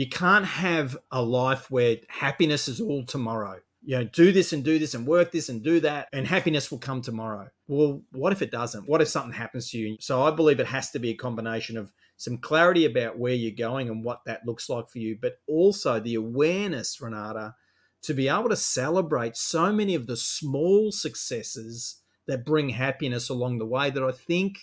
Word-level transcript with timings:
you 0.00 0.08
can't 0.08 0.46
have 0.46 0.96
a 1.12 1.20
life 1.22 1.70
where 1.70 1.98
happiness 2.08 2.68
is 2.68 2.80
all 2.80 3.04
tomorrow. 3.04 3.60
You 3.82 3.98
know, 3.98 4.04
do 4.04 4.32
this 4.32 4.54
and 4.54 4.64
do 4.64 4.78
this 4.78 4.94
and 4.94 5.06
work 5.06 5.30
this 5.30 5.50
and 5.50 5.62
do 5.62 5.78
that, 5.80 6.08
and 6.10 6.26
happiness 6.26 6.70
will 6.70 6.78
come 6.78 7.02
tomorrow. 7.02 7.50
Well, 7.68 8.00
what 8.10 8.32
if 8.32 8.40
it 8.40 8.50
doesn't? 8.50 8.88
What 8.88 9.02
if 9.02 9.08
something 9.08 9.34
happens 9.34 9.70
to 9.70 9.78
you? 9.78 9.98
So 10.00 10.22
I 10.22 10.30
believe 10.30 10.58
it 10.58 10.68
has 10.68 10.90
to 10.92 10.98
be 10.98 11.10
a 11.10 11.14
combination 11.14 11.76
of 11.76 11.92
some 12.16 12.38
clarity 12.38 12.86
about 12.86 13.18
where 13.18 13.34
you're 13.34 13.50
going 13.50 13.90
and 13.90 14.02
what 14.02 14.22
that 14.24 14.46
looks 14.46 14.70
like 14.70 14.88
for 14.88 15.00
you, 15.00 15.18
but 15.20 15.34
also 15.46 16.00
the 16.00 16.14
awareness, 16.14 16.98
Renata, 16.98 17.56
to 18.04 18.14
be 18.14 18.26
able 18.26 18.48
to 18.48 18.56
celebrate 18.56 19.36
so 19.36 19.70
many 19.70 19.94
of 19.94 20.06
the 20.06 20.16
small 20.16 20.92
successes 20.92 22.00
that 22.26 22.46
bring 22.46 22.70
happiness 22.70 23.28
along 23.28 23.58
the 23.58 23.66
way 23.66 23.90
that 23.90 24.02
I 24.02 24.12
think 24.12 24.60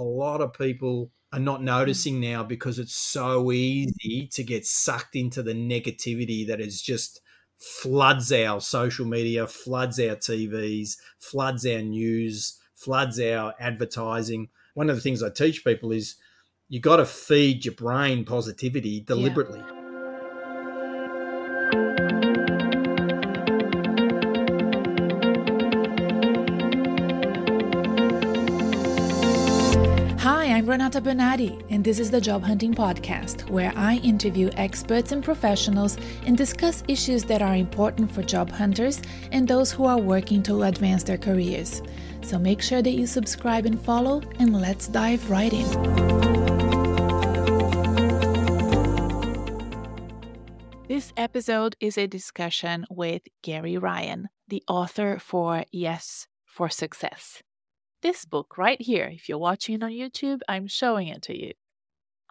a 0.00 0.02
lot 0.02 0.40
of 0.40 0.54
people 0.54 1.12
are 1.30 1.38
not 1.38 1.62
noticing 1.62 2.16
mm. 2.16 2.32
now 2.32 2.42
because 2.42 2.78
it's 2.78 2.96
so 2.96 3.52
easy 3.52 4.28
to 4.32 4.42
get 4.42 4.66
sucked 4.66 5.14
into 5.14 5.42
the 5.42 5.52
negativity 5.52 6.46
that 6.46 6.60
is 6.60 6.80
just 6.80 7.20
floods 7.58 8.32
our 8.32 8.60
social 8.62 9.04
media, 9.04 9.46
floods 9.46 10.00
our 10.00 10.16
TVs, 10.16 10.96
floods 11.18 11.66
our 11.66 11.82
news, 11.82 12.58
floods 12.74 13.20
our 13.20 13.54
advertising. 13.60 14.48
One 14.72 14.88
of 14.88 14.96
the 14.96 15.02
things 15.02 15.22
I 15.22 15.28
teach 15.28 15.64
people 15.64 15.92
is 15.92 16.16
you 16.68 16.80
got 16.80 16.96
to 16.96 17.04
feed 17.04 17.66
your 17.66 17.74
brain 17.74 18.24
positivity 18.24 19.00
deliberately. 19.00 19.58
Yeah. 19.58 19.79
Renata 30.70 31.00
Bernarde, 31.00 31.64
and 31.70 31.82
this 31.82 31.98
is 31.98 32.12
the 32.12 32.20
Job 32.20 32.44
Hunting 32.44 32.72
Podcast, 32.72 33.50
where 33.50 33.72
I 33.74 33.96
interview 34.04 34.50
experts 34.52 35.10
and 35.10 35.20
professionals 35.20 35.98
and 36.26 36.38
discuss 36.38 36.84
issues 36.86 37.24
that 37.24 37.42
are 37.42 37.56
important 37.56 38.12
for 38.12 38.22
job 38.22 38.52
hunters 38.52 39.02
and 39.32 39.48
those 39.48 39.72
who 39.72 39.84
are 39.86 39.98
working 39.98 40.44
to 40.44 40.62
advance 40.62 41.02
their 41.02 41.18
careers. 41.18 41.82
So 42.22 42.38
make 42.38 42.62
sure 42.62 42.82
that 42.82 42.92
you 42.92 43.08
subscribe 43.08 43.66
and 43.66 43.80
follow, 43.80 44.22
and 44.38 44.60
let's 44.60 44.86
dive 44.86 45.28
right 45.28 45.52
in. 45.52 45.66
This 50.86 51.12
episode 51.16 51.74
is 51.80 51.98
a 51.98 52.06
discussion 52.06 52.86
with 52.88 53.22
Gary 53.42 53.76
Ryan, 53.76 54.28
the 54.46 54.62
author 54.68 55.18
for 55.18 55.64
Yes 55.72 56.28
for 56.44 56.68
Success. 56.68 57.42
This 58.02 58.24
book 58.24 58.56
right 58.56 58.80
here, 58.80 59.10
if 59.12 59.28
you're 59.28 59.38
watching 59.38 59.82
on 59.82 59.90
YouTube, 59.90 60.40
I'm 60.48 60.66
showing 60.66 61.08
it 61.08 61.20
to 61.22 61.38
you. 61.38 61.52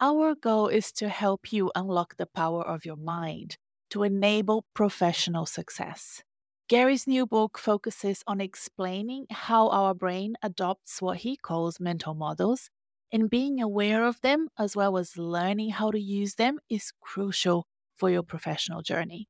Our 0.01 0.33
goal 0.33 0.67
is 0.67 0.91
to 0.93 1.09
help 1.09 1.53
you 1.53 1.71
unlock 1.75 2.17
the 2.17 2.25
power 2.25 2.63
of 2.63 2.85
your 2.85 2.95
mind 2.95 3.57
to 3.91 4.03
enable 4.03 4.65
professional 4.73 5.45
success. 5.45 6.23
Gary's 6.67 7.05
new 7.07 7.25
book 7.25 7.57
focuses 7.57 8.23
on 8.25 8.41
explaining 8.41 9.25
how 9.29 9.69
our 9.69 9.93
brain 9.93 10.35
adopts 10.41 11.01
what 11.01 11.17
he 11.17 11.35
calls 11.35 11.79
mental 11.79 12.15
models, 12.15 12.69
and 13.11 13.29
being 13.29 13.61
aware 13.61 14.05
of 14.05 14.21
them 14.21 14.47
as 14.57 14.75
well 14.75 14.97
as 14.97 15.17
learning 15.17 15.71
how 15.71 15.91
to 15.91 15.99
use 15.99 16.35
them 16.35 16.59
is 16.69 16.93
crucial 17.01 17.67
for 17.95 18.09
your 18.09 18.23
professional 18.23 18.81
journey. 18.81 19.27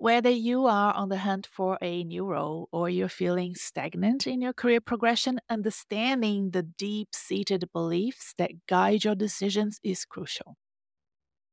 Whether 0.00 0.30
you 0.30 0.64
are 0.64 0.94
on 0.94 1.10
the 1.10 1.18
hunt 1.18 1.46
for 1.46 1.76
a 1.82 2.02
new 2.04 2.24
role 2.24 2.70
or 2.72 2.88
you're 2.88 3.10
feeling 3.10 3.54
stagnant 3.54 4.26
in 4.26 4.40
your 4.40 4.54
career 4.54 4.80
progression, 4.80 5.40
understanding 5.50 6.52
the 6.52 6.62
deep 6.62 7.08
seated 7.12 7.68
beliefs 7.74 8.32
that 8.38 8.66
guide 8.66 9.04
your 9.04 9.14
decisions 9.14 9.78
is 9.84 10.06
crucial. 10.06 10.56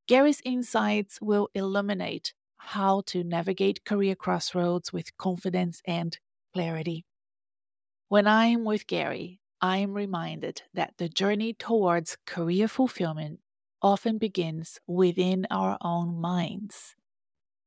Gary's 0.08 0.42
insights 0.46 1.20
will 1.20 1.50
illuminate 1.54 2.34
how 2.56 3.02
to 3.08 3.22
navigate 3.22 3.84
career 3.84 4.16
crossroads 4.16 4.94
with 4.94 5.18
confidence 5.18 5.82
and 5.86 6.18
clarity. 6.54 7.04
When 8.08 8.28
I 8.28 8.46
am 8.46 8.64
with 8.64 8.88
Gary, 8.88 9.42
I 9.60 9.80
am 9.80 9.92
reminded 9.92 10.62
that 10.74 10.94
the 10.98 11.10
journey 11.10 11.52
towards 11.52 12.18
career 12.26 12.70
fulfillment 12.70 13.42
often 13.82 14.18
begins 14.18 14.80
within 14.88 15.46
our 15.52 15.78
own 15.82 16.22
minds. 16.22 16.96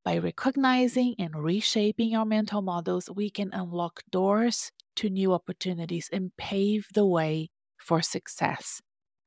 By 0.05 0.19
recognizing 0.19 1.15
and 1.19 1.35
reshaping 1.37 2.15
our 2.17 2.25
mental 2.25 2.63
models, 2.63 3.11
we 3.11 3.31
can 3.31 3.51
unlock 3.53 4.03
doors 4.11 4.73
to 4.97 5.11
new 5.11 5.33
opportunities 5.33 6.09
and 6.13 6.37
pave 6.37 6.89
the 6.95 7.07
way 7.07 7.51
for 7.79 8.03
success, 8.03 8.81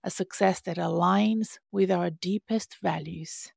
a 0.03 0.09
success 0.11 0.61
that 0.61 0.77
aligns 0.77 1.57
with 1.71 1.91
our 1.91 2.09
deepest 2.09 2.77
values. 2.81 3.51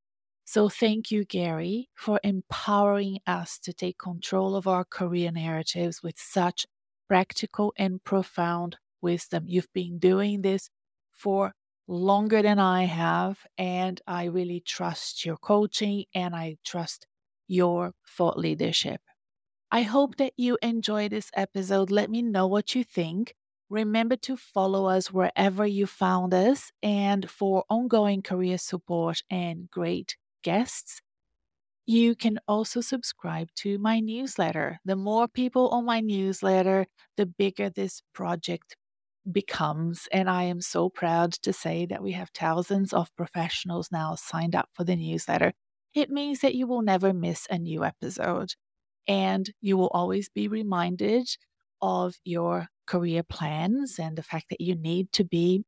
So, 0.45 0.69
thank 0.69 1.11
you, 1.11 1.25
Gary, 1.25 1.89
for 1.95 2.21
empowering 2.23 3.19
us 3.27 3.59
to 3.61 3.73
take 3.73 3.99
control 3.99 4.55
of 4.55 4.67
our 4.69 4.85
career 4.85 5.33
narratives 5.33 6.03
with 6.03 6.19
such 6.19 6.67
practical 7.09 7.73
and 7.77 8.03
profound 8.05 8.77
wisdom. 9.03 9.45
You've 9.49 9.73
been 9.73 9.99
doing 9.99 10.43
this 10.43 10.71
for 11.13 11.55
longer 11.89 12.43
than 12.43 12.59
I 12.59 12.85
have. 12.85 13.47
And 13.59 14.01
I 14.07 14.25
really 14.25 14.61
trust 14.61 15.25
your 15.25 15.37
coaching 15.37 16.05
and 16.15 16.35
I 16.35 16.57
trust 16.65 17.07
your 17.49 17.95
thought 18.09 18.39
leadership. 18.39 19.01
I 19.71 19.83
hope 19.83 20.17
that 20.17 20.33
you 20.37 20.59
enjoy 20.63 21.09
this 21.09 21.31
episode. 21.35 21.91
Let 21.91 22.11
me 22.11 22.23
know 22.23 22.47
what 22.47 22.75
you 22.75 22.85
think. 22.85 23.35
Remember 23.69 24.17
to 24.17 24.37
follow 24.37 24.87
us 24.87 25.13
wherever 25.13 25.67
you 25.67 25.87
found 25.87 26.33
us. 26.35 26.71
And 26.83 27.29
for 27.31 27.65
ongoing 27.69 28.23
career 28.23 28.59
support 28.59 29.23
and 29.31 29.71
great 29.71 30.17
guests, 30.43 31.03
you 31.87 32.15
can 32.17 32.39
also 32.49 32.81
subscribe 32.81 33.49
to 33.57 33.79
my 33.79 34.01
newsletter. 34.01 34.81
The 34.85 34.97
more 34.97 35.29
people 35.29 35.69
on 35.71 35.85
my 35.85 36.01
newsletter, 36.01 36.87
the 37.17 37.27
bigger 37.27 37.71
this 37.71 38.03
project 38.13 38.77
becomes. 39.31 40.09
And 40.13 40.29
I 40.31 40.45
am 40.45 40.61
so 40.61 40.89
proud 40.89 41.33
to 41.33 41.53
say 41.53 41.87
that 41.87 42.03
we 42.03 42.13
have 42.13 42.31
thousands 42.35 42.93
of 42.93 43.15
professionals 43.17 43.91
now 43.93 44.15
signed 44.15 44.55
up 44.55 44.69
for 44.73 44.85
the 44.85 44.97
newsletter. 44.97 45.53
It 45.95 46.11
means 46.11 46.41
that 46.41 46.55
you 46.55 46.67
will 46.67 46.83
never 46.83 47.13
miss 47.13 47.47
a 47.51 47.59
new 47.59 47.85
episode 47.85 48.55
and 49.09 49.51
you 49.61 49.77
will 49.77 49.89
always 49.89 50.29
be 50.29 50.49
reminded 50.49 51.29
of 51.81 52.17
your 52.25 52.69
career 52.87 53.23
plans 53.23 53.99
and 53.99 54.17
the 54.17 54.23
fact 54.23 54.47
that 54.51 54.61
you 54.61 54.75
need 54.75 55.13
to 55.13 55.25
be 55.25 55.65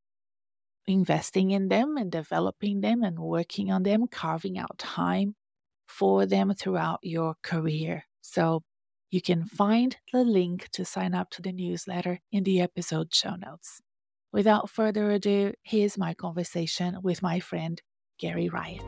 investing 0.86 1.50
in 1.50 1.68
them 1.68 1.96
and 1.96 2.10
developing 2.10 2.80
them 2.80 3.02
and 3.02 3.18
working 3.18 3.70
on 3.70 3.82
them, 3.82 4.06
carving 4.06 4.58
out 4.58 4.78
time 4.78 5.34
for 5.86 6.26
them 6.26 6.52
throughout 6.54 7.00
your 7.02 7.34
career. 7.42 8.04
So 8.20 8.62
you 9.10 9.22
can 9.22 9.44
find 9.44 9.96
the 10.12 10.22
link 10.22 10.68
to 10.72 10.84
sign 10.84 11.14
up 11.14 11.30
to 11.30 11.42
the 11.42 11.52
newsletter 11.52 12.20
in 12.30 12.44
the 12.44 12.60
episode 12.60 13.14
show 13.14 13.36
notes. 13.36 13.80
Without 14.32 14.68
further 14.68 15.10
ado, 15.10 15.54
here's 15.62 15.96
my 15.96 16.12
conversation 16.12 16.98
with 17.02 17.22
my 17.22 17.40
friend 17.40 17.80
Gary 18.18 18.48
Ryan. 18.50 18.84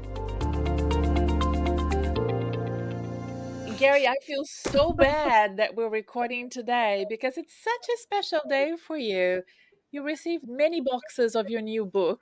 Gary, 3.79 4.07
I 4.07 4.17
feel 4.27 4.45
so 4.45 4.93
bad 4.93 5.57
that 5.57 5.75
we're 5.75 5.89
recording 5.89 6.51
today 6.51 7.07
because 7.09 7.39
it's 7.39 7.55
such 7.55 7.95
a 7.95 7.99
special 8.03 8.41
day 8.47 8.75
for 8.77 8.99
you. 8.99 9.43
You 9.91 10.03
received 10.03 10.45
many 10.47 10.83
boxes 10.83 11.35
of 11.35 11.49
your 11.49 11.63
new 11.63 11.87
book, 11.87 12.21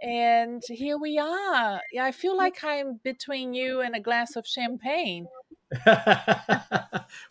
and 0.00 0.62
here 0.68 0.96
we 0.96 1.18
are. 1.18 1.80
Yeah, 1.92 2.04
I 2.04 2.12
feel 2.12 2.36
like 2.36 2.62
I'm 2.62 3.00
between 3.02 3.54
you 3.54 3.80
and 3.80 3.96
a 3.96 4.00
glass 4.00 4.36
of 4.36 4.46
champagne. 4.46 5.26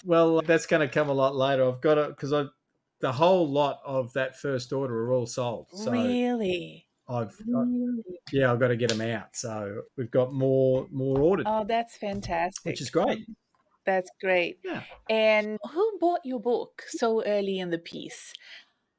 well, 0.06 0.42
that's 0.42 0.66
going 0.66 0.88
to 0.88 0.94
come 0.94 1.10
a 1.10 1.14
lot 1.14 1.36
later. 1.36 1.68
I've 1.68 1.82
got 1.82 1.98
it 1.98 2.10
because 2.10 2.34
I 2.34 2.46
the 3.00 3.12
whole 3.12 3.48
lot 3.48 3.80
of 3.86 4.14
that 4.14 4.38
first 4.38 4.74
order 4.74 5.06
are 5.06 5.14
all 5.14 5.26
sold. 5.26 5.68
So 5.72 5.92
really? 5.92 6.88
I've 7.10 7.28
uh, 7.30 7.52
got, 7.52 7.68
yeah, 8.32 8.52
I've 8.52 8.60
got 8.60 8.70
to 8.70 8.76
get 8.76 8.90
them 8.90 9.02
out. 9.02 9.36
So 9.36 9.84
we've 9.96 10.12
got 10.12 10.34
more 10.34 10.88
more 10.92 11.20
ordered. 11.20 11.46
Oh, 11.48 11.66
that's 11.68 11.98
fantastic. 11.98 12.66
Which 12.66 12.82
is 12.82 12.90
great. 12.90 13.26
That's 13.86 14.10
great. 14.22 14.60
Yeah. 14.66 14.82
And 15.10 15.58
who 15.72 15.98
bought 16.00 16.20
your 16.26 16.42
book 16.42 16.84
so 16.90 17.24
early 17.26 17.60
in 17.60 17.70
the 17.70 17.78
piece? 17.78 18.34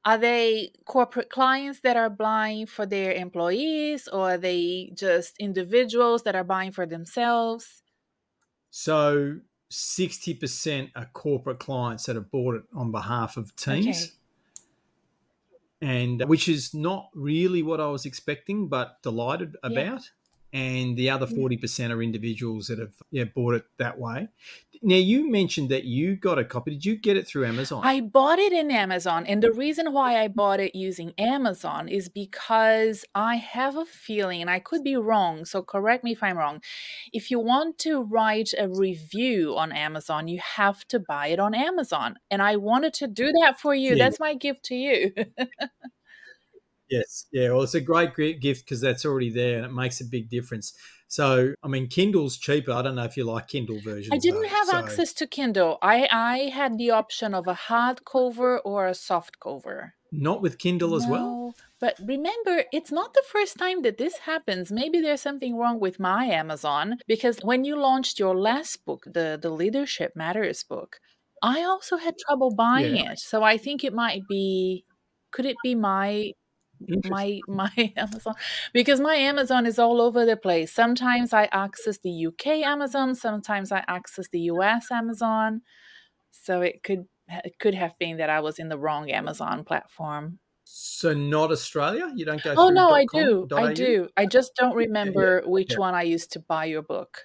Are 0.05 0.17
they 0.17 0.71
corporate 0.87 1.29
clients 1.29 1.81
that 1.81 1.97
are 1.97 2.09
buying 2.09 2.67
for 2.67 2.87
their 2.87 3.13
employees, 3.13 4.09
or 4.09 4.31
are 4.33 4.39
they 4.39 4.93
just 4.95 5.37
individuals 5.39 6.23
that 6.23 6.35
are 6.35 6.45
buying 6.45 6.73
for 6.73 6.87
themselves? 6.87 7.83
So, 8.81 9.41
60% 9.73 10.93
are 10.95 11.11
corporate 11.13 11.59
clients 11.59 12.07
that 12.07 12.15
have 12.15 12.31
bought 12.31 12.55
it 12.55 12.63
on 12.73 12.93
behalf 12.93 13.37
of 13.37 13.57
teams. 13.57 13.87
Okay. 13.89 14.05
And 15.81 16.23
which 16.29 16.49
is 16.49 16.73
not 16.73 17.09
really 17.13 17.61
what 17.61 17.81
I 17.81 17.89
was 17.89 18.07
expecting, 18.07 18.69
but 18.69 19.03
delighted 19.03 19.57
about. 19.65 20.13
And 20.53 20.97
the 20.97 21.11
other 21.11 21.27
40% 21.27 21.91
are 21.91 22.03
individuals 22.03 22.69
that 22.69 22.79
have 22.79 22.95
yeah, 23.11 23.25
bought 23.25 23.55
it 23.55 23.65
that 23.79 23.99
way. 23.99 24.29
Now, 24.81 24.97
you 24.97 25.31
mentioned 25.31 25.71
that 25.71 25.85
you 25.85 26.17
got 26.17 26.39
a 26.39 26.45
copy. 26.45 26.71
Did 26.71 26.85
you 26.85 26.97
get 26.97 27.17
it 27.17 27.27
through 27.27 27.47
Amazon? 27.47 27.83
I 27.85 28.01
bought 28.01 28.39
it 28.39 28.53
in 28.53 28.71
Amazon. 28.71 29.27
And 29.27 29.43
the 29.43 29.53
reason 29.53 29.93
why 29.93 30.23
I 30.23 30.29
bought 30.29 30.61
it 30.61 30.75
using 30.75 31.13
Amazon 31.19 31.89
is 31.89 32.09
because 32.09 33.05
I 33.15 33.37
have 33.37 33.77
a 33.77 33.85
feeling, 33.85 34.41
and 34.41 34.49
I 34.49 34.61
could 34.61 34.85
be 34.85 34.97
wrong, 34.97 35.45
so 35.45 35.63
correct 35.63 36.05
me 36.05 36.13
if 36.13 36.23
I'm 36.23 36.39
wrong. 36.39 36.63
If 37.13 37.31
you 37.31 37.41
want 37.41 37.79
to 37.81 38.03
write 38.03 38.51
a 38.57 38.69
review 38.69 39.57
on 39.57 39.73
Amazon, 39.73 40.29
you 40.29 40.41
have 40.57 40.87
to 40.89 41.01
buy 41.01 41.29
it 41.29 41.41
on 41.41 41.55
Amazon. 41.55 42.17
And 42.31 42.41
I 42.41 42.57
wanted 42.57 42.95
to 42.95 43.09
do 43.09 43.33
that 43.43 43.61
for 43.61 43.75
you. 43.75 43.97
Yeah. 43.97 44.05
That's 44.05 44.21
my 44.21 44.35
gift 44.35 44.65
to 44.67 44.77
you. 44.77 45.13
Yes, 46.91 47.27
yeah. 47.33 47.51
Well, 47.51 47.63
it's 47.63 47.75
a 47.75 47.81
great 47.81 48.15
gift 48.41 48.65
because 48.65 48.81
that's 48.81 49.05
already 49.05 49.31
there, 49.31 49.57
and 49.59 49.67
it 49.67 49.73
makes 49.73 50.01
a 50.01 50.05
big 50.05 50.31
difference. 50.31 50.73
So, 51.09 51.55
I 51.63 51.69
mean, 51.69 51.89
Kindle's 51.89 52.37
cheaper. 52.37 52.73
I 52.73 52.83
don't 52.83 52.95
know 52.95 53.05
if 53.05 53.17
you 53.17 53.25
like 53.25 53.49
Kindle 53.49 53.81
versions. 53.81 54.09
I 54.13 54.19
didn't 54.19 54.43
though, 54.43 54.49
have 54.49 54.69
so- 54.69 54.77
access 54.77 55.13
to 55.15 55.27
Kindle. 55.27 55.79
I 55.83 56.09
I 56.11 56.39
had 56.51 56.79
the 56.79 56.91
option 56.91 57.35
of 57.35 57.47
a 57.47 57.55
hardcover 57.55 58.61
or 58.65 58.87
a 58.87 58.95
soft 58.95 59.41
cover. 59.41 59.95
Not 60.11 60.41
with 60.41 60.59
Kindle 60.59 60.95
as 60.95 61.07
well. 61.07 61.55
But 61.81 61.97
remember, 62.01 62.65
it's 62.73 62.91
not 62.91 63.13
the 63.15 63.23
first 63.31 63.59
time 63.59 63.83
that 63.83 63.99
this 63.99 64.19
happens. 64.19 64.73
Maybe 64.73 65.01
there's 65.01 65.21
something 65.21 65.57
wrong 65.57 65.79
with 65.81 66.01
my 66.01 66.25
Amazon 66.27 66.99
because 67.07 67.39
when 67.43 67.65
you 67.65 67.77
launched 67.77 68.19
your 68.19 68.35
last 68.37 68.85
book, 68.85 69.05
the 69.07 69.39
the 69.41 69.51
Leadership 69.51 70.13
Matters 70.17 70.63
book, 70.65 70.99
I 71.43 71.63
also 71.63 71.97
had 71.99 72.15
trouble 72.19 72.55
buying 72.55 72.97
Yeah. 72.97 73.13
it. 73.13 73.19
So 73.19 73.43
I 73.43 73.59
think 73.59 73.85
it 73.85 73.93
might 73.95 74.27
be 74.29 74.85
could 75.31 75.47
it 75.47 75.57
be 75.63 75.75
my. 75.75 76.33
My 77.09 77.41
my 77.49 77.93
Amazon 77.97 78.35
because 78.73 79.01
my 79.01 79.15
Amazon 79.15 79.67
is 79.67 79.79
all 79.79 80.01
over 80.01 80.25
the 80.25 80.37
place. 80.37 80.73
Sometimes 80.73 81.33
I 81.33 81.49
access 81.53 81.99
the 81.99 82.27
UK 82.27 82.47
Amazon, 82.67 83.15
sometimes 83.15 83.73
I 83.73 83.85
access 83.89 84.29
the 84.29 84.41
US 84.53 84.91
Amazon. 84.91 85.63
So 86.31 86.63
it 86.63 86.83
could 86.83 87.07
it 87.29 87.59
could 87.59 87.75
have 87.75 87.99
been 87.99 88.17
that 88.19 88.31
I 88.31 88.41
was 88.41 88.59
in 88.59 88.69
the 88.69 88.79
wrong 88.79 89.11
Amazon 89.11 89.65
platform. 89.65 90.39
So, 90.71 91.15
not 91.15 91.51
Australia. 91.51 92.13
You 92.15 92.27
don't 92.27 92.43
go. 92.43 92.55
Oh 92.57 92.69
no, 92.69 92.91
I 92.91 93.07
do. 93.07 93.49
I 93.55 93.73
do. 93.73 94.09
I 94.17 94.27
just 94.27 94.53
don't 94.55 94.75
remember 94.75 95.43
which 95.47 95.73
yeah. 95.73 95.79
one 95.79 95.95
I 95.95 96.03
used 96.03 96.33
to 96.33 96.41
buy 96.41 96.67
your 96.67 96.83
book. 96.83 97.25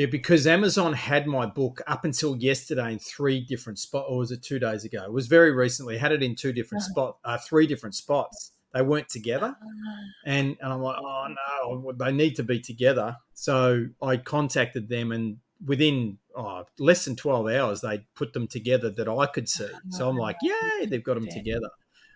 Yeah, 0.00 0.06
because 0.06 0.46
Amazon 0.46 0.94
had 0.94 1.26
my 1.26 1.44
book 1.44 1.82
up 1.86 2.06
until 2.06 2.34
yesterday 2.34 2.90
in 2.90 2.98
three 2.98 3.38
different 3.38 3.78
spots, 3.78 4.06
or 4.08 4.16
was 4.16 4.30
it 4.30 4.42
two 4.42 4.58
days 4.58 4.82
ago? 4.82 5.04
It 5.04 5.12
was 5.12 5.26
very 5.26 5.52
recently. 5.52 5.98
Had 5.98 6.10
it 6.10 6.22
in 6.22 6.34
two 6.34 6.54
different 6.54 6.84
Uh-huh. 6.84 6.90
spot, 6.90 7.18
uh, 7.22 7.36
three 7.36 7.66
different 7.66 7.94
spots. 7.94 8.52
They 8.72 8.80
weren't 8.80 9.10
together, 9.10 9.54
Ah, 9.60 9.98
and 10.24 10.56
and 10.58 10.72
I'm 10.72 10.80
like, 10.80 10.96
oh 10.98 11.26
no, 11.28 11.92
they 11.92 12.12
need 12.12 12.34
to 12.36 12.42
be 12.42 12.60
together. 12.60 13.18
So 13.34 13.88
I 14.00 14.16
contacted 14.16 14.88
them, 14.88 15.12
and 15.12 15.36
within 15.66 16.16
oh, 16.34 16.64
less 16.78 17.04
than 17.04 17.14
twelve 17.14 17.48
hours, 17.48 17.82
they 17.82 18.06
put 18.14 18.32
them 18.32 18.46
together 18.46 18.88
that 18.88 19.06
I 19.06 19.26
could 19.26 19.50
see. 19.50 19.68
So 19.90 20.08
I'm 20.08 20.16
like, 20.16 20.36
yay, 20.40 20.86
they've 20.86 21.04
got 21.04 21.16
them 21.16 21.28
together. 21.28 21.68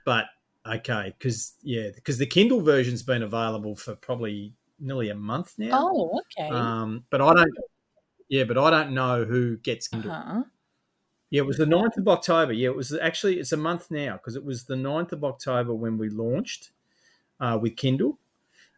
But 0.06 0.24
okay, 0.64 1.14
because 1.18 1.52
yeah, 1.62 1.90
because 1.94 2.16
the 2.16 2.24
Kindle 2.24 2.62
version's 2.62 3.02
been 3.02 3.22
available 3.22 3.76
for 3.76 3.94
probably 3.94 4.54
nearly 4.80 5.10
a 5.10 5.14
month 5.14 5.52
now. 5.58 5.90
Oh, 5.92 6.20
okay. 6.38 6.48
Um, 6.48 7.04
but 7.10 7.20
I 7.20 7.34
don't. 7.34 7.54
Yeah, 8.34 8.44
but 8.44 8.58
I 8.58 8.70
don't 8.70 8.92
know 8.94 9.24
who 9.24 9.56
gets 9.58 9.86
Kindle. 9.88 10.10
uh-huh. 10.10 10.42
Yeah, 11.30 11.42
it 11.42 11.46
was 11.46 11.56
the 11.56 11.66
9th 11.66 11.96
of 11.96 12.08
October. 12.08 12.52
Yeah, 12.52 12.68
it 12.70 12.76
was 12.76 12.92
actually 13.08 13.38
it's 13.40 13.52
a 13.52 13.56
month 13.56 13.90
now 13.90 14.12
because 14.16 14.36
it 14.36 14.44
was 14.44 14.64
the 14.64 14.76
9th 14.76 15.12
of 15.12 15.24
October 15.24 15.72
when 15.74 15.98
we 15.98 16.08
launched 16.08 16.70
uh, 17.40 17.58
with 17.60 17.76
Kindle. 17.76 18.18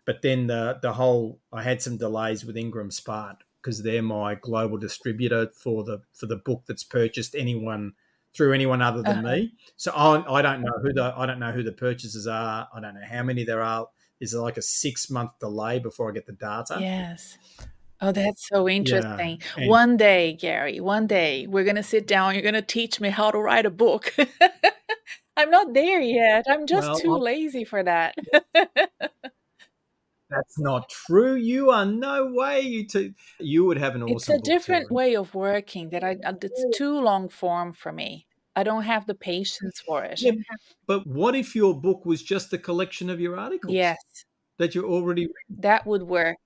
But 0.05 0.23
then 0.23 0.47
the 0.47 0.79
the 0.83 0.93
whole 0.93 1.41
I 1.53 1.63
had 1.63 1.83
some 1.83 1.97
delays 1.97 2.45
with 2.45 2.57
Ingram 2.57 2.91
Spark 2.91 3.39
because 3.61 3.83
they're 3.83 4.03
my 4.03 4.37
global 4.37 4.79
distributor 4.79 5.49
for 5.65 5.85
the 5.85 5.99
for 6.13 6.27
the 6.27 6.37
book 6.49 6.63
that's 6.67 6.85
purchased 6.85 7.35
anyone 7.35 7.95
through 8.35 8.53
anyone 8.53 8.83
other 8.83 9.03
than 9.03 9.19
Uh-huh. 9.25 9.35
me. 9.37 9.55
So 9.77 9.91
I, 9.93 10.39
I 10.39 10.43
don't 10.43 10.61
know 10.63 10.77
who 10.83 10.93
the 10.93 11.07
I 11.17 11.27
don't 11.27 11.41
know 11.45 11.53
who 11.53 11.63
the 11.63 11.73
purchasers 11.87 12.27
are. 12.27 12.69
I 12.75 12.81
don't 12.81 12.95
know 12.95 13.07
how 13.17 13.23
many 13.23 13.45
there 13.45 13.63
are. 13.63 13.89
Is 14.21 14.31
there 14.33 14.41
like 14.49 14.59
a 14.59 14.63
six 14.63 15.11
month 15.11 15.33
delay 15.41 15.79
before 15.89 16.09
I 16.11 16.13
get 16.15 16.27
the 16.27 16.33
data? 16.51 16.79
Yes. 16.81 17.37
Oh, 18.01 18.13
that's 18.13 18.47
so 18.49 18.69
interesting. 18.69 19.41
and- 19.57 19.69
One 19.71 19.97
day, 19.97 20.35
Gary, 20.35 20.81
one 20.81 21.07
day 21.07 21.47
we're 21.47 21.65
going 21.65 21.77
to 21.77 21.83
sit 21.83 22.07
down. 22.07 22.35
You're 22.35 22.43
going 22.43 22.55
to 22.55 22.63
teach 22.63 23.01
me 23.01 23.09
how 23.09 23.31
to 23.31 23.39
write 23.39 23.65
a 23.67 23.71
book. 23.71 24.15
I'm 25.39 25.51
not 25.51 25.73
there 25.75 26.01
yet. 26.01 26.45
I'm 26.49 26.67
just 26.67 26.87
Well, 26.89 26.99
too 26.99 27.13
I'll- 27.15 27.23
lazy 27.23 27.65
for 27.65 27.83
that. 27.83 28.15
That's 30.29 30.59
not 30.59 30.89
true. 30.89 31.37
You 31.37 31.71
are 31.71 31.87
no 31.87 32.27
way 32.33 32.61
you 32.61 32.87
to 32.89 33.15
you 33.39 33.65
would 33.65 33.79
have 33.79 33.95
an 33.95 34.03
awesome. 34.03 34.17
it's 34.17 34.29
a 34.29 34.33
book, 34.33 34.45
different 34.45 34.91
way 34.91 35.15
of 35.15 35.35
working 35.35 35.91
that 35.91 36.03
I 36.03 36.17
uh, 36.25 36.33
it's 36.43 36.77
too 36.77 36.99
long 37.01 37.29
form 37.29 37.73
for 37.73 37.93
me. 37.93 38.27
I 38.57 38.65
don't 38.65 38.83
have 38.83 39.07
the 39.07 39.15
patience 39.15 39.81
for 39.87 40.03
it. 40.03 40.21
Yeah, 40.21 40.33
but 40.87 41.07
what 41.07 41.37
if 41.37 41.55
your 41.55 41.81
book 41.81 42.05
was 42.05 42.23
just 42.25 42.53
a 42.53 42.59
collection 42.59 43.09
of 43.09 43.21
your 43.21 43.39
articles? 43.39 43.73
Yes, 43.73 43.99
that 44.59 44.75
you 44.75 44.85
already. 44.85 45.29
that 45.61 45.87
would 45.87 46.03
work. 46.03 46.39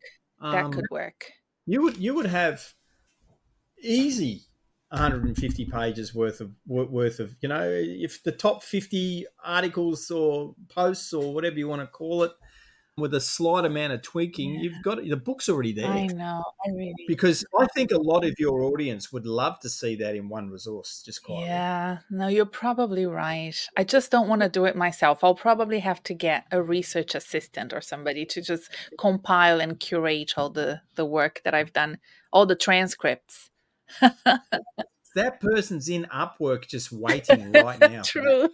That 0.43 0.64
Um, 0.67 0.73
could 0.73 0.87
work. 0.91 1.32
You 1.66 1.82
would 1.82 1.96
you 1.96 2.14
would 2.14 2.26
have 2.26 2.74
easy 3.82 4.42
150 4.90 5.66
pages 5.66 6.14
worth 6.14 6.40
of 6.40 6.50
worth 6.66 7.20
of 7.20 7.36
you 7.40 7.48
know 7.48 7.62
if 7.64 8.22
the 8.24 8.32
top 8.32 8.62
50 8.62 9.24
articles 9.44 10.10
or 10.10 10.54
posts 10.68 11.12
or 11.12 11.32
whatever 11.32 11.56
you 11.56 11.68
want 11.68 11.80
to 11.80 11.86
call 11.86 12.24
it 12.24 12.32
with 12.96 13.14
a 13.14 13.20
slight 13.20 13.64
amount 13.64 13.92
of 13.92 14.02
tweaking 14.02 14.54
Yeah. 14.54 14.60
you've 14.62 14.82
got 14.82 14.98
it 14.98 15.08
the 15.08 15.16
book's 15.16 15.48
already 15.48 15.72
there 15.72 15.90
I 15.90 16.06
know. 16.06 16.42
I 16.66 16.70
really. 16.70 16.94
because 17.08 17.44
i 17.58 17.66
think 17.75 17.92
a 17.92 17.96
lot 17.98 18.25
of 18.25 18.34
your 18.38 18.62
audience 18.62 19.12
would 19.12 19.26
love 19.26 19.58
to 19.60 19.69
see 19.70 19.96
that 19.96 20.14
in 20.16 20.28
one 20.28 20.50
resource 20.50 21.02
just 21.04 21.22
quietly 21.22 21.46
Yeah, 21.46 21.98
no, 22.10 22.26
you're 22.28 22.44
probably 22.46 23.06
right. 23.06 23.54
I 23.76 23.84
just 23.84 24.10
don't 24.10 24.28
want 24.28 24.42
to 24.42 24.48
do 24.48 24.64
it 24.66 24.76
myself. 24.76 25.25
I'll 25.25 25.34
probably 25.34 25.78
have 25.81 26.02
to 26.04 26.14
get 26.14 26.44
a 26.50 26.62
research 26.62 27.14
assistant 27.14 27.72
or 27.72 27.81
somebody 27.81 28.26
to 28.26 28.42
just 28.42 28.70
compile 28.98 29.60
and 29.60 29.78
curate 29.81 30.34
all 30.37 30.50
the 30.50 30.82
the 30.96 31.04
work 31.06 31.40
that 31.44 31.54
I've 31.54 31.72
done, 31.72 31.98
all 32.32 32.44
the 32.46 32.56
transcripts. 32.56 33.50
that 35.14 35.40
person's 35.40 35.88
in 35.88 36.04
upwork 36.12 36.66
just 36.68 36.92
waiting 36.92 37.52
right 37.52 37.80
now 37.90 38.02
True. 38.02 38.48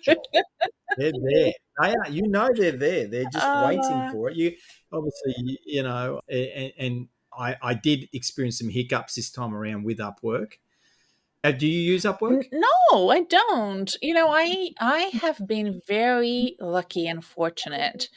they're 0.97 1.13
there. 1.13 1.53
They 1.83 1.95
are 1.95 2.09
you 2.11 2.27
know 2.29 2.49
they're 2.55 2.73
there. 2.73 3.07
They're 3.07 3.31
just 3.33 3.45
Uh. 3.47 3.65
waiting 3.67 4.11
for 4.13 4.31
it. 4.31 4.37
You 4.37 4.57
obviously 4.93 5.35
you- 5.39 5.59
you 5.67 5.83
know 5.83 6.21
and, 6.29 6.73
and 6.79 7.09
I, 7.39 7.57
I 7.63 7.75
did 7.75 8.09
experience 8.15 8.59
some 8.59 8.71
hiccups 8.71 9.15
this 9.17 9.31
time 9.31 9.55
around 9.55 9.85
with 9.85 9.99
upwork 9.99 10.53
Uh, 11.47 11.53
do 11.53 11.67
you 11.67 11.93
use 11.93 12.03
upwork 12.03 12.49
No, 12.53 13.11
I 13.11 13.23
don't. 13.23 13.95
You 14.03 14.15
know, 14.15 14.29
I 14.31 14.71
I 14.81 15.11
have 15.23 15.47
been 15.47 15.81
very 15.87 16.57
lucky 16.61 17.07
and 17.07 17.25
fortunate 17.25 18.09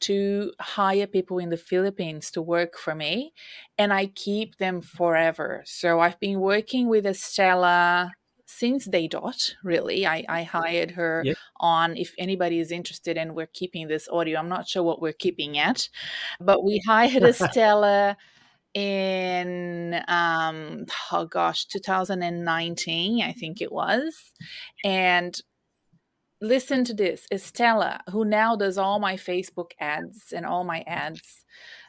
to 0.00 0.52
hire 0.60 1.06
people 1.06 1.38
in 1.38 1.50
the 1.50 1.56
Philippines 1.58 2.30
to 2.30 2.40
work 2.42 2.78
for 2.78 2.94
me, 2.94 3.34
and 3.76 3.92
I 3.92 4.06
keep 4.06 4.56
them 4.56 4.80
forever. 4.80 5.62
So 5.66 6.00
I've 6.00 6.18
been 6.18 6.40
working 6.40 6.88
with 6.88 7.04
Estella 7.06 8.16
since 8.46 8.86
day 8.86 9.06
dot. 9.06 9.54
Really, 9.62 10.06
I 10.06 10.24
I 10.28 10.42
hired 10.44 10.92
her 10.92 11.14
Yep. 11.24 11.36
on. 11.60 11.96
If 11.96 12.14
anybody 12.16 12.60
is 12.60 12.72
interested, 12.72 13.18
and 13.18 13.34
we're 13.34 13.46
keeping 13.60 13.88
this 13.88 14.08
audio, 14.08 14.38
I'm 14.38 14.48
not 14.48 14.66
sure 14.66 14.82
what 14.82 15.02
we're 15.02 15.12
keeping 15.12 15.58
at, 15.58 15.88
but 16.40 16.64
we 16.64 16.80
hired 16.86 17.22
Estella 17.34 18.16
in 18.78 20.00
um 20.06 20.84
oh 21.12 21.24
gosh 21.24 21.64
2019 21.66 23.22
i 23.22 23.32
think 23.32 23.60
it 23.60 23.72
was. 23.72 24.32
And 24.84 25.38
listen 26.40 26.84
to 26.84 26.94
this 26.94 27.26
estella 27.32 28.00
who 28.12 28.24
now 28.24 28.54
does 28.54 28.78
all 28.78 29.00
my 29.00 29.16
facebook 29.16 29.70
ads 29.80 30.32
and 30.32 30.46
all 30.46 30.62
my 30.62 30.84
ads 30.86 31.44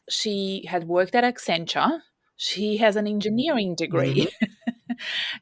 she 0.09 0.65
had 0.67 0.85
worked 0.87 1.13
at 1.13 1.23
accenture. 1.23 1.99
She 2.35 2.77
has 2.77 2.95
an 2.95 3.05
engineering 3.05 3.75
degree. 3.75 4.29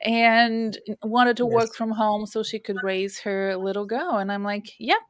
And 0.04 0.77
wanted 1.01 1.38
to 1.38 1.46
work 1.48 1.74
from 1.74 1.92
home 1.92 2.27
so 2.27 2.44
she 2.44 2.60
could 2.60 2.77
raise 2.84 3.22
her 3.22 3.56
little 3.58 3.86
girl. 3.86 4.18
And 4.18 4.32
i'm 4.32 4.44
like 4.44 4.68
yep 4.77 5.01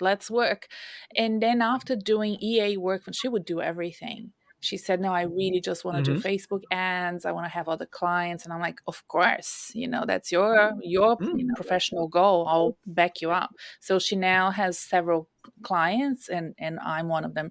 let's 0.00 0.30
work. 0.30 0.68
And 1.16 1.42
then 1.42 1.62
after 1.62 1.96
doing 1.96 2.36
ea 2.42 2.76
work 2.76 3.06
when 3.06 3.14
she 3.14 3.28
would 3.28 3.44
do 3.44 3.60
everything 3.60 4.32
she 4.66 4.76
said 4.76 5.00
no 5.00 5.12
i 5.12 5.22
really 5.22 5.60
just 5.60 5.84
want 5.84 5.96
to 5.96 6.02
do 6.14 6.20
facebook 6.20 6.62
ads. 6.72 7.24
I 7.24 7.32
want 7.32 7.46
to 7.46 7.50
have 7.58 7.68
other 7.68 7.86
clients. 7.86 8.44
And 8.44 8.52
i'm 8.52 8.60
like 8.60 8.80
of 8.86 9.06
course 9.08 9.70
you 9.74 9.88
know 9.88 10.04
that's 10.06 10.30
your 10.32 10.72
your 10.82 11.16
Mm. 11.18 11.54
professional 11.56 12.08
goal. 12.08 12.46
I'll 12.48 12.76
back 12.86 13.20
you 13.22 13.30
up. 13.30 13.50
So 13.80 13.98
she 13.98 14.16
now 14.16 14.50
has 14.50 14.78
several 14.78 15.28
clients 15.62 16.28
and 16.28 16.54
and 16.58 16.78
i'm 16.80 17.08
one 17.08 17.24
of 17.24 17.34
them. 17.34 17.50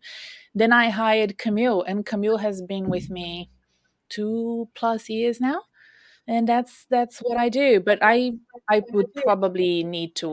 Then 0.53 0.71
i 0.73 0.89
hired 0.89 1.37
camille 1.37 1.81
and 1.83 2.05
camille 2.05 2.37
has 2.37 2.61
been 2.61 2.89
with 2.89 3.09
me 3.09 3.49
two 4.09 4.69
plus 4.75 5.09
years 5.09 5.39
now. 5.41 5.61
And 6.27 6.47
that's 6.47 6.85
that's 6.89 7.19
what 7.19 7.37
i 7.37 7.49
do. 7.49 7.79
But 7.79 7.99
i 8.01 8.33
i 8.69 8.81
would 8.93 9.13
probably 9.13 9.83
need 9.83 10.15
to 10.17 10.29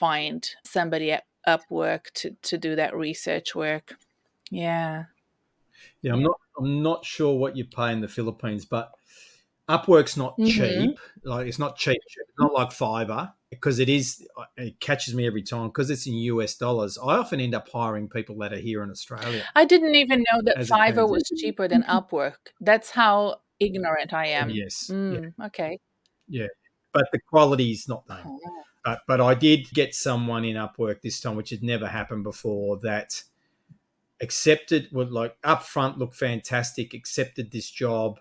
find 0.00 0.48
somebody 0.64 1.12
at 1.12 1.24
upwork 1.46 2.10
to 2.14 2.26
to 2.42 2.58
do 2.58 2.76
that 2.76 2.94
research 2.96 3.54
work. 3.54 3.96
Yeah 4.50 5.04
Yeah, 6.02 6.12
I'm 6.12 6.22
not. 6.22 6.36
I'm 6.58 6.82
not 6.82 7.04
sure 7.04 7.36
what 7.38 7.56
you 7.56 7.64
pay 7.64 7.92
in 7.92 8.00
the 8.00 8.08
Philippines, 8.08 8.64
but 8.64 8.92
Upwork's 9.68 10.16
not 10.16 10.36
Mhm. 10.38 10.48
cheap. 10.48 10.98
Like 11.24 11.46
it's 11.46 11.58
not 11.58 11.76
cheap. 11.76 12.00
It's 12.06 12.38
not 12.38 12.52
like 12.54 12.70
Fiverr 12.70 13.34
because 13.50 13.78
it 13.78 13.88
is. 13.88 14.26
It 14.56 14.80
catches 14.80 15.14
me 15.14 15.26
every 15.26 15.42
time 15.42 15.68
because 15.68 15.90
it's 15.90 16.06
in 16.06 16.14
US 16.14 16.56
dollars. 16.56 16.98
I 16.98 17.16
often 17.16 17.40
end 17.40 17.54
up 17.54 17.68
hiring 17.68 18.08
people 18.08 18.36
that 18.38 18.52
are 18.52 18.58
here 18.58 18.82
in 18.82 18.90
Australia. 18.90 19.44
I 19.54 19.64
didn't 19.64 19.94
even 19.94 20.24
know 20.32 20.42
that 20.42 20.56
Fiverr 20.58 21.08
was 21.08 21.24
cheaper 21.36 21.68
than 21.68 21.82
Upwork. 21.82 22.36
That's 22.60 22.90
how 22.90 23.40
ignorant 23.60 24.12
I 24.12 24.26
am. 24.28 24.50
Yes, 24.50 24.90
Okay. 24.90 25.14
yeah. 25.16 25.20
Mm, 25.20 25.46
Okay. 25.46 25.78
but 26.92 27.04
the 27.12 27.20
quality's 27.20 27.88
not 27.88 28.08
known. 28.08 28.22
Oh. 28.24 28.62
But 28.84 29.00
but 29.06 29.20
I 29.20 29.34
did 29.34 29.68
get 29.74 29.94
someone 29.94 30.44
in 30.44 30.56
Upwork 30.56 31.02
this 31.02 31.20
time, 31.20 31.36
which 31.36 31.50
had 31.50 31.62
never 31.62 31.88
happened 31.88 32.24
before. 32.24 32.78
That 32.78 33.22
accepted 34.20 34.88
would 34.92 35.10
like 35.10 35.36
up 35.44 35.62
front 35.62 35.98
look 35.98 36.14
fantastic, 36.14 36.94
accepted 36.94 37.50
this 37.50 37.70
job, 37.70 38.20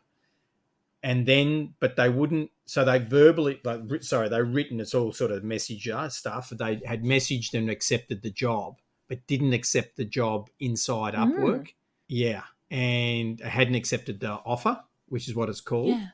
and 1.04 1.26
then 1.26 1.74
but 1.80 1.96
they 1.96 2.10
wouldn't. 2.10 2.52
So 2.66 2.84
they 2.84 3.00
verbally 3.00 3.60
like 3.64 3.82
sorry 4.02 4.30
they 4.30 4.42
written 4.42 4.80
it's 4.80 4.94
all 4.94 5.14
sort 5.14 5.32
of 5.32 5.44
messenger 5.44 6.10
stuff. 6.10 6.50
They 6.50 6.82
had 6.86 7.04
messaged 7.04 7.54
and 7.54 7.70
accepted 7.70 8.22
the 8.22 8.32
job, 8.32 8.80
but 9.08 9.26
didn't 9.28 9.54
accept 9.54 9.98
the 9.98 10.06
job 10.06 10.50
inside 10.60 11.14
Mm. 11.14 11.34
Upwork. 11.34 11.70
Yeah, 12.08 12.44
and 12.72 13.40
hadn't 13.40 13.76
accepted 13.76 14.20
the 14.20 14.34
offer, 14.34 14.82
which 15.08 15.28
is 15.28 15.36
what 15.36 15.50
it's 15.50 15.62
called. 15.62 15.90
Yeah. 15.90 16.08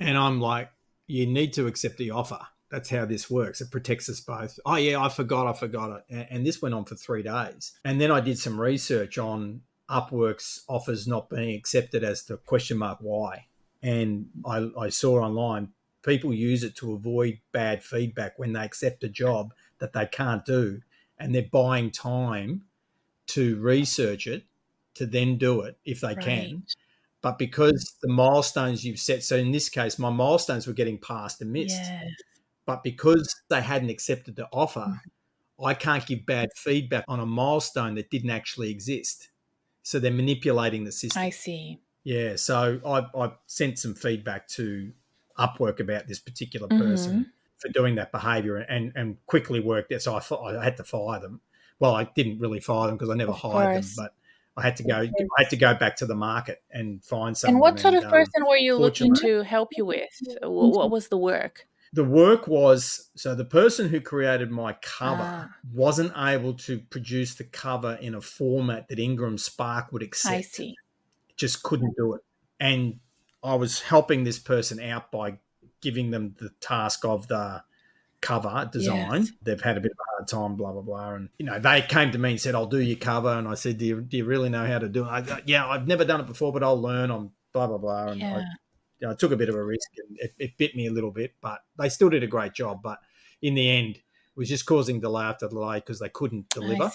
And 0.00 0.16
I'm 0.16 0.40
like, 0.40 0.70
you 1.06 1.26
need 1.26 1.52
to 1.54 1.66
accept 1.66 1.98
the 1.98 2.10
offer. 2.10 2.40
That's 2.70 2.90
how 2.90 3.04
this 3.06 3.30
works. 3.30 3.60
It 3.60 3.70
protects 3.70 4.08
us 4.08 4.20
both. 4.20 4.58
Oh, 4.66 4.76
yeah, 4.76 5.00
I 5.00 5.08
forgot, 5.08 5.46
I 5.46 5.52
forgot 5.52 5.90
it. 5.90 6.04
And, 6.10 6.26
and 6.30 6.46
this 6.46 6.60
went 6.60 6.74
on 6.74 6.84
for 6.84 6.94
three 6.94 7.22
days. 7.22 7.72
And 7.84 8.00
then 8.00 8.10
I 8.10 8.20
did 8.20 8.38
some 8.38 8.60
research 8.60 9.16
on 9.16 9.62
Upwork's 9.88 10.64
offers 10.68 11.06
not 11.08 11.30
being 11.30 11.56
accepted 11.56 12.04
as 12.04 12.24
to 12.24 12.36
question 12.36 12.78
mark 12.78 12.98
why. 13.00 13.46
And 13.82 14.26
I, 14.44 14.68
I 14.78 14.88
saw 14.90 15.20
online 15.20 15.68
people 16.02 16.32
use 16.32 16.62
it 16.62 16.76
to 16.76 16.92
avoid 16.92 17.38
bad 17.52 17.82
feedback 17.82 18.38
when 18.38 18.52
they 18.52 18.64
accept 18.64 19.04
a 19.04 19.08
job 19.08 19.54
that 19.78 19.92
they 19.92 20.06
can't 20.06 20.44
do. 20.44 20.82
And 21.18 21.34
they're 21.34 21.42
buying 21.42 21.90
time 21.90 22.62
to 23.28 23.58
research 23.60 24.26
it 24.26 24.44
to 24.94 25.06
then 25.06 25.38
do 25.38 25.62
it 25.62 25.78
if 25.84 26.00
they 26.00 26.14
can 26.14 26.64
but 27.20 27.38
because 27.38 27.96
the 28.02 28.08
milestones 28.08 28.84
you've 28.84 28.98
set 28.98 29.22
so 29.22 29.36
in 29.36 29.52
this 29.52 29.68
case 29.68 29.98
my 29.98 30.10
milestones 30.10 30.66
were 30.66 30.72
getting 30.72 30.98
passed 30.98 31.40
and 31.40 31.52
missed. 31.52 31.80
But 32.68 32.82
because 32.84 33.34
they 33.50 33.62
hadn't 33.62 33.90
accepted 33.90 34.36
the 34.36 34.46
offer 34.52 34.86
Mm-hmm. 34.88 35.64
i 35.70 35.74
can't 35.74 36.06
give 36.06 36.20
bad 36.26 36.48
feedback 36.54 37.04
on 37.08 37.18
a 37.20 37.26
milestone 37.26 37.94
that 37.96 38.10
didn't 38.14 38.30
actually 38.40 38.70
exist 38.70 39.30
so 39.82 39.98
they're 39.98 40.12
manipulating 40.24 40.84
the 40.84 40.92
system 40.92 41.22
I 41.22 41.30
see. 41.30 41.80
yeah 42.04 42.36
so 42.36 42.80
I, 42.94 42.98
I 43.24 43.32
sent 43.46 43.78
some 43.78 43.94
feedback 43.94 44.46
to 44.58 44.92
upwork 45.46 45.80
about 45.80 46.06
this 46.08 46.20
particular 46.20 46.68
person 46.68 47.12
Mm-hmm. 47.12 47.22
for 47.60 47.68
doing 47.78 47.94
that 47.96 48.12
behavior 48.12 48.56
and 48.58 48.92
and 48.94 49.16
quickly 49.26 49.60
worked 49.60 49.90
it 49.92 50.02
so 50.02 50.14
i, 50.14 50.60
I 50.60 50.64
had 50.68 50.76
to 50.76 50.84
fire 50.84 51.20
them 51.20 51.40
well 51.80 51.94
i 51.94 52.04
didn't 52.18 52.38
really 52.44 52.60
fire 52.60 52.86
them 52.88 52.96
because 52.96 53.10
i 53.10 53.14
never 53.14 53.32
Of 53.32 53.38
hired 53.40 53.72
course. 53.74 53.96
them 53.96 54.04
but 54.04 54.14
I 54.58 54.62
had 54.62 54.74
to 54.78 54.82
go. 54.82 54.96
I 54.96 55.38
had 55.38 55.50
to 55.50 55.56
go 55.56 55.72
back 55.74 55.94
to 55.98 56.06
the 56.06 56.16
market 56.16 56.58
and 56.72 56.88
find 57.04 57.36
someone. 57.38 57.54
And 57.54 57.60
what 57.60 57.78
sort 57.78 57.94
of 57.94 58.02
um, 58.02 58.10
person 58.10 58.44
were 58.44 58.56
you 58.56 58.74
looking 58.76 59.14
to 59.14 59.42
help 59.44 59.68
you 59.76 59.86
with? 59.86 60.10
Wh- 60.42 60.74
What 60.74 60.90
was 60.90 61.06
the 61.14 61.16
work? 61.16 61.67
The 61.92 62.04
work 62.04 62.46
was 62.46 63.10
so 63.16 63.34
the 63.34 63.44
person 63.44 63.88
who 63.88 64.00
created 64.00 64.50
my 64.50 64.74
cover 64.82 65.22
Ah. 65.22 65.54
wasn't 65.72 66.12
able 66.16 66.54
to 66.54 66.78
produce 66.90 67.34
the 67.34 67.44
cover 67.44 67.94
in 68.00 68.14
a 68.14 68.20
format 68.20 68.88
that 68.88 68.98
Ingram 68.98 69.38
Spark 69.38 69.92
would 69.92 70.02
accept. 70.02 70.34
I 70.34 70.40
see. 70.42 70.74
Just 71.36 71.62
couldn't 71.62 71.94
do 71.96 72.14
it. 72.14 72.20
And 72.60 73.00
I 73.42 73.54
was 73.54 73.80
helping 73.82 74.24
this 74.24 74.38
person 74.38 74.80
out 74.80 75.10
by 75.12 75.38
giving 75.80 76.10
them 76.10 76.34
the 76.38 76.50
task 76.60 77.04
of 77.04 77.28
the 77.28 77.62
cover 78.20 78.68
design. 78.72 79.22
Yes. 79.22 79.32
They've 79.42 79.60
had 79.60 79.76
a 79.76 79.80
bit 79.80 79.92
of 79.92 79.96
a 79.98 80.10
hard 80.16 80.28
time, 80.28 80.56
blah 80.56 80.72
blah 80.72 80.82
blah. 80.82 81.14
And 81.14 81.28
you 81.38 81.46
know, 81.46 81.58
they 81.60 81.82
came 81.82 82.10
to 82.10 82.18
me 82.18 82.32
and 82.32 82.40
said, 82.40 82.54
"I'll 82.56 82.66
do 82.66 82.80
your 82.80 82.96
cover." 82.98 83.28
And 83.30 83.46
I 83.46 83.54
said, 83.54 83.78
"Do 83.78 83.84
you, 83.86 84.00
do 84.00 84.16
you 84.16 84.24
really 84.24 84.48
know 84.48 84.66
how 84.66 84.80
to 84.80 84.88
do 84.88 85.04
it?" 85.04 85.08
I 85.08 85.42
"Yeah, 85.46 85.66
I've 85.68 85.86
never 85.86 86.04
done 86.04 86.20
it 86.20 86.26
before, 86.26 86.52
but 86.52 86.64
I'll 86.64 86.80
learn." 86.80 87.10
I'm 87.12 87.30
blah 87.52 87.68
blah 87.68 87.78
blah. 87.78 88.08
And 88.08 88.20
Yeah. 88.20 88.36
know, 88.38 88.42
I 89.06 89.14
took 89.14 89.32
a 89.32 89.36
bit 89.36 89.48
of 89.48 89.54
a 89.54 89.62
risk 89.62 89.88
and 90.08 90.18
it, 90.18 90.34
it 90.38 90.58
bit 90.58 90.74
me 90.74 90.86
a 90.86 90.92
little 90.92 91.10
bit, 91.10 91.34
but 91.40 91.60
they 91.78 91.88
still 91.88 92.10
did 92.10 92.22
a 92.22 92.26
great 92.26 92.54
job. 92.54 92.80
But 92.82 92.98
in 93.42 93.54
the 93.54 93.70
end, 93.70 93.96
it 93.96 94.02
was 94.36 94.48
just 94.48 94.66
causing 94.66 95.00
delay 95.00 95.24
after 95.24 95.48
delay 95.48 95.78
because 95.78 96.00
they 96.00 96.08
couldn't 96.08 96.48
deliver. 96.50 96.90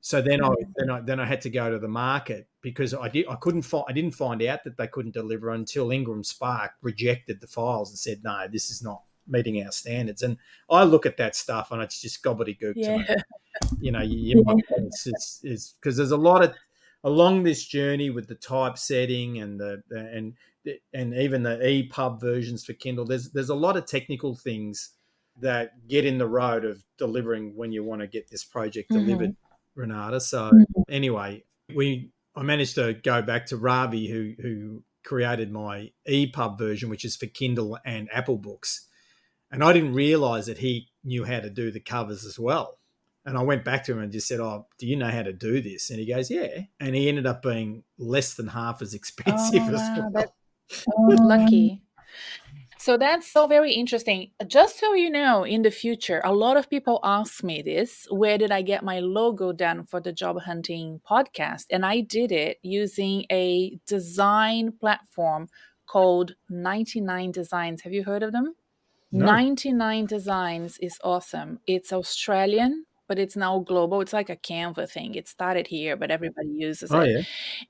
So 0.00 0.22
then 0.22 0.42
I 0.42 0.48
mm. 0.48 0.72
then 0.76 0.90
I 0.90 1.00
then 1.00 1.20
I 1.20 1.26
had 1.26 1.40
to 1.42 1.50
go 1.50 1.70
to 1.70 1.78
the 1.78 1.88
market 1.88 2.48
because 2.62 2.94
I 2.94 3.08
did 3.08 3.26
I 3.28 3.34
couldn't 3.34 3.62
find 3.62 3.84
I 3.88 3.92
didn't 3.92 4.14
find 4.14 4.42
out 4.42 4.64
that 4.64 4.76
they 4.76 4.86
couldn't 4.86 5.14
deliver 5.14 5.50
until 5.50 5.90
Ingram 5.90 6.22
Spark 6.22 6.72
rejected 6.82 7.40
the 7.40 7.48
files 7.48 7.90
and 7.90 7.98
said 7.98 8.22
no, 8.22 8.46
this 8.50 8.70
is 8.70 8.82
not 8.82 9.02
meeting 9.26 9.62
our 9.62 9.72
standards. 9.72 10.22
And 10.22 10.36
I 10.70 10.84
look 10.84 11.04
at 11.04 11.16
that 11.16 11.36
stuff 11.36 11.72
and 11.72 11.82
it's 11.82 12.00
just 12.00 12.22
gobbledygook 12.22 12.74
to 12.74 12.98
me 12.98 13.04
you 13.80 13.92
know, 13.92 14.02
you, 14.02 14.36
you 14.36 14.44
might, 14.44 14.64
it's 15.42 15.74
because 15.74 15.96
there's 15.96 16.10
a 16.10 16.16
lot 16.16 16.42
of 16.42 16.54
along 17.04 17.42
this 17.42 17.64
journey 17.64 18.10
with 18.10 18.28
the 18.28 18.34
typesetting 18.34 19.38
and 19.38 19.58
the, 19.60 19.82
the 19.88 19.98
and 19.98 20.34
and 20.92 21.14
even 21.14 21.42
the 21.42 21.56
EPUB 21.58 22.20
versions 22.20 22.64
for 22.64 22.72
Kindle. 22.74 23.04
There's 23.04 23.30
there's 23.30 23.48
a 23.48 23.54
lot 23.54 23.76
of 23.76 23.86
technical 23.86 24.34
things 24.34 24.90
that 25.40 25.86
get 25.88 26.04
in 26.04 26.18
the 26.18 26.26
road 26.26 26.64
of 26.64 26.82
delivering 26.98 27.54
when 27.56 27.70
you 27.72 27.84
want 27.84 28.00
to 28.00 28.06
get 28.08 28.28
this 28.28 28.44
project 28.44 28.90
Mhm. 28.90 28.94
delivered, 28.94 29.36
Renata. 29.74 30.20
So 30.20 30.50
Mhm. 30.52 30.84
anyway, 30.88 31.44
we 31.74 32.10
I 32.34 32.42
managed 32.42 32.74
to 32.76 32.94
go 32.94 33.22
back 33.22 33.46
to 33.46 33.56
Ravi 33.56 34.08
who 34.08 34.34
who 34.40 34.82
created 35.04 35.50
my 35.50 35.90
EPUB 36.06 36.58
version, 36.58 36.88
which 36.90 37.04
is 37.04 37.16
for 37.16 37.26
Kindle 37.26 37.78
and 37.84 38.08
Apple 38.12 38.36
books. 38.36 38.86
And 39.50 39.64
I 39.64 39.72
didn't 39.72 39.94
realize 39.94 40.46
that 40.46 40.58
he 40.58 40.88
knew 41.02 41.24
how 41.24 41.40
to 41.40 41.48
do 41.48 41.70
the 41.70 41.80
covers 41.80 42.26
as 42.26 42.38
well. 42.38 42.78
And 43.24 43.38
I 43.38 43.42
went 43.42 43.64
back 43.64 43.84
to 43.84 43.92
him 43.92 44.00
and 44.00 44.12
just 44.12 44.28
said, 44.28 44.40
Oh, 44.40 44.66
do 44.78 44.86
you 44.86 44.96
know 44.96 45.08
how 45.10 45.22
to 45.22 45.32
do 45.32 45.60
this? 45.62 45.88
And 45.90 45.98
he 45.98 46.06
goes, 46.06 46.30
Yeah. 46.30 46.64
And 46.80 46.94
he 46.94 47.08
ended 47.08 47.26
up 47.26 47.42
being 47.42 47.84
less 47.96 48.34
than 48.34 48.48
half 48.48 48.82
as 48.82 48.92
expensive 48.92 49.62
Oh, 49.68 49.74
as 49.74 49.80
wow, 49.80 49.94
well. 49.96 50.10
that- 50.12 50.32
Oh. 50.88 51.16
Lucky. 51.20 51.82
So 52.80 52.96
that's 52.96 53.30
so 53.30 53.46
very 53.46 53.72
interesting. 53.72 54.30
Just 54.46 54.78
so 54.78 54.94
you 54.94 55.10
know, 55.10 55.44
in 55.44 55.62
the 55.62 55.70
future, 55.70 56.22
a 56.24 56.32
lot 56.32 56.56
of 56.56 56.70
people 56.70 57.00
ask 57.02 57.42
me 57.42 57.60
this 57.60 58.06
where 58.10 58.38
did 58.38 58.52
I 58.52 58.62
get 58.62 58.84
my 58.84 59.00
logo 59.00 59.52
done 59.52 59.84
for 59.84 60.00
the 60.00 60.12
job 60.12 60.40
hunting 60.42 61.00
podcast? 61.08 61.66
And 61.70 61.84
I 61.84 62.00
did 62.00 62.30
it 62.30 62.58
using 62.62 63.26
a 63.30 63.78
design 63.86 64.72
platform 64.72 65.48
called 65.86 66.36
99 66.48 67.32
Designs. 67.32 67.82
Have 67.82 67.92
you 67.92 68.04
heard 68.04 68.22
of 68.22 68.32
them? 68.32 68.54
No. 69.10 69.26
99 69.26 70.06
Designs 70.06 70.78
is 70.78 70.98
awesome. 71.02 71.60
It's 71.66 71.92
Australian, 71.92 72.84
but 73.08 73.18
it's 73.18 73.36
now 73.36 73.58
global. 73.60 74.00
It's 74.00 74.12
like 74.12 74.30
a 74.30 74.36
Canva 74.36 74.90
thing. 74.90 75.14
It 75.14 75.28
started 75.28 75.66
here, 75.68 75.96
but 75.96 76.10
everybody 76.10 76.48
uses 76.50 76.92
Oh, 76.92 77.00
it 77.00 77.10
yeah. 77.10 77.22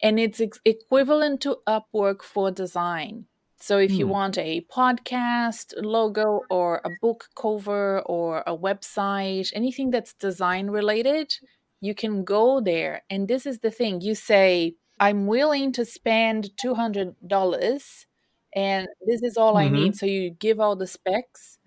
and 0.02 0.18
it's 0.20 0.40
ex- 0.40 0.60
equivalent 0.64 1.40
to 1.42 1.58
Upwork 1.66 2.22
for 2.22 2.50
design. 2.50 3.26
So 3.60 3.78
if 3.78 3.98
you 3.98 4.06
Hmm. 4.06 4.10
want 4.10 4.38
a 4.38 4.60
podcast 4.62 5.74
logo 5.78 6.46
or 6.50 6.80
a 6.84 6.90
book 6.90 7.28
cover 7.36 8.00
or 8.06 8.42
a 8.46 8.56
website, 8.56 9.50
anything 9.54 9.90
that's 9.90 10.14
design 10.14 10.68
related, 10.70 11.34
you 11.80 11.94
can 11.94 12.24
go 12.24 12.60
there. 12.60 13.02
And 13.10 13.28
this 13.28 13.46
is 13.46 13.60
the 13.60 13.70
thing 13.70 14.00
you 14.00 14.14
say, 14.14 14.74
I'm 15.00 15.26
willing 15.26 15.72
to 15.72 15.84
spend 15.84 16.56
$200 16.56 18.06
and 18.54 18.88
this 19.06 19.22
is 19.22 19.36
all 19.36 19.56
I 19.56 19.68
Mhm. 19.68 19.74
need. 19.74 19.96
So 19.96 20.06
you 20.06 20.30
give 20.30 20.60
all 20.60 20.76
the 20.76 20.86
specs 20.86 21.58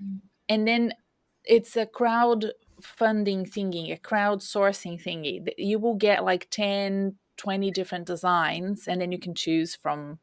and 0.49 0.67
then 0.67 0.93
it's 1.45 1.75
a 1.77 1.85
crowd 1.85 2.51
funding 2.85 3.45
thingy, 3.45 3.93
a 3.93 3.97
crowdsourcing 3.97 5.01
thingy. 5.03 5.47
You 5.57 5.79
will 5.79 5.95
get 5.95 6.23
like 6.23 6.49
10, 6.49 7.17
20 7.37 7.71
different 7.71 8.05
designs 8.07 8.87
and 8.87 9.01
then 9.01 9.11
you 9.11 9.19
can 9.19 9.35
choose 9.35 9.75
from 9.75 10.19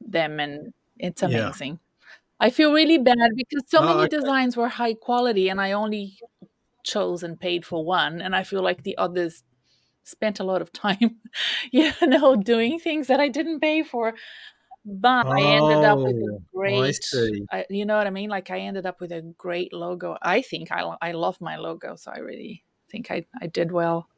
them 0.00 0.40
and 0.40 0.72
it's 0.98 1.22
Yeah. 1.22 1.54
amazing. 1.54 1.80
I 2.40 2.50
feel 2.50 2.72
really 2.72 2.98
bad 2.98 3.30
because 3.36 3.64
so 3.68 3.82
Oh, 3.82 3.84
many 3.84 4.06
okay. 4.06 4.08
designs 4.08 4.56
were 4.56 4.68
high 4.68 4.94
quality 4.94 5.48
and 5.48 5.60
I 5.60 5.72
only 5.72 6.18
chose 6.84 7.22
and 7.22 7.38
paid 7.40 7.64
for 7.66 7.84
one 7.84 8.20
and 8.20 8.34
I 8.36 8.44
feel 8.44 8.62
like 8.62 8.82
the 8.84 8.98
others 8.98 9.44
spent 10.04 10.40
a 10.40 10.44
lot 10.44 10.62
of 10.62 10.72
time 10.74 11.20
you 11.72 11.92
know 12.02 12.36
doing 12.36 12.78
things 12.80 13.08
that 13.08 13.20
I 13.20 13.28
didn't 13.28 13.60
pay 13.60 13.82
for 13.82 14.14
but 14.84 15.26
I 15.36 15.42
ended 15.42 15.84
up 15.84 16.00
with 16.04 16.16
a 16.16 16.32
Oh, 16.64 16.82
I 16.82 16.92
great. 16.92 17.00
I, 17.50 17.66
you 17.70 17.84
know 17.86 17.96
what 17.96 18.06
I 18.06 18.10
mean 18.10 18.30
like 18.30 18.50
I 18.50 18.58
ended 18.60 18.86
up 18.86 19.00
with 19.00 19.12
a 19.12 19.22
great 19.22 19.72
logo 19.72 20.16
I 20.22 20.42
think 20.42 20.72
I, 20.72 20.96
I 21.02 21.12
love 21.12 21.40
my 21.40 21.56
logo 21.56 21.96
so 21.96 22.10
I 22.12 22.18
really 22.18 22.64
think 22.90 23.10
I, 23.10 23.26
I 23.40 23.46
did 23.46 23.72
well 23.72 24.08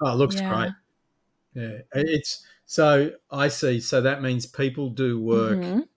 Oh, 0.00 0.12
it 0.12 0.16
looks 0.16 0.34
Yeah. 0.34 0.40
great. 0.40 0.72
Yeah. 1.54 1.80
It's 1.94 2.46
so 2.66 3.12
I 3.30 3.48
see. 3.48 3.80
So 3.80 4.00
that 4.02 4.22
means 4.22 4.46
people 4.46 4.90
do 4.90 5.20
work 5.20 5.62
Mhm. 5.62 5.88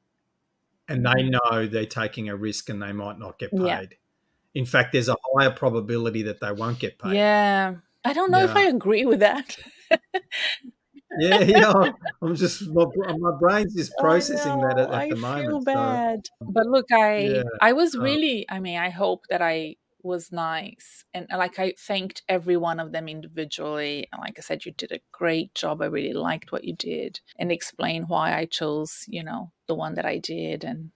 and 0.87 1.05
they 1.05 1.23
know 1.23 1.67
they're 1.67 1.85
taking 1.85 2.29
a 2.29 2.35
risk 2.35 2.69
and 2.69 2.81
they 2.81 2.91
might 2.91 3.17
not 3.19 3.39
get 3.39 3.55
paid. 3.55 3.59
Yeah. 3.59 3.81
In 4.55 4.65
fact, 4.65 4.93
there's 4.93 5.09
a 5.09 5.17
higher 5.35 5.51
probability 5.51 6.23
that 6.23 6.41
they 6.41 6.51
won't 6.53 6.79
get 6.79 6.99
paid. 6.99 7.11
yeah 7.13 7.75
I 8.03 8.13
don't 8.13 8.31
know 8.31 8.43
if 8.43 8.55
I 8.55 8.63
agree 8.63 9.05
with 9.05 9.19
that 9.21 9.57
yeah, 11.19 11.39
yeah. 11.43 11.91
I'm 12.21 12.35
just 12.35 12.67
my, 12.69 12.85
my 13.17 13.31
brain's 13.39 13.73
just 13.75 13.93
processing 13.99 14.59
that 14.61 14.77
at, 14.77 14.91
at 14.91 15.09
the 15.09 15.15
moment. 15.15 15.45
I 15.45 15.47
feel 15.47 15.61
bad. 15.61 16.19
But 16.41 16.65
look, 16.67 16.91
I 16.91 17.17
Yeah. 17.17 17.43
I 17.61 17.73
was 17.73 17.95
really 17.95 18.45
I 18.49 18.59
mean, 18.59 18.77
I 18.77 18.89
hope 18.89 19.25
that 19.29 19.41
I 19.41 19.75
was 20.03 20.31
nice 20.31 21.03
and 21.13 21.27
like 21.35 21.57
I 21.57 21.73
thanked 21.79 22.21
every 22.29 22.57
one 22.57 22.79
of 22.79 22.91
them 22.91 23.07
individually. 23.07 24.07
And 24.11 24.21
like 24.21 24.35
I 24.37 24.41
said, 24.41 24.65
you 24.65 24.71
did 24.71 24.91
a 24.91 24.99
great 25.11 25.55
job. 25.55 25.81
I 25.81 25.85
really 25.85 26.13
liked 26.13 26.51
what 26.51 26.63
you 26.63 26.75
did 26.75 27.19
and 27.39 27.51
explain 27.51 28.03
why 28.03 28.37
I 28.37 28.45
chose, 28.45 29.05
you 29.07 29.23
know, 29.23 29.51
the 29.67 29.75
one 29.75 29.95
that 29.95 30.05
I 30.05 30.19
did 30.19 30.63
and 30.63 30.91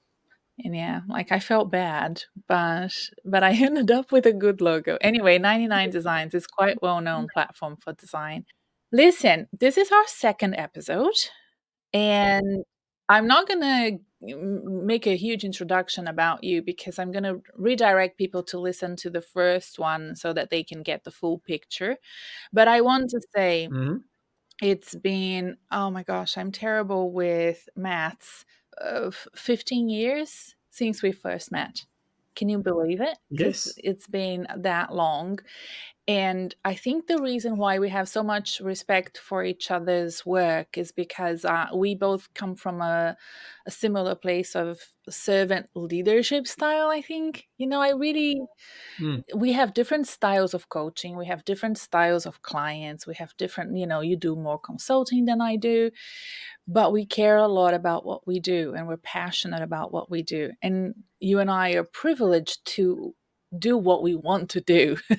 and 0.64 0.76
yeah, 0.76 1.02
like 1.08 1.32
I 1.32 1.40
felt 1.40 1.72
bad, 1.72 2.24
but 2.48 2.92
but 3.26 3.44
I 3.44 3.52
ended 3.54 3.92
up 3.92 4.12
with 4.12 4.26
a 4.26 4.34
good 4.34 4.62
logo. 4.62 4.98
Anyway, 5.02 5.38
99 5.38 5.90
Designs 6.00 6.34
is 6.34 6.48
quite 6.48 6.82
well 6.82 7.02
known 7.02 7.28
platform 7.34 7.78
for 7.82 7.94
design. 7.94 8.46
Listen, 8.92 9.48
this 9.58 9.78
is 9.78 9.92
our 9.92 10.08
second 10.08 10.56
episode, 10.56 11.14
and 11.94 12.64
I'm 13.08 13.28
not 13.28 13.48
gonna 13.48 13.92
make 14.22 15.08
a 15.08 15.16
huge 15.16 15.44
introduction 15.46 16.08
about 16.08 16.44
you 16.44 16.62
because 16.62 17.00
I'm 17.00 17.12
gonna 17.12 17.36
redirect 17.56 18.18
people 18.18 18.44
to 18.44 18.60
listen 18.60 18.96
to 18.98 19.10
the 19.10 19.22
first 19.22 19.80
one 19.80 20.16
so 20.16 20.34
that 20.34 20.50
they 20.50 20.64
can 20.64 20.84
get 20.84 21.04
the 21.04 21.12
full 21.12 21.40
picture. 21.40 21.98
But 22.52 22.68
I 22.68 22.82
want 22.82 23.10
to 23.12 23.22
say 23.36 23.70
Mhm. 23.72 24.04
it's 24.62 24.96
been 24.96 25.58
oh 25.72 25.90
my 25.92 26.04
gosh 26.04 26.38
i'm 26.38 26.52
terrible 26.52 27.12
with 27.14 27.70
maths 27.76 28.46
of 28.78 29.28
15 29.36 29.90
years 29.90 30.56
since 30.70 31.02
we 31.04 31.12
first 31.14 31.52
met 31.52 31.86
can 32.36 32.50
you 32.50 32.60
believe 32.60 33.02
it? 33.02 33.18
Yes. 33.30 33.74
it's 33.78 34.08
been 34.08 34.48
that 34.58 34.94
long 34.96 35.40
and 36.10 36.56
i 36.66 36.74
think 36.74 37.06
the 37.06 37.22
reason 37.22 37.56
why 37.56 37.78
we 37.78 37.88
have 37.90 38.10
so 38.10 38.24
much 38.24 38.60
respect 38.62 39.18
for 39.20 39.44
each 39.44 39.70
other's 39.70 40.26
work 40.26 40.76
is 40.76 40.92
because 40.92 41.46
uh, 41.46 41.68
we 41.76 41.94
both 41.94 42.34
come 42.34 42.56
from 42.56 42.82
a, 42.82 43.16
a 43.68 43.72
similar 43.72 44.16
place 44.16 44.56
of 44.56 44.80
servant 45.08 45.68
leadership 45.76 46.48
style 46.48 46.90
i 46.90 47.00
think 47.00 47.48
you 47.58 47.68
know 47.68 47.80
i 47.80 47.92
really 47.92 48.42
Mm. 49.00 49.24
we 49.36 49.54
have 49.54 49.74
different 49.74 50.08
styles 50.08 50.54
of 50.54 50.68
coaching 50.70 51.16
we 51.16 51.26
have 51.28 51.46
different 51.46 51.78
styles 51.78 52.26
of 52.26 52.42
clients 52.42 53.08
we 53.08 53.14
have 53.16 53.36
different 53.38 53.78
you 53.78 53.88
know 53.88 54.02
you 54.02 54.18
do 54.18 54.36
more 54.36 54.60
consulting 54.60 55.26
than 55.26 55.42
i 55.42 55.56
do 55.56 55.90
but 56.68 56.92
we 56.92 57.06
care 57.06 57.38
a 57.38 57.48
lot 57.48 57.74
about 57.74 58.06
what 58.06 58.28
we 58.28 58.40
do 58.40 58.74
and 58.76 58.88
we're 58.88 58.98
passionate 58.98 59.62
about 59.62 59.92
what 59.94 60.10
we 60.12 60.22
do 60.22 60.52
and 60.62 60.94
you 61.20 61.40
and 61.40 61.50
i 61.50 61.72
are 61.72 61.84
privileged 61.84 62.64
to 62.66 63.16
do 63.58 63.78
what 63.78 64.04
we 64.04 64.16
want 64.16 64.50
to 64.52 64.62
do. 64.62 64.98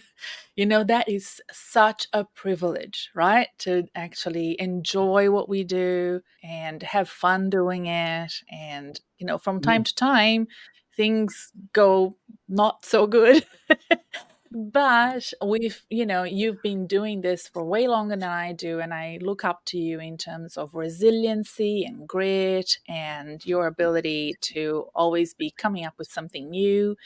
You 0.57 0.67
know 0.67 0.85
that 0.85 1.09
is 1.09 1.41
such 1.51 2.07
a 2.13 2.25
privilege 2.25 3.09
right? 3.15 3.49
To 3.61 3.85
actually 3.95 4.61
enjoy 4.61 5.31
what 5.31 5.49
we 5.49 5.65
do 5.65 6.21
and 6.43 6.83
have 6.83 7.09
fun 7.09 7.49
doing 7.49 7.87
it. 7.87 8.35
And 8.51 9.01
you 9.17 9.27
know 9.27 9.39
from 9.39 9.61
mm. 9.61 9.63
time 9.63 9.85
to 9.85 9.95
time 9.95 10.49
things 10.97 11.51
go 11.73 12.17
not 12.47 12.85
so 12.85 13.07
good 13.07 13.47
but 14.53 15.33
we've 15.45 15.85
you 15.91 16.05
know 16.05 16.25
you've 16.25 16.61
been 16.61 16.87
doing 16.87 17.21
this 17.21 17.47
for 17.47 17.65
way 17.65 17.87
longer 17.87 18.17
than 18.17 18.29
i 18.29 18.53
do 18.53 18.81
and 18.81 18.93
i 18.93 19.17
look 19.21 19.45
up 19.45 19.65
to 19.65 19.79
you 19.79 20.01
in 20.01 20.19
terms 20.19 20.57
of 20.57 20.75
resiliency 20.75 21.85
and 21.85 22.09
grit 22.09 22.79
and 22.89 23.47
your 23.47 23.67
ability 23.67 24.35
to 24.41 24.87
always 24.93 25.35
be 25.35 25.53
coming 25.53 25.85
up 25.85 25.95
with 25.99 26.11
something 26.11 26.51
new 26.51 26.97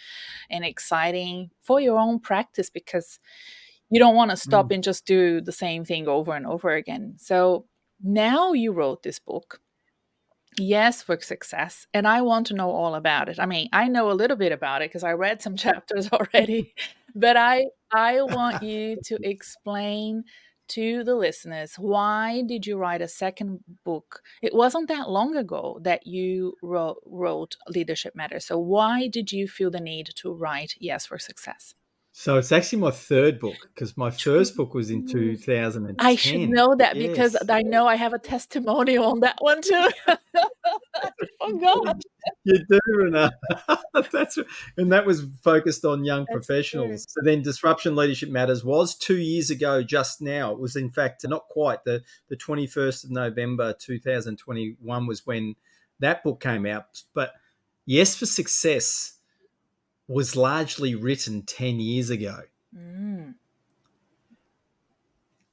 and 0.48 0.64
exciting 0.64 1.50
for 1.60 1.80
your 1.80 1.98
own 1.98 2.18
practice 2.18 2.70
because 2.70 3.18
you 3.90 3.98
don't 3.98 4.16
want 4.16 4.30
to 4.30 4.36
stop 4.36 4.70
mm. 4.70 4.76
and 4.76 4.84
just 4.84 5.04
do 5.04 5.40
the 5.42 5.52
same 5.52 5.84
thing 5.84 6.08
over 6.08 6.34
and 6.34 6.46
over 6.46 6.70
again 6.70 7.14
so 7.18 7.66
now 8.02 8.52
you 8.52 8.72
wrote 8.72 9.02
this 9.02 9.18
book 9.18 9.60
Yes, 10.56 11.02
for 11.02 11.18
success. 11.20 11.86
And 11.92 12.06
I 12.06 12.20
want 12.20 12.46
to 12.48 12.54
know 12.54 12.70
all 12.70 12.94
about 12.94 13.28
it. 13.28 13.40
I 13.40 13.46
mean, 13.46 13.68
I 13.72 13.88
know 13.88 14.10
a 14.10 14.14
little 14.14 14.36
bit 14.36 14.52
about 14.52 14.82
it 14.82 14.90
because 14.90 15.02
I 15.02 15.12
read 15.12 15.42
some 15.42 15.56
chapters 15.64 16.10
already, 16.12 16.74
but 17.14 17.36
I 17.36 17.66
I 17.92 18.22
want 18.22 18.62
you 18.70 18.96
to 19.04 19.18
explain 19.22 20.24
to 20.66 21.04
the 21.04 21.14
listeners 21.14 21.74
why 21.76 22.42
did 22.46 22.66
you 22.66 22.76
write 22.78 23.02
a 23.02 23.08
second 23.08 23.60
book? 23.84 24.22
It 24.42 24.54
wasn't 24.54 24.88
that 24.88 25.10
long 25.10 25.36
ago 25.36 25.78
that 25.82 26.06
you 26.06 26.54
wrote, 26.62 27.02
wrote 27.06 27.56
Leadership 27.68 28.14
Matters. 28.14 28.46
So 28.46 28.58
why 28.58 29.08
did 29.08 29.30
you 29.32 29.46
feel 29.46 29.70
the 29.70 29.80
need 29.80 30.10
to 30.16 30.32
write 30.32 30.74
Yes 30.78 31.06
for 31.06 31.18
Success? 31.18 31.74
So 32.16 32.36
it's 32.36 32.52
actually 32.52 32.78
my 32.78 32.92
third 32.92 33.40
book 33.40 33.56
because 33.74 33.96
my 33.96 34.08
first 34.08 34.56
book 34.56 34.72
was 34.72 34.88
in 34.88 35.04
2010. 35.04 35.96
I 35.98 36.14
should 36.14 36.48
know 36.48 36.76
that 36.76 36.94
because 36.94 37.36
I 37.50 37.62
know 37.62 37.88
I 37.88 37.96
have 37.96 38.12
a 38.12 38.20
testimonial 38.20 39.06
on 39.06 39.20
that 39.20 39.36
one 39.40 39.60
too. 39.60 39.88
Oh, 41.40 41.48
I 41.48 41.50
forgot. 41.50 42.02
You 42.44 42.64
do, 42.70 42.80
Renee. 42.86 43.28
That's 44.12 44.38
and 44.78 44.90
that 44.92 45.04
was 45.04 45.26
focused 45.42 45.84
on 45.84 46.04
young 46.04 46.24
That's 46.24 46.46
professionals. 46.46 47.04
So 47.08 47.20
then, 47.22 47.42
Disruption 47.42 47.96
Leadership 47.96 48.30
Matters 48.30 48.64
was 48.64 48.96
two 48.96 49.18
years 49.18 49.50
ago. 49.50 49.82
Just 49.82 50.22
now, 50.22 50.52
it 50.52 50.58
was 50.58 50.76
in 50.76 50.90
fact 50.90 51.26
not 51.28 51.48
quite 51.48 51.84
the 51.84 52.02
the 52.28 52.36
twenty 52.36 52.66
first 52.66 53.04
of 53.04 53.10
November, 53.10 53.74
two 53.78 53.98
thousand 53.98 54.38
twenty 54.38 54.76
one, 54.80 55.06
was 55.06 55.26
when 55.26 55.56
that 55.98 56.22
book 56.22 56.40
came 56.40 56.64
out. 56.64 57.02
But 57.12 57.32
Yes 57.84 58.16
for 58.16 58.24
Success 58.26 59.14
was 60.06 60.36
largely 60.36 60.94
written 60.94 61.42
ten 61.42 61.80
years 61.80 62.10
ago. 62.10 62.42
Mm. 62.76 63.34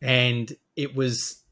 and 0.02 0.54
it 0.76 0.96
was 0.96 1.44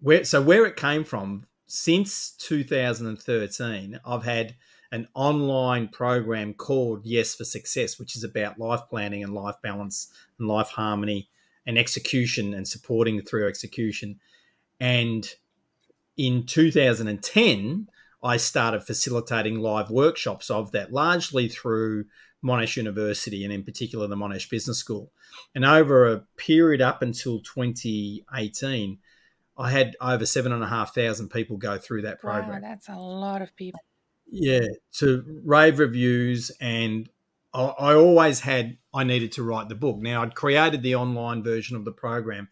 where 0.00 0.24
so 0.24 0.42
where 0.42 0.66
it 0.66 0.76
came 0.76 1.04
from 1.04 1.44
since 1.66 2.32
2013 2.38 4.00
i've 4.04 4.24
had 4.24 4.54
an 4.90 5.06
online 5.14 5.88
program 5.88 6.52
called 6.52 7.00
yes 7.04 7.34
for 7.34 7.44
success 7.44 7.98
which 7.98 8.16
is 8.16 8.24
about 8.24 8.58
life 8.58 8.80
planning 8.90 9.22
and 9.22 9.32
life 9.32 9.54
balance 9.62 10.12
and 10.38 10.48
life 10.48 10.70
harmony 10.70 11.28
and 11.64 11.78
execution 11.78 12.52
and 12.52 12.66
supporting 12.66 13.22
through 13.22 13.46
execution 13.46 14.18
and 14.80 15.34
in 16.16 16.44
2010 16.44 17.88
i 18.24 18.36
started 18.36 18.82
facilitating 18.82 19.60
live 19.60 19.88
workshops 19.88 20.50
of 20.50 20.72
that 20.72 20.92
largely 20.92 21.48
through 21.48 22.04
monash 22.44 22.76
university 22.76 23.44
and 23.44 23.52
in 23.52 23.62
particular 23.62 24.06
the 24.06 24.16
monash 24.16 24.50
business 24.50 24.78
school 24.78 25.12
and 25.54 25.64
over 25.64 26.10
a 26.10 26.20
period 26.36 26.80
up 26.80 27.02
until 27.02 27.40
2018, 27.40 28.98
I 29.58 29.70
had 29.70 29.96
over 30.00 30.26
seven 30.26 30.52
and 30.52 30.62
a 30.62 30.68
half 30.68 30.94
thousand 30.94 31.30
people 31.30 31.56
go 31.56 31.78
through 31.78 32.02
that 32.02 32.20
program. 32.20 32.62
Wow, 32.62 32.68
that's 32.68 32.88
a 32.88 32.96
lot 32.96 33.42
of 33.42 33.54
people. 33.56 33.80
Yeah, 34.30 34.66
to 34.94 35.42
rave 35.44 35.78
reviews, 35.78 36.50
and 36.60 37.08
I, 37.52 37.64
I 37.64 37.94
always 37.94 38.40
had 38.40 38.78
I 38.94 39.04
needed 39.04 39.32
to 39.32 39.42
write 39.42 39.68
the 39.68 39.74
book. 39.74 39.98
Now 39.98 40.22
I'd 40.22 40.34
created 40.34 40.82
the 40.82 40.94
online 40.94 41.42
version 41.42 41.76
of 41.76 41.84
the 41.84 41.92
program, 41.92 42.48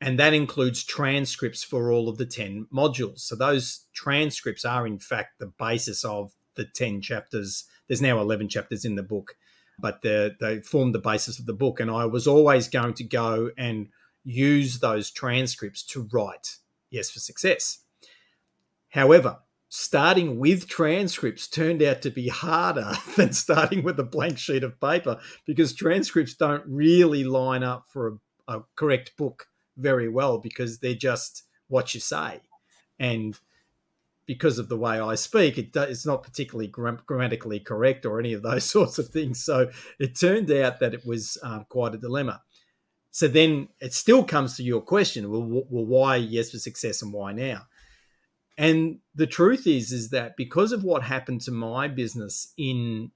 and 0.00 0.18
that 0.20 0.32
includes 0.32 0.84
transcripts 0.84 1.64
for 1.64 1.90
all 1.90 2.08
of 2.08 2.18
the 2.18 2.26
ten 2.26 2.68
modules. 2.72 3.20
So 3.20 3.34
those 3.34 3.86
transcripts 3.92 4.64
are 4.64 4.86
in 4.86 5.00
fact 5.00 5.40
the 5.40 5.52
basis 5.58 6.04
of 6.04 6.32
the 6.54 6.64
ten 6.64 7.00
chapters. 7.00 7.64
There's 7.88 8.02
now 8.02 8.20
eleven 8.20 8.48
chapters 8.48 8.84
in 8.84 8.94
the 8.94 9.02
book, 9.02 9.36
but 9.78 10.02
the, 10.02 10.36
they 10.40 10.60
formed 10.60 10.94
the 10.94 11.00
basis 11.00 11.38
of 11.38 11.46
the 11.46 11.52
book. 11.52 11.80
And 11.80 11.90
I 11.90 12.04
was 12.04 12.26
always 12.26 12.68
going 12.68 12.94
to 12.94 13.04
go 13.04 13.50
and 13.56 13.88
use 14.24 14.80
those 14.80 15.10
transcripts 15.10 15.82
to 15.86 16.08
write 16.12 16.56
Yes 16.90 17.10
for 17.10 17.20
Success. 17.20 17.80
However, 18.90 19.38
starting 19.68 20.38
with 20.38 20.68
transcripts 20.68 21.46
turned 21.46 21.82
out 21.82 22.02
to 22.02 22.10
be 22.10 22.28
harder 22.28 22.92
than 23.16 23.32
starting 23.32 23.82
with 23.82 23.98
a 23.98 24.04
blank 24.04 24.38
sheet 24.38 24.64
of 24.64 24.80
paper 24.80 25.18
because 25.46 25.74
transcripts 25.74 26.34
don't 26.34 26.64
really 26.66 27.24
line 27.24 27.62
up 27.62 27.84
for 27.92 28.18
a, 28.48 28.56
a 28.56 28.64
correct 28.76 29.16
book 29.16 29.46
very 29.76 30.08
well 30.08 30.38
because 30.38 30.78
they're 30.78 30.94
just 30.94 31.44
what 31.68 31.94
you 31.94 32.00
say. 32.00 32.40
And 32.98 33.38
because 34.28 34.58
of 34.58 34.68
the 34.68 34.76
way 34.76 35.00
I 35.00 35.14
speak, 35.14 35.56
it 35.56 35.74
it's 35.74 36.06
not 36.06 36.22
particularly 36.22 36.68
gram- 36.68 37.00
grammatically 37.06 37.58
correct 37.58 38.04
or 38.04 38.20
any 38.20 38.34
of 38.34 38.42
those 38.42 38.64
sorts 38.70 38.98
of 38.98 39.08
things. 39.08 39.42
So 39.42 39.70
it 39.98 40.20
turned 40.20 40.52
out 40.52 40.78
that 40.78 40.94
it 40.94 41.04
was 41.04 41.38
um, 41.42 41.64
quite 41.68 41.94
a 41.94 41.98
dilemma. 41.98 42.42
So 43.10 43.26
then 43.26 43.68
it 43.80 43.94
still 43.94 44.22
comes 44.22 44.54
to 44.56 44.62
your 44.62 44.82
question: 44.82 45.30
Well, 45.30 45.42
well, 45.42 45.86
why 45.86 46.16
yes 46.16 46.50
for 46.50 46.58
success 46.58 47.02
and 47.02 47.12
why 47.12 47.32
now? 47.32 47.62
And 48.58 48.98
the 49.14 49.26
truth 49.26 49.66
is, 49.66 49.92
is 49.92 50.10
that 50.10 50.36
because 50.36 50.72
of 50.72 50.84
what 50.84 51.04
happened 51.04 51.40
to 51.42 51.50
my 51.50 51.88
business 51.88 52.52
in 52.58 53.12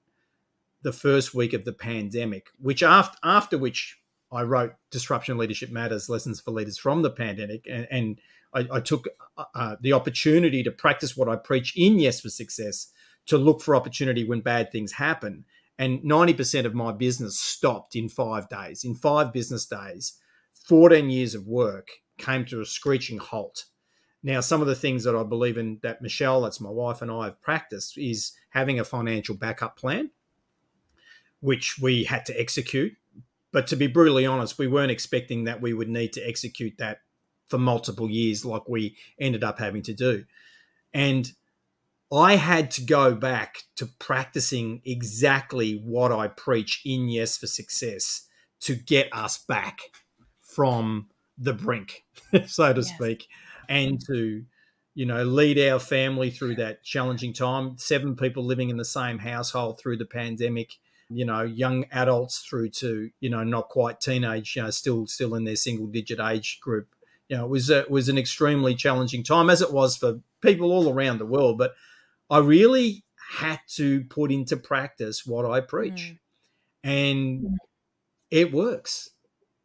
the 0.82 0.92
first 0.92 1.34
week 1.34 1.52
of 1.52 1.64
the 1.64 1.72
pandemic, 1.74 2.46
which 2.58 2.82
after 2.82 3.18
after 3.22 3.58
which 3.58 3.98
I 4.32 4.44
wrote 4.44 4.72
Disruption 4.90 5.36
Leadership 5.36 5.70
Matters: 5.70 6.08
Lessons 6.08 6.40
for 6.40 6.52
Leaders 6.52 6.78
from 6.78 7.02
the 7.02 7.10
Pandemic, 7.10 7.66
and, 7.70 7.86
and 7.90 8.20
I, 8.54 8.66
I, 8.72 8.80
took 8.80 9.08
uh, 9.54 9.76
the 9.80 9.92
opportunity 9.92 10.62
to 10.62 10.70
practice 10.70 11.16
what 11.16 11.28
I 11.28 11.36
preach 11.36 11.74
in 11.76 11.98
Yes 11.98 12.20
for 12.20 12.28
Success 12.28 12.92
to 13.26 13.38
look 13.38 13.60
for 13.62 13.74
opportunity 13.74 14.24
when 14.24 14.40
bad 14.40 14.70
things 14.70 14.92
happen. 14.92 15.44
And 15.78 16.00
90% 16.00 16.64
of 16.64 16.74
my 16.74 16.92
business 16.92 17.38
stopped 17.38 17.96
in 17.96 18.08
five 18.08 18.48
days. 18.48 18.84
In 18.84 18.94
five 18.94 19.32
business 19.32 19.66
days, 19.66 20.18
14 20.66 21.10
years 21.10 21.34
of 21.34 21.46
work 21.46 21.88
came 22.18 22.44
to 22.46 22.60
a 22.60 22.66
screeching 22.66 23.18
halt. 23.18 23.66
Now, 24.22 24.40
some 24.40 24.60
of 24.60 24.68
the 24.68 24.76
things 24.76 25.02
that 25.04 25.16
I 25.16 25.24
believe 25.24 25.58
in 25.58 25.80
that 25.82 26.00
Michelle, 26.00 26.42
that's 26.42 26.60
my 26.60 26.70
wife, 26.70 27.02
and 27.02 27.10
I 27.10 27.24
have 27.24 27.42
practiced 27.42 27.98
is 27.98 28.32
having 28.50 28.78
a 28.78 28.84
financial 28.84 29.34
backup 29.34 29.76
plan, 29.76 30.10
which 31.40 31.78
we 31.80 32.04
had 32.04 32.24
to 32.26 32.40
execute. 32.40 32.92
But 33.50 33.66
to 33.68 33.76
be 33.76 33.88
brutally 33.88 34.24
honest, 34.24 34.58
we 34.58 34.68
weren't 34.68 34.92
expecting 34.92 35.44
that 35.44 35.60
we 35.60 35.74
would 35.74 35.88
need 35.88 36.12
to 36.12 36.26
execute 36.26 36.74
that 36.78 36.98
for 37.52 37.58
multiple 37.58 38.10
years 38.10 38.46
like 38.46 38.66
we 38.66 38.96
ended 39.20 39.44
up 39.44 39.58
having 39.58 39.82
to 39.82 39.92
do. 39.92 40.24
And 40.94 41.30
I 42.10 42.36
had 42.36 42.70
to 42.72 42.82
go 42.82 43.14
back 43.14 43.64
to 43.76 43.84
practicing 43.84 44.80
exactly 44.86 45.74
what 45.74 46.10
I 46.12 46.28
preach 46.28 46.80
in 46.86 47.10
Yes 47.10 47.36
for 47.36 47.46
Success 47.46 48.26
to 48.60 48.74
get 48.74 49.10
us 49.12 49.36
back 49.36 49.80
from 50.40 51.10
the 51.36 51.52
brink, 51.52 52.06
so 52.46 52.72
to 52.72 52.80
yes. 52.80 52.88
speak 52.88 53.28
and 53.68 54.00
to 54.06 54.46
you 54.94 55.04
know 55.04 55.22
lead 55.22 55.58
our 55.58 55.78
family 55.78 56.30
through 56.30 56.54
that 56.56 56.82
challenging 56.82 57.34
time 57.34 57.76
seven 57.76 58.16
people 58.16 58.44
living 58.44 58.70
in 58.70 58.76
the 58.78 58.84
same 58.84 59.18
household 59.18 59.78
through 59.78 59.96
the 59.96 60.04
pandemic 60.04 60.76
you 61.08 61.24
know 61.24 61.40
young 61.40 61.86
adults 61.92 62.40
through 62.40 62.68
to 62.68 63.10
you 63.20 63.30
know 63.30 63.42
not 63.42 63.70
quite 63.70 64.00
teenage 64.00 64.54
you 64.54 64.62
know 64.62 64.68
still 64.68 65.06
still 65.06 65.34
in 65.34 65.44
their 65.44 65.56
single 65.56 65.86
digit 65.86 66.20
age 66.20 66.60
group 66.60 66.91
you 67.32 67.38
know 67.38 67.44
it 67.44 67.50
was 67.50 67.70
a, 67.70 67.84
was 67.88 68.08
an 68.08 68.18
extremely 68.18 68.74
challenging 68.74 69.22
time 69.22 69.48
as 69.48 69.62
it 69.62 69.72
was 69.72 69.96
for 69.96 70.20
people 70.42 70.70
all 70.70 70.92
around 70.92 71.18
the 71.18 71.26
world 71.26 71.56
but 71.56 71.72
i 72.28 72.38
really 72.38 73.04
had 73.38 73.58
to 73.66 74.04
put 74.04 74.30
into 74.30 74.56
practice 74.56 75.24
what 75.24 75.46
i 75.46 75.60
preach 75.60 76.14
mm. 76.14 76.18
and 76.84 77.44
mm. 77.44 77.54
it 78.30 78.52
works 78.52 79.08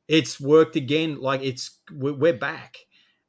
it's 0.07 0.39
worked 0.39 0.75
again 0.75 1.19
like 1.19 1.41
it's 1.43 1.79
we're 1.91 2.33
back 2.33 2.77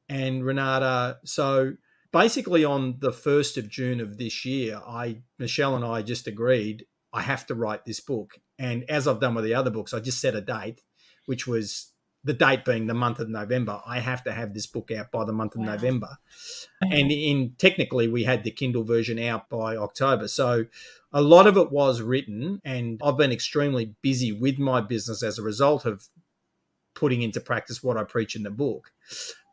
and 0.09 0.45
Renata. 0.45 1.19
So 1.25 1.75
basically, 2.13 2.65
on 2.65 2.97
the 3.01 3.13
first 3.13 3.57
of 3.57 3.69
June 3.69 4.01
of 4.01 4.19
this 4.19 4.45
year, 4.45 4.81
I 4.87 5.23
Michelle 5.39 5.77
and 5.77 5.85
I 5.85 6.03
just 6.03 6.27
agreed 6.27 6.87
I 7.13 7.23
have 7.23 7.47
to 7.47 7.55
write 7.55 7.85
this 7.85 8.01
book. 8.01 8.39
And 8.59 8.85
as 8.89 9.07
I've 9.07 9.21
done 9.21 9.35
with 9.35 9.45
the 9.45 9.55
other 9.55 9.71
books, 9.71 9.95
I 9.95 10.01
just 10.01 10.21
set 10.21 10.35
a 10.35 10.41
date, 10.41 10.83
which 11.27 11.47
was 11.47 11.93
the 12.25 12.33
date 12.33 12.65
being 12.65 12.87
the 12.87 12.95
month 12.95 13.21
of 13.21 13.29
November. 13.29 13.81
I 13.87 14.01
have 14.01 14.25
to 14.25 14.33
have 14.33 14.53
this 14.53 14.67
book 14.67 14.91
out 14.91 15.11
by 15.11 15.25
the 15.25 15.33
month 15.33 15.55
of 15.55 15.61
wow. 15.61 15.73
November. 15.73 16.19
And 16.81 17.11
in 17.13 17.55
technically, 17.59 18.09
we 18.09 18.25
had 18.25 18.45
the 18.45 18.51
Kindle 18.51 18.85
version 18.85 19.19
out 19.19 19.49
by 19.49 19.77
October. 19.77 20.29
So 20.29 20.67
a 21.13 21.23
lot 21.23 21.47
of 21.47 21.57
it 21.57 21.71
was 21.71 22.03
written, 22.03 22.61
and 22.65 23.01
I've 23.03 23.17
been 23.17 23.33
extremely 23.33 23.95
busy 24.03 24.33
with 24.33 24.59
my 24.59 24.81
business 24.81 25.23
as 25.23 25.39
a 25.39 25.43
result 25.43 25.87
of 25.87 26.09
putting 26.95 27.23
into 27.23 27.41
practice 27.41 27.83
what 27.83 27.97
I 27.97 28.05
preach 28.05 28.35
in 28.35 28.43
the 28.43 28.51
book. 28.51 28.93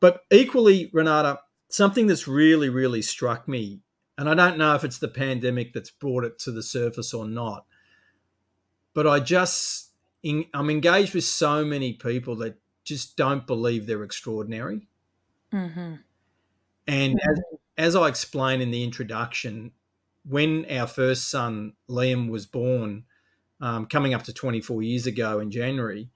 But 0.02 0.22
equally, 0.32 0.90
Renata, 0.92 1.40
something 1.70 2.08
that's 2.08 2.28
really, 2.28 2.70
really 2.70 3.02
struck 3.02 3.48
me, 3.48 3.82
and 4.18 4.30
I 4.30 4.34
don't 4.34 4.58
know 4.58 4.76
if 4.76 4.84
it's 4.84 4.98
the 4.98 5.08
pandemic 5.08 5.74
that's 5.74 5.92
brought 5.92 6.24
it 6.24 6.40
to 6.40 6.52
the 6.52 6.64
surface 6.64 7.14
or 7.14 7.28
not, 7.28 7.66
but 8.94 9.06
I 9.06 9.20
just, 9.20 9.85
I'm 10.26 10.70
engaged 10.70 11.14
with 11.14 11.24
so 11.24 11.64
many 11.64 11.94
people 11.94 12.36
that 12.38 12.58
just 12.84 13.16
don't 13.16 13.46
believe 13.46 13.86
they're 13.86 14.04
extraordinary. 14.04 14.88
Mm-hmm. 15.54 15.96
And 16.88 17.20
as, 17.20 17.40
as 17.78 17.96
I 17.96 18.08
explained 18.08 18.62
in 18.62 18.72
the 18.72 18.84
introduction, 18.84 19.72
when 20.28 20.66
our 20.72 20.88
first 20.88 21.30
son, 21.30 21.74
Liam, 21.90 22.30
was 22.30 22.46
born, 22.46 23.04
um, 23.62 23.86
coming 23.86 24.14
up 24.14 24.24
to 24.24 24.34
24 24.34 24.84
years 24.84 25.08
ago 25.08 25.40
in 25.40 25.52
January, 25.52 26.10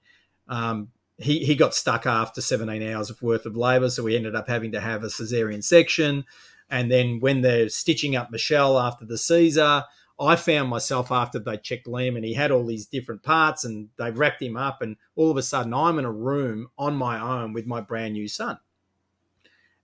um, 0.48 0.88
he, 1.18 1.44
he 1.44 1.54
got 1.54 1.74
stuck 1.74 2.06
after 2.06 2.40
17 2.40 2.82
hours 2.82 3.10
of 3.10 3.22
worth 3.22 3.46
of 3.46 3.56
labor. 3.56 3.90
So 3.90 4.02
we 4.02 4.16
ended 4.16 4.34
up 4.34 4.48
having 4.48 4.72
to 4.72 4.80
have 4.80 5.04
a 5.04 5.08
cesarean 5.08 5.62
section. 5.62 6.24
And 6.68 6.90
then 6.90 7.20
when 7.20 7.42
they're 7.42 7.68
stitching 7.68 8.16
up 8.16 8.30
Michelle 8.30 8.78
after 8.78 9.04
the 9.04 9.18
Caesar, 9.18 9.84
I 10.20 10.36
found 10.36 10.68
myself 10.68 11.10
after 11.10 11.38
they 11.38 11.56
checked 11.56 11.86
Liam 11.86 12.14
and 12.14 12.24
he 12.24 12.34
had 12.34 12.50
all 12.50 12.66
these 12.66 12.86
different 12.86 13.22
parts 13.22 13.64
and 13.64 13.88
they 13.96 14.10
wrapped 14.10 14.42
him 14.42 14.56
up. 14.56 14.82
And 14.82 14.96
all 15.16 15.30
of 15.30 15.38
a 15.38 15.42
sudden, 15.42 15.72
I'm 15.72 15.98
in 15.98 16.04
a 16.04 16.12
room 16.12 16.68
on 16.78 16.94
my 16.94 17.18
own 17.18 17.54
with 17.54 17.66
my 17.66 17.80
brand 17.80 18.12
new 18.12 18.28
son. 18.28 18.58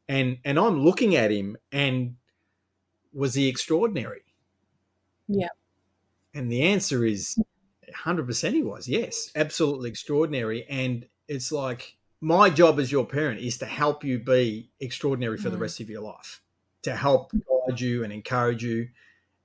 And, 0.08 0.38
and 0.44 0.58
I'm 0.58 0.84
looking 0.84 1.16
at 1.16 1.30
him 1.30 1.56
and 1.72 2.16
was 3.14 3.34
he 3.34 3.48
extraordinary? 3.48 4.22
Yeah. 5.26 5.48
And 6.34 6.52
the 6.52 6.64
answer 6.64 7.04
is 7.04 7.38
100% 8.04 8.52
he 8.52 8.62
was. 8.62 8.86
Yes, 8.86 9.30
absolutely 9.34 9.88
extraordinary. 9.88 10.66
And 10.68 11.06
it's 11.28 11.50
like 11.50 11.96
my 12.20 12.50
job 12.50 12.78
as 12.78 12.92
your 12.92 13.06
parent 13.06 13.40
is 13.40 13.58
to 13.58 13.66
help 13.66 14.04
you 14.04 14.18
be 14.18 14.70
extraordinary 14.80 15.38
for 15.38 15.48
mm. 15.48 15.52
the 15.52 15.58
rest 15.58 15.80
of 15.80 15.88
your 15.88 16.02
life, 16.02 16.42
to 16.82 16.94
help 16.94 17.32
guide 17.32 17.80
you 17.80 18.04
and 18.04 18.12
encourage 18.12 18.62
you. 18.62 18.88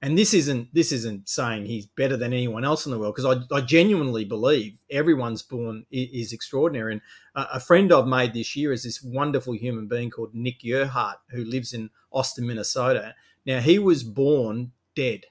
And 0.01 0.17
this 0.17 0.33
isn't 0.33 0.73
this 0.73 0.91
isn't 0.91 1.29
saying 1.29 1.65
he's 1.65 1.85
better 1.85 2.17
than 2.17 2.33
anyone 2.33 2.65
else 2.65 2.85
in 2.85 2.91
the 2.91 2.97
world 2.97 3.15
because 3.15 3.45
I, 3.51 3.55
I 3.55 3.61
genuinely 3.61 4.25
believe 4.25 4.79
everyone's 4.89 5.43
born 5.43 5.85
is, 5.91 6.09
is 6.27 6.33
extraordinary. 6.33 6.93
And 6.93 7.01
a, 7.35 7.47
a 7.53 7.59
friend 7.59 7.93
I've 7.93 8.07
made 8.07 8.33
this 8.33 8.55
year 8.55 8.73
is 8.73 8.83
this 8.83 9.03
wonderful 9.03 9.53
human 9.53 9.87
being 9.87 10.09
called 10.09 10.33
Nick 10.33 10.61
Yerhart 10.61 11.17
who 11.29 11.43
lives 11.45 11.73
in 11.73 11.91
Austin, 12.11 12.47
Minnesota. 12.47 13.13
Now 13.45 13.59
he 13.59 13.77
was 13.77 14.03
born 14.03 14.71
dead. 14.95 15.25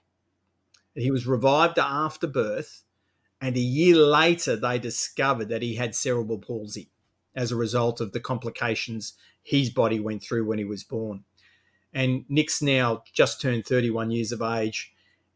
He 0.95 1.11
was 1.11 1.27
revived 1.27 1.79
after 1.79 2.27
birth 2.27 2.85
and 3.41 3.57
a 3.57 3.61
year 3.61 3.97
later, 3.97 4.55
they 4.55 4.79
discovered 4.79 5.49
that 5.49 5.63
he 5.63 5.77
had 5.77 5.95
cerebral 5.95 6.39
palsy 6.39 6.91
as 7.35 7.51
a 7.51 7.57
result 7.57 8.01
of 8.01 8.13
the 8.13 8.21
complications 8.21 9.15
his 9.43 9.71
body 9.71 9.99
went 9.99 10.23
through 10.23 10.45
when 10.45 10.59
he 10.59 10.65
was 10.65 10.85
born. 10.85 11.25
And 11.93 12.25
Nick's 12.29 12.63
now 12.63 13.03
just 13.13 13.41
turned 13.41 13.67
31 13.67 14.11
years 14.11 14.33
of 14.33 14.43
age, 14.43 14.93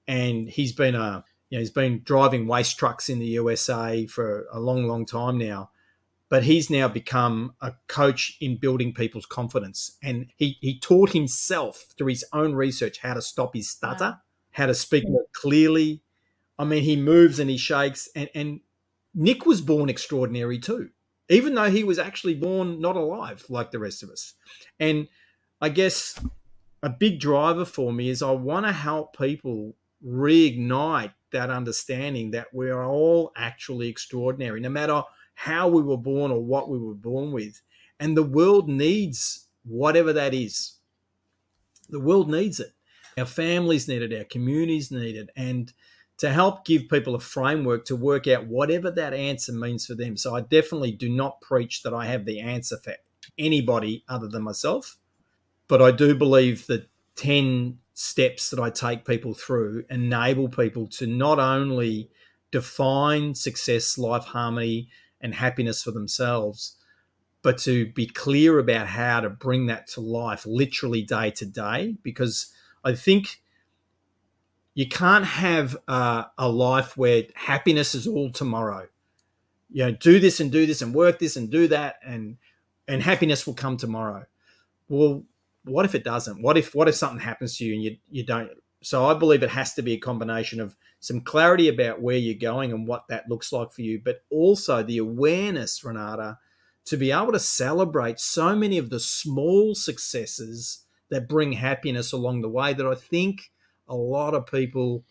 and 0.07 0.49
he's 0.49 0.73
been 0.73 0.95
a 0.95 1.25
you 1.51 1.59
know, 1.59 1.61
he's 1.61 1.71
been 1.71 2.03
driving 2.05 2.47
waste 2.47 2.79
trucks 2.79 3.09
in 3.09 3.19
the 3.19 3.27
USA 3.27 4.07
for 4.07 4.47
a 4.53 4.59
long, 4.59 4.87
long 4.89 5.07
time 5.07 5.39
now. 5.39 5.71
But 6.29 6.45
he's 6.45 6.69
now 6.69 6.89
become 6.89 7.55
a 7.61 7.75
coach 7.87 8.37
in 8.41 8.57
building 8.57 8.93
people's 8.93 9.27
confidence. 9.27 9.97
And 10.03 10.33
he, 10.37 10.57
he 10.61 10.81
taught 10.81 11.13
himself 11.13 11.85
through 11.97 12.09
his 12.09 12.25
own 12.33 12.55
research 12.55 12.99
how 13.03 13.15
to 13.15 13.23
stop 13.23 13.55
his 13.55 13.71
stutter, 13.71 14.05
wow. 14.05 14.21
how 14.53 14.67
to 14.67 14.75
speak 14.75 15.09
more 15.09 15.27
clearly, 15.33 16.03
I 16.59 16.65
mean, 16.65 16.83
he 16.83 16.97
moves 16.97 17.39
and 17.39 17.51
he 17.51 17.57
shakes. 17.57 18.09
And, 18.15 18.29
and 18.35 18.61
Nick 19.15 19.47
was 19.47 19.61
born 19.61 19.89
extraordinary 19.89 20.59
too, 20.59 20.91
even 21.29 21.55
though 21.55 21.71
he 21.71 21.85
was 21.85 21.99
actually 21.99 22.35
born 22.35 22.81
not 22.81 22.97
alive 22.97 23.45
like 23.49 23.71
the 23.71 23.79
rest 23.79 24.03
of 24.03 24.11
us. 24.11 24.35
And 24.79 25.09
I 25.61 25.69
guess 25.69 26.19
a 26.85 26.91
big 26.91 27.19
driver 27.19 27.65
for 27.65 27.95
me 27.95 28.11
is 28.11 28.23
I 28.23 28.31
want 28.33 28.67
to 28.67 28.73
help 28.73 29.17
people 29.17 29.75
reignite 30.07 31.15
that 31.33 31.49
understanding 31.49 32.33
that 32.33 32.49
we're 32.53 32.85
all 32.85 33.33
actually 33.39 33.89
extraordinary, 33.89 34.61
no 34.61 34.69
matter 34.69 35.03
how 35.33 35.67
we 35.67 35.81
were 35.81 35.97
born 35.97 36.31
or 36.31 36.45
what 36.45 36.69
we 36.69 36.79
were 36.79 36.95
born 36.95 37.33
with. 37.33 37.63
And 37.99 38.15
the 38.15 38.23
world 38.23 38.69
needs 38.69 39.49
whatever 39.65 40.13
that 40.13 40.35
is. 40.35 40.75
The 41.89 42.01
world 42.01 42.31
needs 42.31 42.61
it. 42.61 42.75
Our 43.17 43.25
families 43.25 43.89
need 43.89 44.03
it, 44.03 44.13
our 44.13 44.25
communities 44.25 44.91
need 44.91 45.17
it. 45.17 45.31
And 45.35 45.73
to 46.19 46.31
help 46.31 46.67
give 46.67 46.91
people 46.91 47.15
a 47.15 47.21
framework 47.21 47.87
to 47.87 47.97
work 47.97 48.29
out 48.29 48.47
whatever 48.47 48.91
that 48.91 49.15
answer 49.15 49.55
means 49.55 49.87
for 49.87 49.95
them. 49.95 50.19
So 50.19 50.37
I 50.37 50.43
definitely 50.43 50.93
do 50.93 51.09
not 51.09 51.41
preach 51.41 51.83
that 51.83 51.95
I 51.95 52.05
have 52.05 52.27
the 52.27 52.41
answer 52.41 52.77
for 52.77 52.95
anybody 53.39 54.05
other 54.07 54.29
than 54.29 54.43
myself, 54.43 54.99
but 55.69 55.81
I 55.83 55.91
do 55.91 56.15
believe 56.15 56.67
that 56.67 56.89
10 57.17 57.79
steps 57.95 58.51
that 58.51 58.61
I 58.61 58.71
take 58.71 59.05
people 59.05 59.35
through 59.35 59.85
enable 59.89 60.49
people 60.49 60.87
to 60.89 61.07
not 61.07 61.39
only 61.39 62.11
define 62.51 63.35
success, 63.35 63.97
life, 63.99 64.25
harmony, 64.25 64.89
and 65.21 65.35
happiness 65.35 65.83
for 65.83 65.91
themselves, 65.91 66.77
but 67.43 67.59
to 67.59 67.87
be 67.93 68.07
clear 68.07 68.59
about 68.59 68.89
how 68.89 69.21
to 69.21 69.31
bring 69.31 69.67
that 69.67 69.87
to 69.89 70.01
life 70.01 70.45
literally 70.47 71.03
day 71.03 71.31
to 71.31 71.47
day. 71.47 71.97
Because 72.03 72.53
I 72.85 72.95
think 72.95 73.41
you 74.75 74.89
can't 74.89 75.25
have 75.25 75.77
uh, 75.87 76.25
a 76.37 76.49
life 76.49 76.97
where 76.97 77.25
happiness 77.35 77.95
is 77.95 78.07
all 78.07 78.31
tomorrow. 78.31 78.89
You 79.71 79.85
know, 79.85 79.91
do 79.93 80.19
this 80.19 80.41
and 80.41 80.51
do 80.51 80.67
this 80.67 80.83
and 80.83 80.95
work 80.95 81.19
this 81.19 81.37
and 81.37 81.51
do 81.51 81.69
that, 81.69 81.97
and 82.05 82.37
and 82.87 83.03
happiness 83.03 83.47
will 83.47 83.55
come 83.55 83.77
tomorrow. 83.77 84.27
Well, 84.89 85.25
what 85.65 85.85
if 85.85 85.95
it 85.95 86.05
doesn't? 86.05 86.43
What 86.43 86.57
if 86.57 86.75
what 86.75 86.89
if 86.89 86.95
something 86.95 87.21
happens 87.21 87.57
to 87.57 87.65
you 87.65 87.75
and 87.75 87.83
you 87.83 87.97
you 88.11 88.25
don't? 88.25 88.51
So 88.83 89.07
I 89.07 89.15
believe 89.15 89.43
it 89.43 89.51
has 89.51 89.75
to 89.75 89.83
be 89.83 89.95
a 89.95 89.99
combination 89.99 90.61
of 90.61 90.77
some 91.01 91.21
clarity 91.21 91.69
about 91.69 92.03
where 92.03 92.17
you're 92.17 92.35
going 92.35 92.71
and 92.71 92.87
what 92.87 93.09
that 93.09 93.29
looks 93.29 93.53
like 93.53 93.73
for 93.73 93.83
you, 93.83 94.01
but 94.03 94.23
also 94.31 94.83
the 94.83 94.99
awareness, 94.99 95.83
Renata, 95.83 96.39
to 96.87 96.97
be 96.97 97.11
able 97.11 97.33
to 97.33 97.41
celebrate 97.41 98.21
so 98.21 98.55
many 98.55 98.77
of 98.77 98.91
the 98.91 99.01
small 99.01 99.75
successes 99.75 100.85
that 101.11 101.29
bring 101.29 101.53
happiness 101.53 102.13
along 102.13 102.43
the 102.43 102.49
way 102.49 102.75
that 102.75 102.87
I 102.87 102.95
think 102.95 103.51
a 103.89 103.95
lot 103.95 104.35
of 104.35 104.47
people 104.47 105.05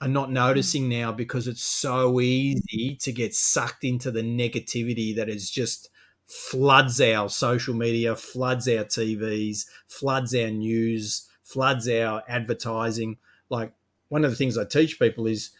are 0.00 0.08
not 0.08 0.30
noticing 0.30 0.88
now 0.88 1.12
because 1.12 1.48
it's 1.48 1.64
so 1.64 2.20
easy 2.20 2.96
to 3.00 3.12
get 3.12 3.34
sucked 3.34 3.84
into 3.84 4.10
the 4.10 4.22
negativity 4.22 5.16
that 5.16 5.28
is 5.28 5.50
just 5.50 5.88
floods 6.26 7.00
our 7.00 7.28
social 7.28 7.74
media, 7.74 8.16
floods 8.16 8.68
our 8.68 8.84
TVs, 8.84 9.66
floods 9.86 10.34
our 10.34 10.50
news, 10.50 11.28
floods 11.42 11.88
our 11.88 12.22
advertising. 12.28 13.18
Like 13.48 13.72
one 14.08 14.24
of 14.24 14.30
the 14.30 14.36
things 14.36 14.58
I 14.58 14.64
teach 14.64 14.98
people 14.98 15.26
is 15.26 15.50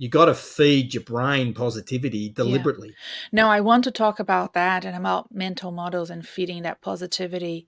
you 0.00 0.08
got 0.08 0.26
to 0.26 0.34
feed 0.34 0.94
your 0.94 1.02
brain 1.02 1.52
positivity 1.52 2.28
deliberately. 2.30 2.88
Yeah. 2.88 3.42
No, 3.42 3.50
I 3.50 3.60
want 3.60 3.82
to 3.84 3.90
talk 3.90 4.20
about 4.20 4.52
that 4.54 4.84
and 4.84 4.96
about 4.96 5.34
mental 5.34 5.72
models 5.72 6.08
and 6.08 6.26
feeding 6.26 6.62
that 6.62 6.80
positivity. 6.80 7.66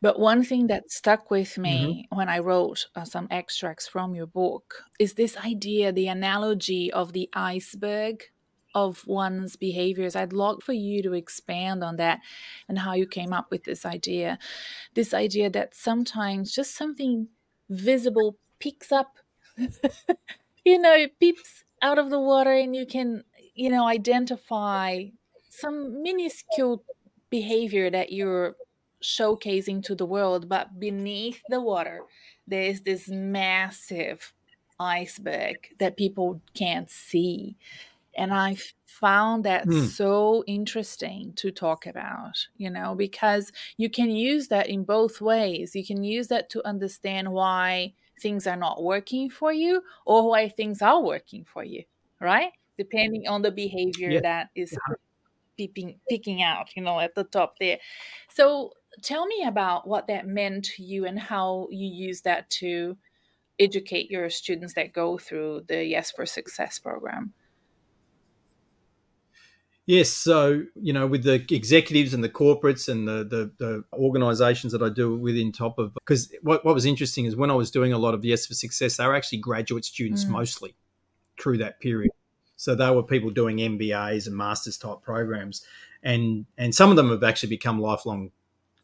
But 0.00 0.20
one 0.20 0.44
thing 0.44 0.68
that 0.68 0.92
stuck 0.92 1.32
with 1.32 1.58
me 1.58 2.06
mm-hmm. 2.06 2.16
when 2.16 2.28
I 2.28 2.38
wrote 2.38 2.86
uh, 2.94 3.04
some 3.04 3.26
extracts 3.28 3.88
from 3.88 4.14
your 4.14 4.26
book 4.26 4.84
is 5.00 5.14
this 5.14 5.36
idea, 5.38 5.92
the 5.92 6.06
analogy 6.06 6.92
of 6.92 7.12
the 7.12 7.28
iceberg 7.34 8.22
of 8.74 9.06
one's 9.06 9.56
behaviors. 9.56 10.16
I'd 10.16 10.32
love 10.32 10.62
for 10.62 10.72
you 10.72 11.02
to 11.02 11.12
expand 11.14 11.84
on 11.84 11.96
that 11.96 12.20
and 12.68 12.78
how 12.78 12.94
you 12.94 13.06
came 13.06 13.32
up 13.32 13.50
with 13.50 13.64
this 13.64 13.86
idea. 13.86 14.38
This 14.94 15.14
idea 15.14 15.50
that 15.50 15.74
sometimes 15.74 16.52
just 16.54 16.74
something 16.76 17.28
visible 17.70 18.38
peeks 18.58 18.92
up 18.92 19.18
you 20.64 20.78
know, 20.78 21.06
peeps 21.20 21.64
out 21.82 21.98
of 21.98 22.10
the 22.10 22.20
water 22.20 22.52
and 22.52 22.74
you 22.74 22.86
can, 22.86 23.24
you 23.54 23.70
know, 23.70 23.86
identify 23.86 25.04
some 25.50 26.02
minuscule 26.02 26.84
behavior 27.30 27.90
that 27.90 28.12
you're 28.12 28.56
showcasing 29.02 29.82
to 29.84 29.94
the 29.94 30.06
world, 30.06 30.48
but 30.48 30.78
beneath 30.80 31.42
the 31.48 31.60
water, 31.60 32.02
there 32.46 32.62
is 32.62 32.82
this 32.82 33.08
massive 33.08 34.32
iceberg 34.80 35.56
that 35.78 35.96
people 35.96 36.40
can't 36.54 36.90
see. 36.90 37.56
And 38.16 38.32
I 38.32 38.56
found 38.86 39.44
that 39.44 39.66
mm. 39.66 39.86
so 39.86 40.44
interesting 40.46 41.32
to 41.36 41.50
talk 41.50 41.86
about, 41.86 42.46
you 42.56 42.70
know, 42.70 42.94
because 42.94 43.50
you 43.76 43.90
can 43.90 44.10
use 44.10 44.48
that 44.48 44.68
in 44.68 44.84
both 44.84 45.20
ways. 45.20 45.74
You 45.74 45.84
can 45.84 46.04
use 46.04 46.28
that 46.28 46.50
to 46.50 46.66
understand 46.66 47.32
why 47.32 47.94
things 48.20 48.46
are 48.46 48.56
not 48.56 48.82
working 48.82 49.28
for 49.30 49.52
you 49.52 49.82
or 50.06 50.28
why 50.28 50.48
things 50.48 50.80
are 50.80 51.02
working 51.02 51.44
for 51.44 51.64
you, 51.64 51.82
right? 52.20 52.52
Depending 52.78 53.26
on 53.28 53.42
the 53.42 53.50
behavior 53.50 54.10
yeah. 54.10 54.20
that 54.22 54.50
is 54.54 54.72
yeah. 54.72 54.94
peeping, 55.56 55.98
picking 56.08 56.42
out, 56.42 56.68
you 56.76 56.82
know, 56.82 57.00
at 57.00 57.14
the 57.14 57.24
top 57.24 57.56
there. 57.58 57.78
So 58.30 58.72
tell 59.02 59.26
me 59.26 59.44
about 59.44 59.86
what 59.88 60.06
that 60.06 60.26
meant 60.26 60.64
to 60.76 60.82
you 60.82 61.06
and 61.06 61.18
how 61.18 61.68
you 61.70 61.88
use 61.88 62.22
that 62.22 62.48
to 62.50 62.96
educate 63.58 64.10
your 64.10 64.30
students 64.30 64.74
that 64.74 64.92
go 64.92 65.18
through 65.18 65.62
the 65.68 65.84
Yes 65.84 66.10
for 66.10 66.26
Success 66.26 66.78
program. 66.78 67.32
Yes, 69.86 70.08
so 70.08 70.62
you 70.80 70.94
know, 70.94 71.06
with 71.06 71.24
the 71.24 71.44
executives 71.54 72.14
and 72.14 72.24
the 72.24 72.28
corporates 72.28 72.88
and 72.88 73.06
the 73.06 73.24
the, 73.24 73.52
the 73.58 73.84
organisations 73.92 74.72
that 74.72 74.82
I 74.82 74.88
do 74.88 75.14
within 75.14 75.52
top 75.52 75.78
of, 75.78 75.92
because 75.94 76.32
what, 76.42 76.64
what 76.64 76.74
was 76.74 76.86
interesting 76.86 77.26
is 77.26 77.36
when 77.36 77.50
I 77.50 77.54
was 77.54 77.70
doing 77.70 77.92
a 77.92 77.98
lot 77.98 78.14
of 78.14 78.24
Yes 78.24 78.46
for 78.46 78.54
Success, 78.54 78.96
they 78.96 79.06
were 79.06 79.14
actually 79.14 79.38
graduate 79.38 79.84
students 79.84 80.24
mm. 80.24 80.30
mostly 80.30 80.74
through 81.38 81.58
that 81.58 81.80
period. 81.80 82.12
So 82.56 82.74
they 82.74 82.90
were 82.90 83.02
people 83.02 83.30
doing 83.30 83.58
MBAs 83.58 84.26
and 84.26 84.36
masters 84.36 84.78
type 84.78 85.02
programs, 85.02 85.66
and 86.02 86.46
and 86.56 86.74
some 86.74 86.88
of 86.88 86.96
them 86.96 87.10
have 87.10 87.22
actually 87.22 87.50
become 87.50 87.78
lifelong 87.78 88.30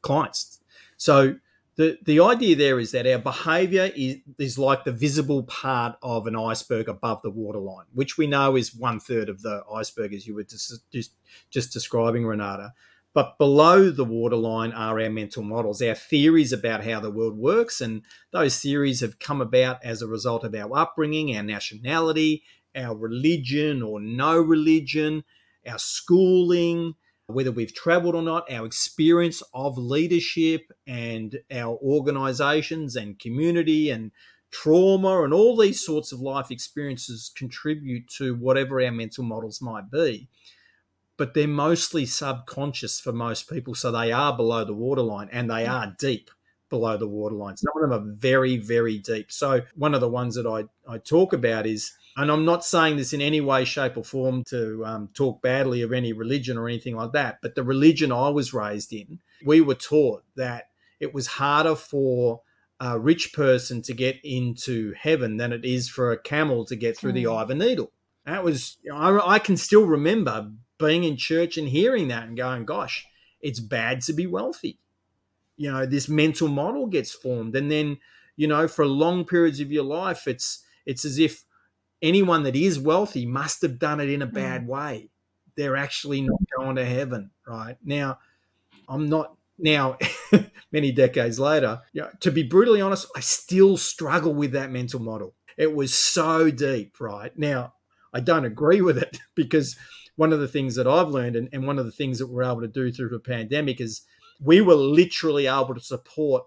clients. 0.03 0.61
So 0.99 1.37
the 1.81 1.99
the 2.05 2.21
idea 2.21 2.55
there 2.55 2.79
is 2.79 2.93
that 2.93 3.07
our 3.07 3.19
behavior 3.19 3.91
is 3.97 4.19
is 4.39 4.59
like 4.59 4.85
the 4.85 4.93
visible 4.93 5.45
part 5.45 5.97
of 6.03 6.27
an 6.27 6.37
iceberg 6.37 6.91
above 6.91 7.23
the 7.23 7.31
waterline, 7.31 7.87
which 7.95 8.19
we 8.19 8.27
know 8.27 8.55
is 8.55 8.75
one 8.75 9.01
third 9.01 9.31
of 9.31 9.41
the 9.41 9.63
iceberg, 9.73 10.13
as 10.13 10.27
you 10.27 10.35
were 10.35 10.43
just 10.43 10.83
just, 10.93 11.13
just 11.51 11.73
describing, 11.73 12.27
Renata. 12.27 12.75
But 13.15 13.39
below 13.39 13.91
the 13.91 14.05
waterline 14.05 14.73
are 14.73 15.01
our 15.01 15.09
mental 15.09 15.43
models, 15.43 15.81
our 15.81 15.95
theories 15.95 16.53
about 16.53 16.85
how 16.85 17.01
the 17.01 17.11
world 17.11 17.39
works, 17.39 17.81
and 17.81 18.03
those 18.31 18.61
theories 18.61 19.01
have 19.01 19.19
come 19.19 19.41
about 19.41 19.83
as 19.83 20.03
a 20.03 20.07
result 20.07 20.45
of 20.45 20.55
our 20.55 20.79
upbringing, 20.79 21.35
our 21.35 21.43
nationality, 21.43 22.43
our 22.77 22.95
religion 22.95 23.83
or 23.83 24.01
no 24.01 24.39
religion, 24.39 25.25
our 25.67 25.79
schooling, 25.79 26.95
whether 27.31 27.51
we've 27.53 27.75
traveled 27.75 28.15
or 28.15 28.23
not, 28.23 28.51
our 28.51 28.67
experience 28.67 29.43
of 29.55 29.79
leadership 29.79 30.73
and 30.87 31.39
our 31.53 31.77
organizations 31.79 32.97
and 32.97 33.19
community 33.19 33.91
and 33.91 34.13
trauma 34.51 35.23
and 35.23 35.33
all 35.33 35.57
these 35.57 35.85
sorts 35.85 36.13
of 36.13 36.21
life 36.21 36.51
experiences 36.51 37.33
contribute 37.37 38.09
to 38.09 38.35
whatever 38.35 38.81
our 38.81 38.91
mental 38.91 39.25
models 39.25 39.63
might 39.63 39.91
be. 39.91 40.29
But 41.17 41.35
they're 41.35 41.47
mostly 41.47 42.07
subconscious 42.07 42.99
for 42.99 43.13
most 43.13 43.49
people. 43.49 43.75
So 43.75 43.93
they 43.93 44.11
are 44.11 44.37
below 44.37 44.65
the 44.65 44.75
waterline 44.75 45.29
and 45.31 45.51
they 45.51 45.65
mm. 45.65 45.71
are 45.71 45.95
deep 45.99 46.31
below 46.71 46.97
the 46.97 47.07
waterline. 47.07 47.57
Some 47.57 47.73
mm. 47.77 47.85
of 47.85 47.91
them 47.91 48.01
are 48.01 48.17
very, 48.17 48.57
very 48.57 48.99
deep. 48.99 49.31
So 49.31 49.63
one 49.75 49.95
of 49.95 50.01
the 50.01 50.09
ones 50.09 50.35
that 50.37 50.47
I, 50.47 50.65
I 50.91 50.99
talk 50.99 51.33
about 51.33 51.67
is 51.67 51.93
and 52.21 52.31
I'm 52.31 52.45
not 52.45 52.65
saying 52.65 52.97
this 52.97 53.15
in 53.15 53.23
any 53.23 53.41
way, 53.41 53.65
shape, 53.65 53.97
or 53.97 54.05
form 54.05 54.45
to 54.45 54.85
um, 54.85 55.09
talk 55.15 55.41
badly 55.41 55.81
of 55.81 55.93
any 55.93 56.13
religion 56.13 56.59
or 56.59 56.69
anything 56.69 56.95
like 56.95 57.13
that. 57.13 57.39
But 57.41 57.55
the 57.55 57.63
religion 57.63 58.13
I 58.13 58.29
was 58.29 58.53
raised 58.53 58.93
in, 58.93 59.21
we 59.45 59.63
were 59.63 59.75
taught 59.75 60.25
that 60.37 60.69
it 60.99 61.15
was 61.15 61.27
harder 61.27 61.75
for 61.75 62.43
a 62.79 62.99
rich 62.99 63.33
person 63.33 63.81
to 63.83 63.95
get 63.95 64.19
into 64.23 64.93
heaven 64.99 65.39
than 65.39 65.51
it 65.51 65.65
is 65.65 65.89
for 65.89 66.13
a 66.13 66.19
camel 66.19 66.67
to 66.67 66.77
get 66.77 66.97
through 66.97 67.13
mm. 67.13 67.15
the 67.15 67.25
hmm. 67.25 67.33
eye 67.33 67.43
of 67.43 67.51
a 67.51 67.55
needle. 67.55 67.91
That 68.27 68.45
was, 68.45 68.77
I, 68.93 69.19
I 69.19 69.39
can 69.39 69.57
still 69.57 69.87
remember 69.87 70.51
being 70.79 71.05
in 71.05 71.17
church 71.17 71.57
and 71.57 71.69
hearing 71.69 72.09
that 72.09 72.25
and 72.25 72.37
going, 72.37 72.67
gosh, 72.67 73.07
it's 73.41 73.61
bad 73.61 74.03
to 74.03 74.13
be 74.13 74.27
wealthy. 74.27 74.79
You 75.57 75.73
know, 75.73 75.87
this 75.87 76.09
mental 76.09 76.49
model 76.49 76.87
gets 76.87 77.13
formed. 77.13 77.57
And 77.57 77.71
then, 77.71 77.99
you 78.37 78.47
know, 78.47 78.69
for 78.69 78.87
long 78.87 79.25
periods 79.25 79.61
of 79.61 79.73
your 79.73 79.85
life, 79.85 80.27
it's, 80.27 80.63
it's 80.85 81.05
as 81.05 81.19
if 81.19 81.45
anyone 82.03 82.43
that 82.45 82.57
is 82.57 82.79
wealthy 82.79 83.27
must 83.27 83.63
have 83.63 83.79
done 83.79 84.01
it 84.01 84.11
in 84.11 84.23
a 84.23 84.27
mm. 84.27 84.33
bad 84.33 84.67
way. 84.67 85.11
They're 85.57 85.77
actually 85.77 86.23
not 86.23 86.41
going 86.57 86.77
to 86.77 86.85
heaven, 86.85 87.31
right? 87.47 87.77
Now, 87.85 88.19
I'm 88.89 89.09
not 89.09 89.35
now 89.59 89.99
many 90.73 90.91
decades 90.93 91.39
later, 91.39 91.81
you 91.93 92.03
know, 92.03 92.11
to 92.21 92.31
be 92.31 92.43
brutally 92.43 92.81
honest, 92.81 93.07
I 93.15 93.21
still 93.21 93.77
struggle 93.77 94.35
with 94.35 94.53
that 94.53 94.71
mental 94.71 95.01
model. 95.01 95.35
It 95.57 95.75
was 95.75 95.95
so 95.95 96.51
deep, 96.51 97.01
right? 97.01 97.37
Now, 97.37 97.75
I 98.13 98.21
don't 98.21 98.45
agree 98.45 98.81
with 98.81 98.99
it 98.99 99.19
because 99.35 99.77
one 100.17 100.33
of 100.33 100.41
the 100.41 100.49
things 100.49 100.75
that 100.77 100.87
I've 100.87 101.09
learned 101.09 101.37
and, 101.37 101.49
and 101.53 101.67
one 101.67 101.79
of 101.79 101.85
the 101.85 101.93
things 101.93 102.19
that 102.19 102.29
we're 102.29 102.45
able 102.45 102.61
to 102.63 102.69
do 102.69 102.91
through 102.91 103.11
the 103.11 103.19
pandemic 103.19 103.81
is 103.81 104.03
we 104.41 104.61
were 104.61 104.75
literally 104.75 105.47
able 105.47 105.75
to 105.75 105.81
support 105.81 106.45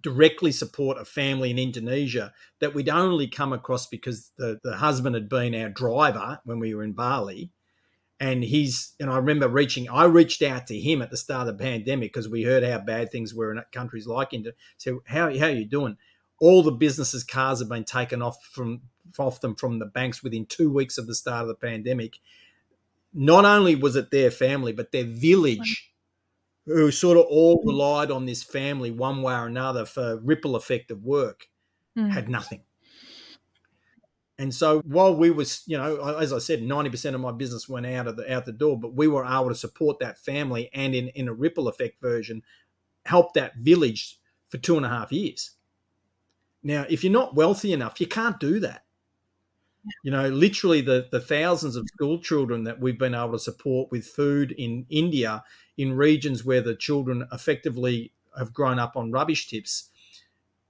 directly 0.00 0.52
support 0.52 0.98
a 0.98 1.04
family 1.04 1.50
in 1.50 1.58
Indonesia 1.58 2.32
that 2.60 2.74
we'd 2.74 2.88
only 2.88 3.28
come 3.28 3.52
across 3.52 3.86
because 3.86 4.32
the, 4.36 4.58
the 4.62 4.76
husband 4.76 5.14
had 5.14 5.28
been 5.28 5.54
our 5.54 5.68
driver 5.68 6.40
when 6.44 6.58
we 6.58 6.74
were 6.74 6.82
in 6.82 6.92
Bali. 6.92 7.50
And 8.20 8.44
he's, 8.44 8.94
and 9.00 9.10
I 9.10 9.16
remember 9.16 9.48
reaching, 9.48 9.88
I 9.88 10.04
reached 10.04 10.42
out 10.42 10.66
to 10.68 10.78
him 10.78 11.02
at 11.02 11.10
the 11.10 11.16
start 11.16 11.48
of 11.48 11.58
the 11.58 11.64
pandemic 11.64 12.12
because 12.12 12.28
we 12.28 12.42
heard 12.44 12.64
how 12.64 12.78
bad 12.78 13.10
things 13.10 13.34
were 13.34 13.52
in 13.52 13.62
countries 13.72 14.06
like 14.06 14.32
India. 14.32 14.52
So, 14.78 15.02
how, 15.06 15.36
how 15.36 15.46
are 15.46 15.50
you 15.50 15.64
doing? 15.64 15.96
All 16.40 16.62
the 16.62 16.72
businesses' 16.72 17.24
cars 17.24 17.58
have 17.58 17.68
been 17.68 17.84
taken 17.84 18.22
off 18.22 18.36
from 18.52 18.82
off 19.18 19.40
them 19.40 19.54
from 19.54 19.78
the 19.78 19.86
banks 19.86 20.22
within 20.22 20.46
two 20.46 20.72
weeks 20.72 20.96
of 20.96 21.06
the 21.06 21.14
start 21.14 21.42
of 21.42 21.48
the 21.48 21.54
pandemic. 21.54 22.18
Not 23.12 23.44
only 23.44 23.74
was 23.74 23.96
it 23.96 24.10
their 24.10 24.30
family, 24.30 24.72
but 24.72 24.92
their 24.92 25.04
village 25.04 25.93
who 26.66 26.90
sort 26.90 27.18
of 27.18 27.24
all 27.26 27.62
mm. 27.62 27.66
relied 27.66 28.10
on 28.10 28.26
this 28.26 28.42
family 28.42 28.90
one 28.90 29.22
way 29.22 29.34
or 29.34 29.46
another 29.46 29.84
for 29.84 30.18
ripple 30.20 30.56
effect 30.56 30.90
of 30.90 31.04
work, 31.04 31.48
mm. 31.96 32.10
had 32.10 32.28
nothing. 32.28 32.62
And 34.38 34.52
so 34.52 34.80
while 34.80 35.14
we 35.14 35.30
was, 35.30 35.62
you 35.66 35.76
know, 35.76 36.18
as 36.18 36.32
I 36.32 36.38
said, 36.38 36.60
90% 36.60 37.14
of 37.14 37.20
my 37.20 37.30
business 37.30 37.68
went 37.68 37.86
out 37.86 38.08
of 38.08 38.16
the 38.16 38.32
out 38.32 38.46
the 38.46 38.52
door, 38.52 38.78
but 38.78 38.94
we 38.94 39.06
were 39.06 39.24
able 39.24 39.48
to 39.48 39.54
support 39.54 40.00
that 40.00 40.18
family 40.18 40.70
and 40.74 40.94
in, 40.94 41.08
in 41.08 41.28
a 41.28 41.32
ripple 41.32 41.68
effect 41.68 42.00
version, 42.00 42.42
help 43.06 43.34
that 43.34 43.56
village 43.56 44.18
for 44.48 44.58
two 44.58 44.76
and 44.76 44.84
a 44.84 44.88
half 44.88 45.12
years. 45.12 45.52
Now, 46.64 46.84
if 46.88 47.04
you're 47.04 47.12
not 47.12 47.36
wealthy 47.36 47.72
enough, 47.72 48.00
you 48.00 48.08
can't 48.08 48.40
do 48.40 48.58
that. 48.60 48.84
You 50.02 50.10
know, 50.10 50.28
literally 50.28 50.80
the, 50.80 51.08
the 51.12 51.20
thousands 51.20 51.76
of 51.76 51.86
school 51.88 52.18
children 52.18 52.64
that 52.64 52.80
we've 52.80 52.98
been 52.98 53.14
able 53.14 53.32
to 53.32 53.38
support 53.38 53.90
with 53.92 54.06
food 54.06 54.50
in 54.52 54.86
India 54.88 55.44
in 55.76 55.92
regions 55.94 56.44
where 56.44 56.60
the 56.60 56.74
children 56.74 57.26
effectively 57.32 58.12
have 58.38 58.52
grown 58.52 58.78
up 58.78 58.96
on 58.96 59.12
rubbish 59.12 59.48
tips, 59.48 59.90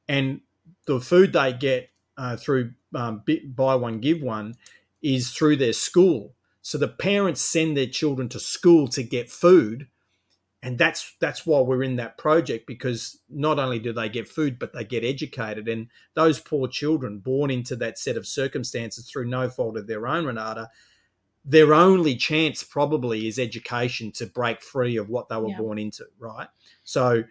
and 0.09 0.41
the 0.87 1.01
food 1.01 1.33
they 1.33 1.53
get 1.53 1.91
uh, 2.17 2.37
through 2.37 2.73
um, 2.95 3.23
buy 3.47 3.75
one 3.75 4.01
give 4.01 4.23
one 4.23 4.55
is 5.03 5.31
through 5.31 5.57
their 5.57 5.73
school. 5.73 6.35
So 6.63 6.79
the 6.79 6.89
parents 6.89 7.43
send 7.43 7.77
their 7.77 7.87
children 7.87 8.29
to 8.31 8.41
school 8.41 8.89
to 8.89 9.03
get 9.03 9.31
food, 9.31 9.89
and 10.63 10.79
that's 10.79 11.15
that's 11.21 11.45
why 11.45 11.61
we're 11.61 11.83
in 11.83 11.97
that 11.97 12.17
project 12.17 12.67
because 12.67 13.19
not 13.29 13.59
only 13.59 13.79
do 13.79 13.93
they 13.93 14.09
get 14.09 14.29
food, 14.29 14.59
but 14.59 14.73
they 14.73 14.85
get 14.85 15.05
educated. 15.05 15.69
And 15.69 15.89
those 16.15 16.41
poor 16.41 16.69
children 16.69 17.19
born 17.19 17.51
into 17.51 17.77
that 17.77 17.99
set 17.99 18.17
of 18.17 18.27
circumstances 18.27 19.07
through 19.07 19.27
no 19.27 19.51
fault 19.51 19.77
of 19.77 19.87
their 19.87 20.07
own, 20.07 20.25
Renata, 20.25 20.71
their 21.45 21.75
only 21.75 22.17
chance 22.17 22.63
probably 22.63 23.27
is 23.29 23.39
education 23.39 24.11
to 24.13 24.27
break 24.27 24.63
free 24.63 24.97
of 24.97 25.11
what 25.11 25.29
they 25.29 25.37
were 25.37 25.51
Yeah. 25.51 25.59
born 25.59 25.79
into, 25.79 26.07
right? 26.19 26.49
So 26.85 27.25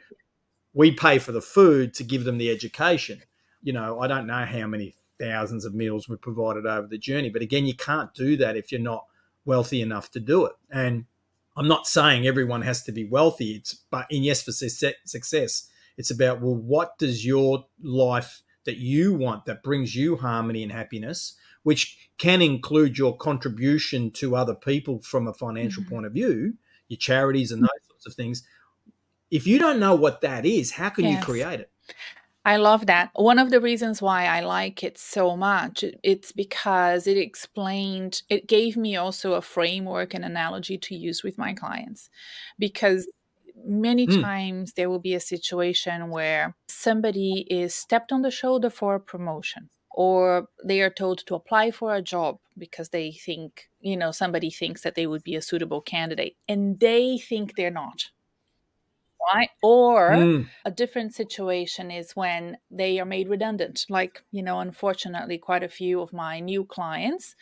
we 0.74 0.92
pay 0.92 1.20
for 1.20 1.32
the 1.32 1.42
food 1.42 1.94
to 1.96 2.04
give 2.04 2.24
them 2.24 2.38
the 2.38 2.50
education. 2.50 3.24
You 3.62 3.74
know, 3.74 4.00
I 4.00 4.08
don't 4.08 4.28
know 4.28 4.46
how 4.46 4.68
many 4.68 4.96
thousands 5.20 5.66
of 5.66 5.74
meals 5.74 6.10
we 6.10 6.16
provided 6.18 6.66
over 6.66 6.88
the 6.88 6.98
journey, 6.98 7.30
but 7.30 7.42
again, 7.42 7.66
you 7.66 7.76
can't 7.76 8.14
do 8.14 8.38
that 8.38 8.58
if 8.58 8.72
you're 8.72 8.82
not 8.82 9.06
wealthy 9.46 9.82
enough 9.82 10.12
to 10.12 10.20
do 10.20 10.46
it. 10.46 10.54
And 10.70 11.06
I'm 11.56 11.68
not 11.68 11.88
saying 11.88 12.26
everyone 12.26 12.64
has 12.64 12.84
to 12.84 12.92
be 12.92 13.06
wealthy. 13.06 13.56
It's 13.56 13.74
but 13.90 14.08
in 14.10 14.24
yes 14.24 14.44
for 14.44 14.52
success, 14.52 14.96
success, 15.06 15.70
it's 15.98 16.12
about 16.12 16.42
well, 16.42 16.56
what 16.56 16.98
does 16.98 17.26
your 17.26 17.66
life 17.82 18.42
that 18.66 18.78
you 18.78 19.14
want 19.14 19.46
that 19.46 19.64
brings 19.64 19.96
you 19.96 20.16
harmony 20.16 20.64
and 20.64 20.72
happiness, 20.72 21.36
which 21.64 22.10
can 22.18 22.42
include 22.42 22.98
your 22.98 23.18
contribution 23.18 24.12
to 24.12 24.36
other 24.36 24.56
people 24.56 25.02
from 25.02 25.28
a 25.28 25.34
financial 25.34 25.84
Mhm. 25.84 25.90
point 25.90 26.06
of 26.06 26.14
view, 26.14 26.54
your 26.88 26.98
charities 26.98 27.52
and 27.52 27.64
those 27.64 27.88
sorts 27.88 28.06
of 28.06 28.14
things. 28.14 28.48
If 29.32 29.48
you 29.48 29.60
don't 29.60 29.80
know 29.80 29.96
what 29.96 30.22
that 30.22 30.46
is, 30.46 30.72
how 30.74 30.90
can 30.90 31.06
you 31.06 31.18
create 31.20 31.60
it? 31.62 31.72
I 32.46 32.58
love 32.58 32.88
that. 32.88 33.12
One 33.16 33.40
of 33.40 33.52
the 33.52 33.62
reasons 33.62 34.02
why 34.02 34.26
I 34.26 34.42
like 34.42 34.84
it 34.84 34.98
so 34.98 35.38
much, 35.38 35.86
it's 36.04 36.34
because 36.34 37.08
it 37.08 37.18
explained, 37.18 38.22
it 38.30 38.48
gave 38.48 38.76
me 38.76 38.98
also 38.98 39.34
a 39.34 39.42
framework 39.42 40.14
and 40.14 40.26
analogy 40.26 40.78
to 40.78 40.96
use 40.96 41.24
with 41.24 41.38
my 41.38 41.54
clients. 41.54 42.10
Because 42.60 43.08
many 43.66 44.08
Mm. 44.08 44.22
times 44.22 44.74
there 44.74 44.90
will 44.90 45.00
be 45.00 45.14
a 45.14 45.22
situation 45.22 46.10
where 46.10 46.56
somebody 46.68 47.48
is 47.50 47.74
stepped 47.74 48.12
on 48.12 48.24
the 48.24 48.32
shoulder 48.32 48.70
for 48.70 48.96
a 48.96 49.00
promotion 49.00 49.70
or 49.94 50.50
they 50.64 50.82
are 50.82 50.90
told 50.90 51.20
to 51.28 51.36
apply 51.36 51.72
for 51.72 51.96
a 51.96 52.02
job 52.02 52.40
because 52.58 52.90
they 52.90 53.12
think, 53.12 53.70
you 53.82 53.98
know, 53.98 54.12
somebody 54.12 54.50
thinks 54.52 54.82
that 54.84 54.96
they 54.96 55.08
would 55.08 55.24
be 55.24 55.36
a 55.36 55.42
suitable 55.42 55.82
candidate 55.82 56.38
and 56.50 56.80
they 56.80 57.18
think 57.18 57.56
they're 57.56 57.72
not. 57.72 58.12
Right? 59.34 59.50
Or 59.62 60.28
Mm. 60.28 60.50
a 60.66 60.72
different 60.72 61.14
situation 61.16 61.92
is 61.92 62.16
when 62.16 62.58
they 62.70 63.00
are 63.00 63.06
made 63.06 63.30
redundant. 63.30 63.86
Like, 63.90 64.24
you 64.32 64.44
know, 64.44 64.60
unfortunately, 64.60 65.38
quite 65.38 65.64
a 65.64 65.70
few 65.70 66.02
of 66.02 66.12
my 66.14 66.40
new 66.40 66.66
clients. 66.66 67.36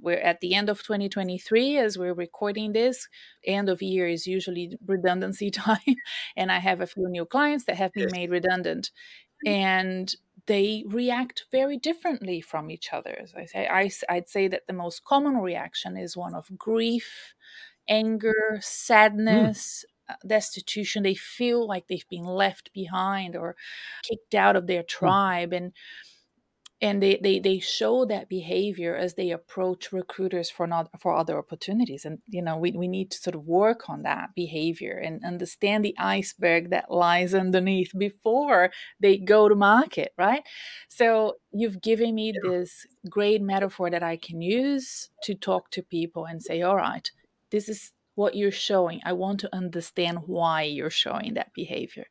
We're 0.00 0.18
at 0.20 0.40
the 0.40 0.54
end 0.54 0.68
of 0.70 0.82
2023 0.84 1.78
as 1.78 1.98
we're 1.98 2.14
recording 2.14 2.72
this. 2.72 3.08
End 3.44 3.68
of 3.68 3.82
year 3.82 4.08
is 4.08 4.26
usually 4.26 4.78
redundancy 4.86 5.50
time. 5.52 5.96
And 6.36 6.52
I 6.52 6.58
have 6.60 6.80
a 6.80 6.86
few 6.86 7.08
new 7.08 7.26
clients 7.26 7.64
that 7.66 7.76
have 7.76 7.92
been 7.96 8.10
Yes. 8.10 8.12
made 8.12 8.30
redundant. 8.30 8.90
And 9.46 10.14
they 10.46 10.84
react 10.86 11.44
very 11.50 11.76
differently 11.76 12.40
from 12.40 12.70
each 12.70 12.92
other. 12.92 13.18
As 13.20 13.34
I 13.34 13.46
say, 13.46 13.66
I, 13.68 13.90
I'd 14.08 14.28
say 14.28 14.48
that 14.48 14.66
the 14.66 14.72
most 14.72 15.04
common 15.04 15.38
reaction 15.38 15.96
is 15.96 16.16
one 16.16 16.34
of 16.34 16.56
grief, 16.56 17.34
anger, 17.88 18.58
sadness, 18.60 19.84
uh, 20.08 20.14
destitution. 20.26 21.02
They 21.02 21.14
feel 21.14 21.66
like 21.66 21.88
they've 21.88 22.08
been 22.08 22.24
left 22.24 22.72
behind 22.72 23.36
or 23.36 23.56
kicked 24.02 24.34
out 24.34 24.56
of 24.56 24.66
their 24.66 24.82
tribe, 24.82 25.52
and 25.52 25.72
and 26.82 27.02
they, 27.02 27.18
they 27.22 27.38
they 27.38 27.58
show 27.58 28.04
that 28.04 28.28
behavior 28.28 28.94
as 28.94 29.14
they 29.14 29.30
approach 29.30 29.92
recruiters 29.92 30.50
for 30.50 30.66
not 30.66 30.90
for 31.00 31.14
other 31.16 31.38
opportunities. 31.38 32.04
And 32.04 32.18
you 32.26 32.42
know, 32.42 32.58
we 32.58 32.72
we 32.72 32.86
need 32.86 33.10
to 33.12 33.18
sort 33.18 33.34
of 33.34 33.44
work 33.44 33.88
on 33.88 34.02
that 34.02 34.30
behavior 34.34 34.98
and 34.98 35.24
understand 35.24 35.84
the 35.84 35.94
iceberg 35.98 36.70
that 36.70 36.90
lies 36.90 37.34
underneath 37.34 37.92
before 37.96 38.70
they 39.00 39.16
go 39.16 39.48
to 39.48 39.54
market, 39.54 40.12
right? 40.18 40.42
So 40.88 41.36
you've 41.50 41.80
given 41.80 42.14
me 42.14 42.34
this 42.42 42.86
great 43.08 43.40
metaphor 43.40 43.88
that 43.90 44.02
I 44.02 44.18
can 44.18 44.42
use 44.42 45.08
to 45.22 45.34
talk 45.34 45.70
to 45.70 45.82
people 45.82 46.26
and 46.26 46.42
say, 46.42 46.60
all 46.60 46.76
right, 46.76 47.10
this 47.50 47.70
is 47.70 47.92
what 48.16 48.34
you're 48.34 48.50
showing. 48.50 49.00
I 49.04 49.14
want 49.14 49.40
to 49.40 49.54
understand 49.54 50.20
why 50.26 50.62
you're 50.62 50.90
showing 50.90 51.34
that 51.34 51.52
behavior. 51.54 52.06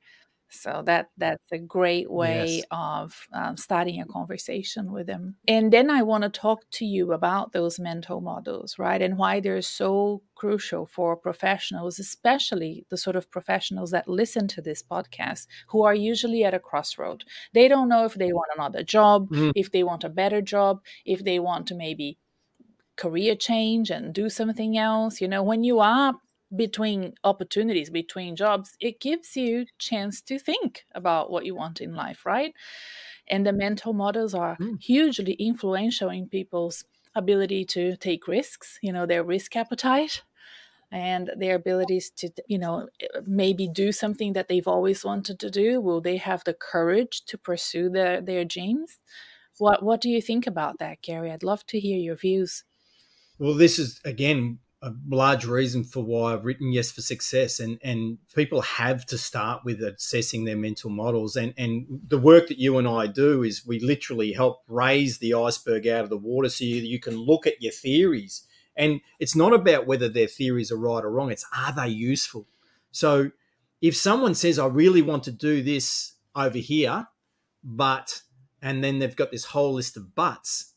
So 0.50 0.84
that 0.86 1.10
that's 1.18 1.52
a 1.52 1.58
great 1.58 2.10
way 2.10 2.58
Yes. 2.60 2.66
of 2.72 3.28
um, 3.34 3.58
starting 3.58 4.00
a 4.00 4.06
conversation 4.06 4.92
with 4.92 5.08
them. 5.08 5.36
And 5.48 5.74
then 5.74 5.90
I 5.90 6.02
want 6.02 6.24
to 6.24 6.30
talk 6.30 6.62
to 6.74 6.86
you 6.86 7.12
about 7.14 7.52
those 7.52 7.80
mental 7.80 8.22
models, 8.22 8.78
right? 8.80 9.02
And 9.02 9.18
why 9.18 9.40
they're 9.42 9.62
so 9.62 10.22
crucial 10.36 10.86
for 10.86 11.18
professionals, 11.18 12.00
especially 12.00 12.86
the 12.90 12.98
sort 12.98 13.16
of 13.16 13.30
professionals 13.32 13.92
that 13.92 14.08
listen 14.08 14.48
to 14.50 14.62
this 14.62 14.82
podcast, 14.84 15.48
who 15.70 15.84
are 15.84 15.96
usually 15.96 16.44
at 16.44 16.54
a 16.54 16.60
crossroad. 16.60 17.26
They 17.54 17.68
don't 17.68 17.90
know 17.90 18.06
if 18.06 18.14
they 18.14 18.32
want 18.32 18.52
another 18.56 18.84
job, 18.84 19.30
Mm. 19.32 19.52
if 19.56 19.72
they 19.72 19.84
want 19.84 20.04
a 20.04 20.10
better 20.10 20.42
job, 20.42 20.82
if 21.06 21.24
they 21.24 21.40
want 21.40 21.68
to 21.68 21.76
maybe 21.76 22.18
career 22.98 23.36
change 23.36 23.90
and 23.90 24.14
do 24.14 24.30
something 24.30 24.78
else. 24.78 25.20
You 25.22 25.28
know, 25.28 25.44
when 25.44 25.64
you 25.64 25.80
are 25.80 26.14
between 26.56 27.16
opportunities, 27.24 27.90
between 27.90 28.36
jobs, 28.36 28.76
it 28.80 29.00
gives 29.00 29.36
you 29.36 29.66
chance 29.80 30.22
to 30.24 30.38
think 30.40 30.86
about 30.94 31.32
what 31.32 31.46
you 31.46 31.56
want 31.56 31.82
in 31.82 31.96
life, 31.96 32.26
right? 32.26 32.54
And 33.28 33.46
the 33.46 33.54
mental 33.54 33.94
models 33.94 34.34
are 34.34 34.60
Mm. 34.60 34.80
hugely 34.80 35.34
influential 35.34 36.10
in 36.10 36.30
people's 36.30 36.86
ability 37.16 37.66
to 37.66 37.96
take 37.98 38.28
risks, 38.28 38.80
you 38.82 38.92
know, 38.92 39.06
their 39.06 39.24
risk 39.24 39.56
appetite 39.56 40.24
and 40.92 41.32
their 41.38 41.56
abilities 41.56 42.10
to, 42.12 42.30
you 42.48 42.58
know, 42.60 42.88
maybe 43.26 43.68
do 43.68 43.92
something 43.92 44.34
that 44.34 44.48
they've 44.48 44.68
always 44.68 45.04
wanted 45.04 45.40
to 45.40 45.50
do. 45.50 45.82
Will 45.82 46.02
they 46.02 46.18
have 46.18 46.44
the 46.44 46.54
courage 46.54 47.26
to 47.26 47.38
pursue 47.38 47.90
their, 47.90 48.22
their 48.22 48.46
dreams? 48.46 49.00
What 49.58 49.84
what 49.84 50.02
do 50.02 50.10
you 50.10 50.22
think 50.22 50.48
about 50.48 50.80
that, 50.80 51.02
Gary? 51.02 51.32
I'd 51.32 51.44
love 51.44 51.66
to 51.68 51.80
hear 51.80 51.98
your 51.98 52.16
views. 52.16 52.64
Well, 53.38 53.54
this 53.54 53.80
is 53.80 54.00
again 54.06 54.60
a 54.86 54.94
large 55.10 55.46
reason 55.46 55.84
for 55.84 56.04
why 56.04 56.34
I've 56.34 56.46
written 56.46 56.72
Yes 56.72 56.92
for 56.92 57.02
Success, 57.02 57.60
and 57.60 57.80
and 57.84 58.20
people 58.36 58.62
have 58.62 59.06
to 59.08 59.18
start 59.18 59.66
with 59.66 59.82
assessing 59.82 60.46
their 60.46 60.56
mental 60.56 60.92
models, 60.92 61.36
and 61.36 61.54
and 61.58 62.02
the 62.08 62.20
work 62.20 62.48
that 62.48 62.60
you 62.60 62.78
and 62.78 62.88
I 62.88 63.08
do 63.08 63.42
is 63.42 63.66
we 63.66 63.80
literally 63.80 64.34
help 64.34 64.62
raise 64.68 65.18
the 65.18 65.34
iceberg 65.34 65.88
out 65.88 66.04
of 66.04 66.12
the 66.12 66.18
water, 66.18 66.50
so 66.50 66.64
you, 66.64 66.76
you 66.76 67.00
can 67.00 67.16
look 67.16 67.48
at 67.48 67.62
your 67.62 67.72
theories, 67.72 68.44
and 68.76 69.02
it's 69.20 69.36
not 69.36 69.54
about 69.54 69.88
whether 69.88 70.08
their 70.08 70.28
theories 70.28 70.72
are 70.72 70.78
right 70.78 71.04
or 71.04 71.10
wrong; 71.10 71.32
it's 71.32 71.46
are 71.56 71.74
they 71.74 71.88
useful. 71.90 72.48
So, 72.92 73.32
if 73.82 73.98
someone 73.98 74.36
says, 74.36 74.60
"I 74.60 74.68
really 74.68 75.02
want 75.02 75.24
to 75.24 75.32
do 75.32 75.64
this 75.64 76.14
over 76.36 76.60
here," 76.60 77.08
but 77.64 78.22
and 78.62 78.84
then 78.84 79.00
they've 79.00 79.16
got 79.16 79.32
this 79.32 79.46
whole 79.46 79.74
list 79.74 79.98
of 79.98 80.14
buts 80.14 80.74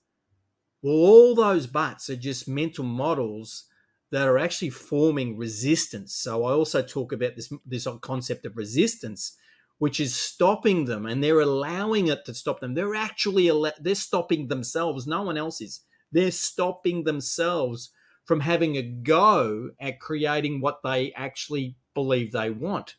well, 0.83 0.95
all 0.95 1.35
those 1.35 1.67
buts 1.67 2.09
are 2.09 2.17
just 2.17 2.49
mental 2.49 2.85
models 2.85 3.65
that 4.11 4.27
are 4.27 4.39
actually 4.39 4.71
forming 4.71 5.37
resistance. 5.37 6.15
So 6.15 6.45
I 6.45 6.53
also 6.53 6.83
talk 6.83 7.13
about 7.13 7.37
this 7.37 7.53
this 7.67 7.87
concept 8.01 8.47
of 8.47 8.57
resistance, 8.57 9.37
which 9.79 10.01
is 10.01 10.15
stopping 10.15 10.87
them, 10.87 11.07
and 11.07 11.23
they're 11.23 11.41
allowing 11.41 12.09
it 12.09 12.25
to 12.27 12.35
stop 12.35 12.61
them. 12.61 12.75
They're 12.75 12.95
actually 12.95 13.51
they're 13.81 13.95
stopping 13.95 14.49
themselves. 14.49 15.07
No 15.07 15.23
one 15.23 15.37
else 15.37 15.61
is. 15.61 15.81
They're 16.11 16.31
stopping 16.31 17.05
themselves 17.05 17.91
from 18.25 18.41
having 18.41 18.77
a 18.77 18.83
go 18.83 19.71
at 19.81 20.01
creating 20.01 20.61
what 20.61 20.81
they 20.83 21.13
actually 21.13 21.77
believe 21.95 22.33
they 22.33 22.51
want. 22.51 22.97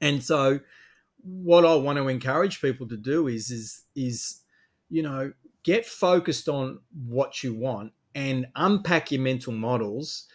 And 0.00 0.22
so, 0.22 0.60
what 1.22 1.64
I 1.64 1.74
want 1.74 1.98
to 1.98 2.08
encourage 2.08 2.60
people 2.60 2.88
to 2.88 2.96
do 2.96 3.28
is 3.28 3.50
is 3.50 3.82
is 3.94 4.40
you 4.88 5.02
know 5.02 5.32
get 5.62 5.86
focused 5.86 6.48
on 6.48 6.80
what 7.06 7.42
you 7.42 7.54
want 7.54 7.92
and 8.16 8.46
unpack 8.56 9.12
your 9.12 9.20
mental 9.20 9.52
models 9.52 10.26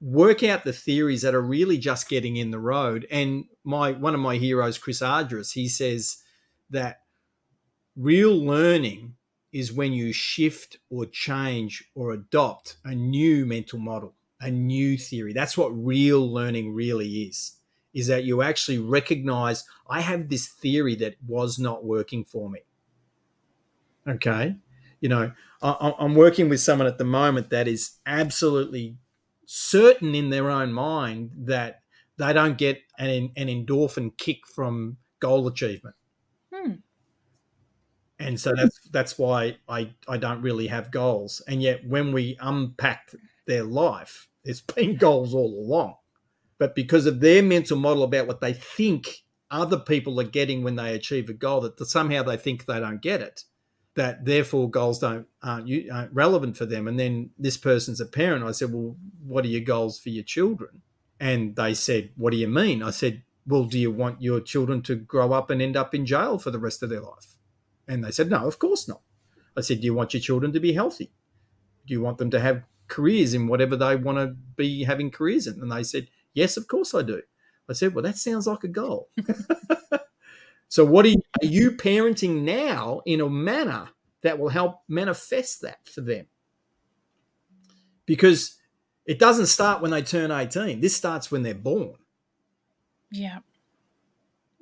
work 0.00 0.42
out 0.42 0.64
the 0.64 0.72
theories 0.72 1.22
that 1.22 1.34
are 1.34 1.40
really 1.40 1.78
just 1.78 2.08
getting 2.08 2.36
in 2.36 2.50
the 2.50 2.58
road. 2.58 3.06
And 3.10 3.44
my 3.62 3.92
one 3.92 4.14
of 4.14 4.20
my 4.20 4.36
heroes 4.36 4.76
chris 4.76 5.00
argyris 5.00 5.52
he 5.52 5.68
says 5.68 6.18
that 6.68 7.02
real 7.96 8.34
learning 8.34 9.14
is 9.52 9.72
when 9.72 9.92
you 9.92 10.12
shift 10.12 10.78
or 10.90 11.06
change 11.06 11.84
or 11.94 12.12
adopt 12.12 12.76
a 12.84 12.94
new 12.94 13.46
mental 13.46 13.78
model 13.78 14.14
a 14.40 14.50
new 14.50 14.98
theory. 14.98 15.32
That's 15.32 15.56
what 15.56 15.68
real 15.68 16.30
learning 16.30 16.74
really 16.74 17.22
is 17.22 17.56
is 17.94 18.08
that 18.08 18.24
you 18.24 18.42
actually 18.42 18.78
recognize 18.78 19.62
i 19.88 20.00
have 20.00 20.28
this 20.28 20.48
theory 20.48 20.96
that 20.96 21.14
was 21.26 21.60
not 21.60 21.84
working 21.84 22.24
for 22.24 22.50
me. 22.50 22.60
Okay 24.06 24.56
you 25.04 25.10
know 25.10 25.30
I, 25.62 25.92
i'm 25.98 26.14
working 26.14 26.48
with 26.48 26.60
someone 26.60 26.88
at 26.88 26.96
the 26.96 27.04
moment 27.04 27.50
that 27.50 27.68
is 27.68 27.98
absolutely 28.06 28.96
certain 29.44 30.14
in 30.14 30.30
their 30.30 30.50
own 30.50 30.72
mind 30.72 31.32
that 31.36 31.82
they 32.16 32.32
don't 32.32 32.56
get 32.56 32.80
an, 32.98 33.30
an 33.36 33.48
endorphin 33.48 34.16
kick 34.16 34.46
from 34.46 34.96
goal 35.20 35.46
achievement. 35.46 35.96
Hmm. 36.54 36.72
and 38.18 38.40
so 38.40 38.52
that's 38.56 38.80
that's 38.92 39.18
why 39.18 39.58
I, 39.68 39.92
I 40.08 40.16
don't 40.16 40.40
really 40.40 40.68
have 40.68 40.90
goals. 40.90 41.42
And 41.48 41.60
yet 41.60 41.86
when 41.86 42.12
we 42.12 42.38
unpack 42.40 43.10
their 43.46 43.64
life 43.64 44.28
there's 44.42 44.60
been 44.76 44.96
goals 44.96 45.34
all 45.34 45.52
along. 45.52 45.96
But 46.56 46.74
because 46.74 47.04
of 47.04 47.20
their 47.20 47.42
mental 47.42 47.76
model 47.76 48.04
about 48.04 48.26
what 48.26 48.40
they 48.40 48.54
think 48.54 49.24
other 49.50 49.78
people 49.78 50.18
are 50.18 50.24
getting 50.38 50.62
when 50.62 50.76
they 50.76 50.94
achieve 50.94 51.28
a 51.28 51.34
goal 51.34 51.60
that 51.60 51.78
somehow 51.86 52.22
they 52.22 52.38
think 52.38 52.64
they 52.64 52.80
don't 52.80 53.02
get 53.02 53.20
it 53.20 53.44
that 53.94 54.24
therefore 54.24 54.70
goals 54.70 54.98
don't 54.98 55.26
aren't, 55.42 55.70
aren't 55.90 56.12
relevant 56.12 56.56
for 56.56 56.66
them. 56.66 56.88
And 56.88 56.98
then 56.98 57.30
this 57.38 57.56
person's 57.56 58.00
a 58.00 58.06
parent. 58.06 58.44
I 58.44 58.52
said, 58.52 58.72
well, 58.72 58.96
what 59.24 59.44
are 59.44 59.48
your 59.48 59.60
goals 59.60 59.98
for 59.98 60.10
your 60.10 60.24
children? 60.24 60.82
And 61.20 61.54
they 61.56 61.74
said, 61.74 62.10
what 62.16 62.32
do 62.32 62.36
you 62.36 62.48
mean? 62.48 62.82
I 62.82 62.90
said, 62.90 63.22
well, 63.46 63.64
do 63.64 63.78
you 63.78 63.90
want 63.90 64.22
your 64.22 64.40
children 64.40 64.82
to 64.82 64.96
grow 64.96 65.32
up 65.32 65.50
and 65.50 65.62
end 65.62 65.76
up 65.76 65.94
in 65.94 66.06
jail 66.06 66.38
for 66.38 66.50
the 66.50 66.58
rest 66.58 66.82
of 66.82 66.90
their 66.90 67.00
life? 67.00 67.36
And 67.86 68.02
they 68.02 68.10
said, 68.10 68.30
no, 68.30 68.46
of 68.46 68.58
course 68.58 68.88
not. 68.88 69.02
I 69.56 69.60
said, 69.60 69.80
do 69.80 69.84
you 69.84 69.94
want 69.94 70.14
your 70.14 70.20
children 70.20 70.52
to 70.52 70.60
be 70.60 70.72
healthy? 70.72 71.12
Do 71.86 71.92
you 71.92 72.00
want 72.00 72.18
them 72.18 72.30
to 72.30 72.40
have 72.40 72.64
careers 72.88 73.34
in 73.34 73.46
whatever 73.46 73.76
they 73.76 73.94
want 73.96 74.18
to 74.18 74.34
be 74.56 74.84
having 74.84 75.10
careers 75.10 75.46
in? 75.46 75.60
And 75.60 75.70
they 75.70 75.84
said, 75.84 76.08
yes, 76.32 76.56
of 76.56 76.66
course 76.66 76.94
I 76.94 77.02
do. 77.02 77.22
I 77.68 77.74
said, 77.74 77.94
well, 77.94 78.02
that 78.02 78.18
sounds 78.18 78.46
like 78.46 78.64
a 78.64 78.68
goal. 78.68 79.10
So, 80.74 80.84
what 80.84 81.04
are 81.04 81.10
you, 81.10 81.22
are 81.40 81.46
you 81.46 81.70
parenting 81.70 82.42
now 82.42 83.00
in 83.06 83.20
a 83.20 83.30
manner 83.30 83.90
that 84.22 84.40
will 84.40 84.48
help 84.48 84.80
manifest 84.88 85.62
that 85.62 85.86
for 85.86 86.00
them? 86.00 86.26
Because 88.06 88.56
it 89.06 89.20
doesn't 89.20 89.46
start 89.46 89.80
when 89.80 89.92
they 89.92 90.02
turn 90.02 90.32
18. 90.32 90.80
This 90.80 90.96
starts 90.96 91.30
when 91.30 91.44
they're 91.44 91.54
born. 91.54 91.94
Yeah. 93.12 93.38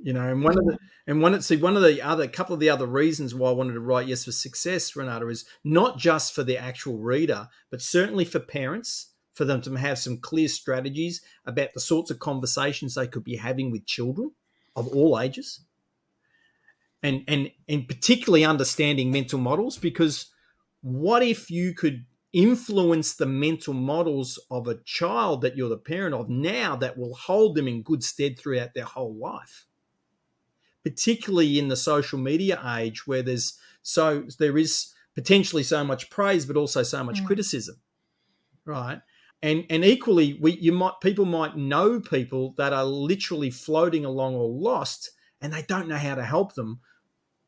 You 0.02 0.12
know, 0.12 0.28
and 0.28 0.44
one 0.44 0.58
of 0.58 0.66
the 0.66 0.76
and 1.06 1.22
one 1.22 1.40
see 1.40 1.56
one 1.56 1.76
of 1.76 1.82
the 1.82 2.02
other 2.02 2.28
couple 2.28 2.52
of 2.52 2.60
the 2.60 2.68
other 2.68 2.86
reasons 2.86 3.34
why 3.34 3.48
I 3.48 3.54
wanted 3.54 3.72
to 3.72 3.80
write 3.80 4.06
Yes 4.06 4.26
for 4.26 4.32
Success, 4.32 4.94
Renata, 4.94 5.26
is 5.28 5.46
not 5.64 5.96
just 5.96 6.34
for 6.34 6.42
the 6.42 6.58
actual 6.58 6.98
reader, 6.98 7.48
but 7.70 7.80
certainly 7.80 8.26
for 8.26 8.38
parents, 8.38 9.12
for 9.32 9.46
them 9.46 9.62
to 9.62 9.76
have 9.76 9.98
some 9.98 10.18
clear 10.18 10.48
strategies 10.48 11.22
about 11.46 11.72
the 11.72 11.80
sorts 11.80 12.10
of 12.10 12.18
conversations 12.18 12.96
they 12.96 13.06
could 13.06 13.24
be 13.24 13.36
having 13.36 13.70
with 13.70 13.86
children 13.86 14.32
of 14.76 14.88
all 14.88 15.18
ages 15.18 15.60
and 17.02 17.24
and 17.26 17.50
and 17.68 17.88
particularly 17.88 18.44
understanding 18.44 19.10
mental 19.10 19.38
models 19.38 19.78
because 19.78 20.30
what 20.82 21.22
if 21.22 21.50
you 21.50 21.74
could 21.74 22.04
influence 22.32 23.14
the 23.14 23.26
mental 23.26 23.74
models 23.74 24.38
of 24.50 24.66
a 24.66 24.78
child 24.84 25.42
that 25.42 25.56
you're 25.56 25.68
the 25.68 25.76
parent 25.76 26.14
of 26.14 26.28
now 26.30 26.74
that 26.76 26.96
will 26.96 27.14
hold 27.14 27.54
them 27.54 27.68
in 27.68 27.82
good 27.82 28.02
stead 28.02 28.38
throughout 28.38 28.72
their 28.74 28.84
whole 28.84 29.14
life 29.14 29.66
particularly 30.82 31.58
in 31.58 31.68
the 31.68 31.76
social 31.76 32.18
media 32.18 32.60
age 32.78 33.06
where 33.06 33.22
there's 33.22 33.58
so 33.82 34.24
there 34.38 34.56
is 34.56 34.92
potentially 35.14 35.62
so 35.62 35.84
much 35.84 36.08
praise 36.08 36.46
but 36.46 36.56
also 36.56 36.82
so 36.82 37.04
much 37.04 37.22
mm. 37.22 37.26
criticism 37.26 37.76
right 38.64 39.02
and 39.42 39.64
and 39.68 39.84
equally 39.84 40.38
we 40.40 40.52
you 40.52 40.72
might 40.72 40.94
people 41.02 41.26
might 41.26 41.56
know 41.56 42.00
people 42.00 42.54
that 42.56 42.72
are 42.72 42.84
literally 42.84 43.50
floating 43.50 44.04
along 44.04 44.34
or 44.34 44.48
lost 44.48 45.10
and 45.40 45.52
they 45.52 45.62
don't 45.62 45.88
know 45.88 45.96
how 45.96 46.14
to 46.14 46.24
help 46.24 46.54
them 46.54 46.80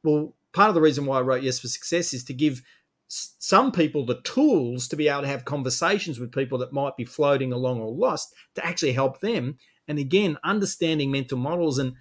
well, 0.05 0.37
part 0.53 0.69
of 0.69 0.75
the 0.75 0.81
reason 0.81 1.07
why 1.07 1.19
I 1.19 1.23
wrote 1.23 1.43
Yes 1.43 1.59
for 1.59 1.69
Success 1.69 2.15
is 2.15 2.23
to 2.25 2.35
give 2.35 2.63
some 3.09 3.73
people 3.73 4.07
the 4.07 4.21
tools 4.23 4.89
to 4.89 4.97
be 4.97 5.09
able 5.09 5.23
to 5.23 5.29
have 5.29 5.45
conversations 5.45 6.19
with 6.19 6.33
people 6.33 6.59
that 6.59 6.73
might 6.73 6.97
be 6.97 7.05
floating 7.05 7.53
along 7.53 7.81
or 7.81 7.93
lost 7.93 8.35
to 8.55 8.65
actually 8.65 8.93
help 8.93 9.21
them. 9.21 9.59
And 9.89 9.99
again, 9.99 10.39
understanding 10.45 11.11
mental 11.11 11.39
models. 11.39 11.79
And 11.79 11.95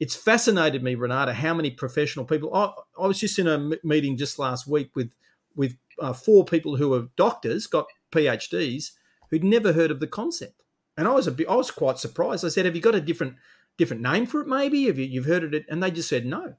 it's 0.00 0.16
fascinated 0.16 0.82
me, 0.82 0.94
Renata, 0.94 1.34
how 1.34 1.54
many 1.54 1.70
professional 1.70 2.24
people. 2.24 2.54
I, 2.54 2.72
I 3.00 3.06
was 3.06 3.20
just 3.20 3.38
in 3.38 3.46
a 3.46 3.70
meeting 3.82 4.16
just 4.16 4.38
last 4.38 4.66
week 4.66 4.94
with 4.94 5.12
with 5.54 5.76
uh, 5.98 6.12
four 6.12 6.44
people 6.44 6.76
who 6.76 6.94
are 6.94 7.08
doctors, 7.16 7.66
got 7.66 7.86
PhDs, 8.12 8.92
who'd 9.30 9.42
never 9.42 9.72
heard 9.72 9.90
of 9.90 9.98
the 9.98 10.06
concept. 10.06 10.62
And 10.96 11.08
I 11.08 11.12
was 11.12 11.26
a 11.26 11.32
bit, 11.32 11.48
I 11.48 11.56
was 11.56 11.72
quite 11.72 11.98
surprised. 11.98 12.44
I 12.44 12.48
said, 12.48 12.64
"Have 12.64 12.76
you 12.76 12.82
got 12.82 12.94
a 12.94 13.00
different 13.00 13.36
different 13.76 14.02
name 14.02 14.26
for 14.26 14.40
it? 14.40 14.46
Maybe 14.46 14.86
have 14.86 14.98
you 14.98 15.04
you've 15.04 15.26
heard 15.26 15.44
of 15.44 15.52
it?" 15.52 15.66
And 15.68 15.82
they 15.82 15.90
just 15.90 16.08
said 16.08 16.24
no 16.24 16.54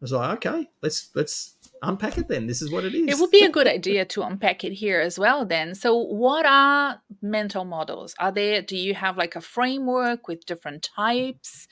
was 0.00 0.12
like, 0.12 0.46
okay, 0.46 0.70
let's 0.82 1.10
let's 1.14 1.56
unpack 1.82 2.18
it 2.18 2.28
then. 2.28 2.46
This 2.46 2.62
is 2.62 2.70
what 2.70 2.84
it 2.84 2.94
is. 2.94 3.08
It 3.08 3.20
would 3.20 3.30
be 3.30 3.44
a 3.44 3.50
good 3.50 3.66
idea 3.66 4.04
to 4.06 4.22
unpack 4.22 4.64
it 4.64 4.72
here 4.72 5.00
as 5.00 5.18
well 5.18 5.44
then. 5.44 5.74
So 5.74 5.96
what 5.96 6.46
are 6.46 7.02
mental 7.22 7.64
models? 7.64 8.14
Are 8.18 8.32
there 8.32 8.62
do 8.62 8.76
you 8.76 8.94
have 8.94 9.16
like 9.16 9.36
a 9.36 9.40
framework 9.40 10.26
with 10.28 10.46
different 10.46 10.82
types? 10.82 11.68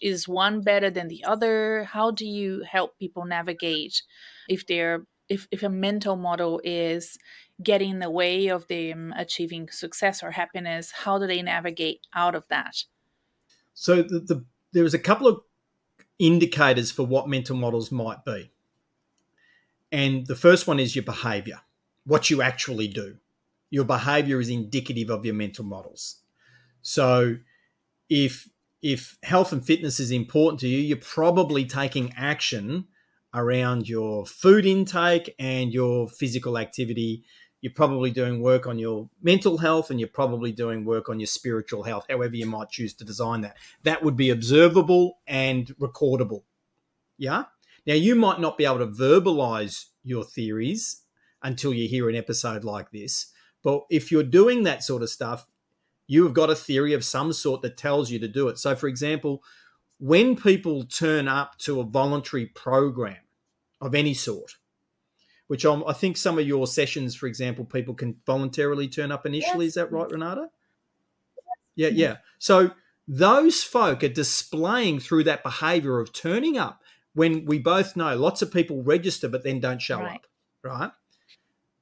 Is 0.00 0.28
one 0.28 0.62
better 0.62 0.90
than 0.90 1.08
the 1.08 1.24
other? 1.24 1.84
How 1.84 2.10
do 2.10 2.26
you 2.26 2.62
help 2.62 2.98
people 2.98 3.24
navigate 3.24 4.02
if 4.48 4.66
they're 4.66 5.06
if, 5.28 5.48
if 5.50 5.62
a 5.62 5.68
mental 5.68 6.16
model 6.16 6.60
is 6.62 7.16
getting 7.62 7.90
in 7.90 7.98
the 8.00 8.10
way 8.10 8.48
of 8.48 8.66
them 8.68 9.14
achieving 9.16 9.68
success 9.70 10.22
or 10.22 10.32
happiness, 10.32 10.92
how 10.92 11.18
do 11.18 11.26
they 11.26 11.42
navigate 11.42 12.00
out 12.14 12.34
of 12.34 12.46
that? 12.48 12.84
So 13.74 14.02
the, 14.02 14.20
the 14.20 14.44
there 14.72 14.82
was 14.82 14.94
a 14.94 14.98
couple 14.98 15.26
of 15.26 15.40
indicators 16.22 16.92
for 16.92 17.04
what 17.04 17.28
mental 17.28 17.56
models 17.56 17.90
might 17.90 18.24
be. 18.24 18.52
And 19.90 20.26
the 20.26 20.36
first 20.36 20.68
one 20.68 20.78
is 20.78 20.94
your 20.94 21.04
behavior, 21.04 21.60
what 22.04 22.30
you 22.30 22.40
actually 22.40 22.86
do. 22.86 23.16
Your 23.70 23.84
behavior 23.84 24.40
is 24.40 24.48
indicative 24.48 25.10
of 25.10 25.24
your 25.24 25.34
mental 25.34 25.64
models. 25.64 26.20
So 26.80 27.36
if 28.08 28.48
if 28.82 29.16
health 29.22 29.52
and 29.52 29.64
fitness 29.64 30.00
is 30.00 30.10
important 30.10 30.60
to 30.60 30.68
you, 30.68 30.78
you're 30.78 30.96
probably 30.96 31.64
taking 31.64 32.12
action 32.16 32.86
around 33.34 33.88
your 33.88 34.26
food 34.26 34.66
intake 34.66 35.34
and 35.38 35.72
your 35.72 36.08
physical 36.08 36.58
activity 36.58 37.24
you're 37.62 37.72
probably 37.72 38.10
doing 38.10 38.42
work 38.42 38.66
on 38.66 38.78
your 38.78 39.08
mental 39.22 39.58
health 39.58 39.90
and 39.90 39.98
you're 39.98 40.08
probably 40.08 40.50
doing 40.50 40.84
work 40.84 41.08
on 41.08 41.20
your 41.20 41.28
spiritual 41.28 41.84
health, 41.84 42.04
however 42.10 42.36
you 42.36 42.44
might 42.44 42.68
choose 42.70 42.92
to 42.94 43.04
design 43.04 43.40
that. 43.42 43.56
That 43.84 44.02
would 44.02 44.16
be 44.16 44.30
observable 44.30 45.20
and 45.28 45.68
recordable. 45.78 46.42
Yeah. 47.16 47.44
Now, 47.86 47.94
you 47.94 48.16
might 48.16 48.40
not 48.40 48.58
be 48.58 48.64
able 48.64 48.80
to 48.80 48.86
verbalize 48.88 49.86
your 50.02 50.24
theories 50.24 51.02
until 51.40 51.72
you 51.72 51.88
hear 51.88 52.08
an 52.10 52.16
episode 52.16 52.64
like 52.64 52.90
this. 52.90 53.28
But 53.62 53.82
if 53.90 54.10
you're 54.10 54.24
doing 54.24 54.64
that 54.64 54.82
sort 54.82 55.02
of 55.02 55.10
stuff, 55.10 55.46
you 56.08 56.24
have 56.24 56.34
got 56.34 56.50
a 56.50 56.56
theory 56.56 56.92
of 56.94 57.04
some 57.04 57.32
sort 57.32 57.62
that 57.62 57.76
tells 57.76 58.10
you 58.10 58.18
to 58.18 58.28
do 58.28 58.48
it. 58.48 58.58
So, 58.58 58.74
for 58.74 58.88
example, 58.88 59.42
when 59.98 60.34
people 60.34 60.82
turn 60.82 61.28
up 61.28 61.58
to 61.58 61.80
a 61.80 61.84
voluntary 61.84 62.46
program 62.46 63.18
of 63.80 63.94
any 63.94 64.14
sort, 64.14 64.56
which 65.52 65.66
I'm, 65.66 65.84
i 65.86 65.92
think 65.92 66.16
some 66.16 66.38
of 66.38 66.46
your 66.46 66.66
sessions, 66.66 67.14
for 67.14 67.26
example, 67.26 67.66
people 67.66 67.92
can 67.92 68.16
voluntarily 68.24 68.88
turn 68.88 69.12
up 69.12 69.26
initially. 69.26 69.66
Yes. 69.66 69.72
Is 69.72 69.74
that 69.74 69.92
right, 69.92 70.10
Renata? 70.10 70.46
Yeah, 71.76 71.88
yeah. 71.88 72.16
So 72.38 72.70
those 73.06 73.62
folk 73.62 74.02
are 74.02 74.08
displaying 74.08 75.00
through 75.00 75.24
that 75.24 75.42
behavior 75.42 76.00
of 76.00 76.10
turning 76.10 76.56
up 76.56 76.80
when 77.12 77.44
we 77.44 77.58
both 77.58 77.96
know 77.96 78.16
lots 78.16 78.40
of 78.40 78.50
people 78.50 78.82
register 78.82 79.28
but 79.28 79.44
then 79.44 79.60
don't 79.60 79.82
show 79.82 79.98
right. 79.98 80.14
up, 80.14 80.26
right? 80.64 80.90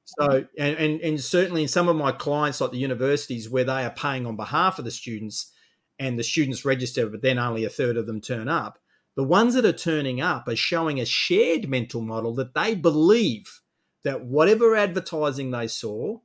So, 0.03 0.45
and, 0.59 0.75
and, 0.75 0.99
and 0.99 1.21
certainly 1.21 1.61
in 1.61 1.69
some 1.69 1.87
of 1.87 1.95
my 1.95 2.11
clients, 2.11 2.59
like 2.59 2.71
the 2.71 2.77
universities, 2.77 3.49
where 3.49 3.63
they 3.63 3.85
are 3.85 3.91
paying 3.91 4.25
on 4.25 4.35
behalf 4.35 4.79
of 4.79 4.83
the 4.83 4.91
students 4.91 5.49
and 5.97 6.19
the 6.19 6.25
students 6.25 6.65
register, 6.65 7.07
but 7.07 7.21
then 7.21 7.39
only 7.39 7.63
a 7.63 7.69
third 7.69 7.95
of 7.95 8.05
them 8.05 8.19
turn 8.19 8.49
up, 8.49 8.79
the 9.15 9.23
ones 9.23 9.53
that 9.53 9.63
are 9.63 9.71
turning 9.71 10.19
up 10.19 10.49
are 10.49 10.57
showing 10.57 10.99
a 10.99 11.05
shared 11.05 11.69
mental 11.69 12.01
model 12.01 12.35
that 12.35 12.53
they 12.53 12.75
believe 12.75 13.60
that 14.03 14.25
whatever 14.25 14.75
advertising 14.75 15.51
they 15.51 15.67
saw, 15.67 16.19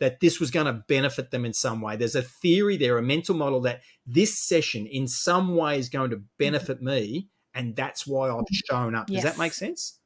that 0.00 0.20
this 0.20 0.38
was 0.38 0.50
going 0.50 0.66
to 0.66 0.84
benefit 0.88 1.30
them 1.30 1.44
in 1.44 1.52
some 1.52 1.80
way. 1.80 1.96
There's 1.96 2.14
a 2.14 2.22
theory 2.22 2.76
there, 2.76 2.98
a 2.98 3.02
mental 3.02 3.34
model 3.34 3.60
that 3.62 3.80
this 4.06 4.38
session 4.38 4.86
in 4.86 5.08
some 5.08 5.56
way 5.56 5.78
is 5.78 5.88
going 5.88 6.10
to 6.10 6.22
benefit 6.38 6.80
me, 6.80 7.28
and 7.52 7.74
that's 7.74 8.06
why 8.06 8.30
I've 8.30 8.44
shown 8.50 8.94
up. 8.94 9.10
Yes. 9.10 9.22
Does 9.22 9.32
that 9.32 9.38
make 9.38 9.52
sense? 9.52 9.98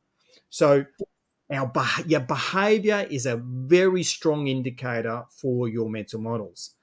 So, 0.49 0.87
our 1.51 1.71
your 2.07 2.21
behavior 2.21 3.07
is 3.11 3.27
a 3.27 3.37
very 3.37 4.03
strong 4.03 4.49
indicator 4.49 5.25
for 5.31 5.69
your 5.69 5.91
mental 5.91 6.21
models. 6.21 6.75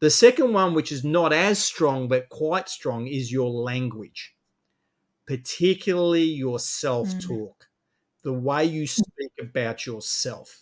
The 0.00 0.10
second 0.10 0.52
one, 0.52 0.74
which 0.74 0.92
is 0.92 1.02
not 1.02 1.32
as 1.32 1.58
strong 1.58 2.06
but 2.06 2.28
quite 2.28 2.68
strong, 2.68 3.08
is 3.08 3.32
your 3.32 3.50
language 3.50 4.36
particularly 5.26 6.22
your 6.22 6.58
self 6.58 7.10
talk. 7.18 7.60
Mm. 7.60 7.65
The 8.26 8.32
way 8.32 8.64
you 8.64 8.88
speak 8.88 9.30
about 9.40 9.86
yourself 9.86 10.60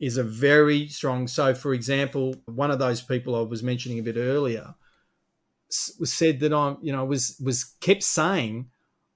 is 0.00 0.16
a 0.16 0.24
very 0.24 0.88
strong. 0.88 1.28
So, 1.28 1.52
for 1.52 1.74
example, 1.74 2.34
one 2.46 2.70
of 2.70 2.78
those 2.78 3.02
people 3.02 3.36
I 3.36 3.42
was 3.42 3.62
mentioning 3.62 3.98
a 3.98 4.02
bit 4.02 4.16
earlier 4.16 4.74
was 6.00 6.10
said 6.14 6.40
that 6.40 6.54
I'm, 6.54 6.78
you 6.80 6.92
know, 6.92 7.04
was 7.04 7.38
was 7.44 7.64
kept 7.82 8.04
saying, 8.04 8.70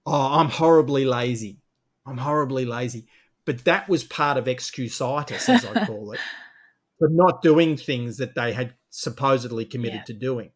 "Oh, 0.05 0.39
I'm 0.39 0.51
horribly 0.51 1.07
lazy. 1.07 1.63
I'm 2.05 2.19
horribly 2.19 2.67
lazy." 2.67 3.07
But 3.47 3.65
that 3.65 3.89
was 3.89 4.05
part 4.05 4.37
of 4.37 4.45
excusitis, 4.45 5.49
as 5.49 5.65
I 5.65 5.87
call 5.87 6.13
it, 6.13 6.21
for 6.99 7.09
not 7.09 7.41
doing 7.41 7.79
things 7.79 8.19
that 8.19 8.35
they 8.35 8.53
had 8.53 8.75
supposedly 8.91 9.65
committed 9.65 10.01
yeah. 10.01 10.05
to 10.05 10.13
doing 10.13 10.51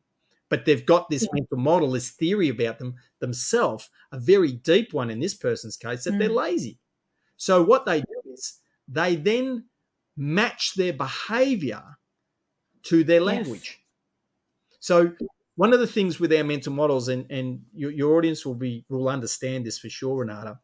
but 0.55 0.67
they've 0.67 0.87
got 0.87 1.11
this 1.11 1.25
yeah. 1.25 1.31
mental 1.33 1.59
model, 1.59 1.91
this 1.91 2.11
theory 2.11 2.49
about 2.49 2.79
them 2.79 2.95
themselves, 3.19 3.91
a 4.13 4.21
very 4.21 4.53
deep 4.53 4.93
one 4.93 5.11
in 5.11 5.19
this 5.19 5.35
person's 5.35 5.77
case, 5.77 6.05
that 6.05 6.13
mm. 6.13 6.21
they're 6.21 6.29
lazy. 6.29 6.79
So 7.37 7.61
what 7.65 7.87
they 7.87 8.03
do 8.03 8.33
is 8.33 8.61
they 8.87 9.17
then 9.17 9.65
match 10.17 10.75
their 10.77 10.93
behavior 10.93 11.83
to 12.85 13.03
their 13.03 13.21
language. 13.21 13.81
Yes. 14.71 14.79
So 14.79 15.15
one 15.57 15.73
of 15.73 15.81
the 15.81 15.89
things 15.89 16.21
with 16.21 16.33
our 16.33 16.45
mental 16.45 16.73
models, 16.73 17.09
and, 17.09 17.29
and 17.33 17.63
your, 17.75 17.91
your 17.91 18.17
audience 18.17 18.47
will 18.47 18.55
be 18.55 18.85
will 18.89 19.09
understand 19.09 19.67
this 19.67 19.77
for 19.77 19.89
sure, 19.89 20.19
Renata, 20.19 20.61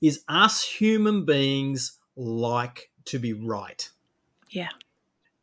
is 0.00 0.24
us 0.26 0.64
human 0.64 1.26
beings 1.26 1.98
like 2.16 2.90
to 3.04 3.18
be 3.18 3.34
right. 3.34 3.90
Yeah. 4.48 4.70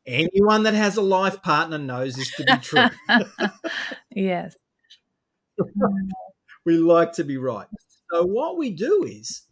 Anyone 0.07 0.63
that 0.63 0.73
has 0.73 0.95
a 0.95 1.01
life 1.01 1.41
partner 1.41 1.77
knows 1.77 2.15
this 2.15 2.33
to 2.35 2.45
be 2.45 2.57
true. 2.61 2.87
yes. 4.15 4.55
we 6.65 6.77
like 6.77 7.11
to 7.13 7.25
be 7.25 7.37
right. 7.37 7.67
So, 8.11 8.25
what 8.25 8.57
we 8.57 8.71
do 8.71 9.03
is 9.03 9.43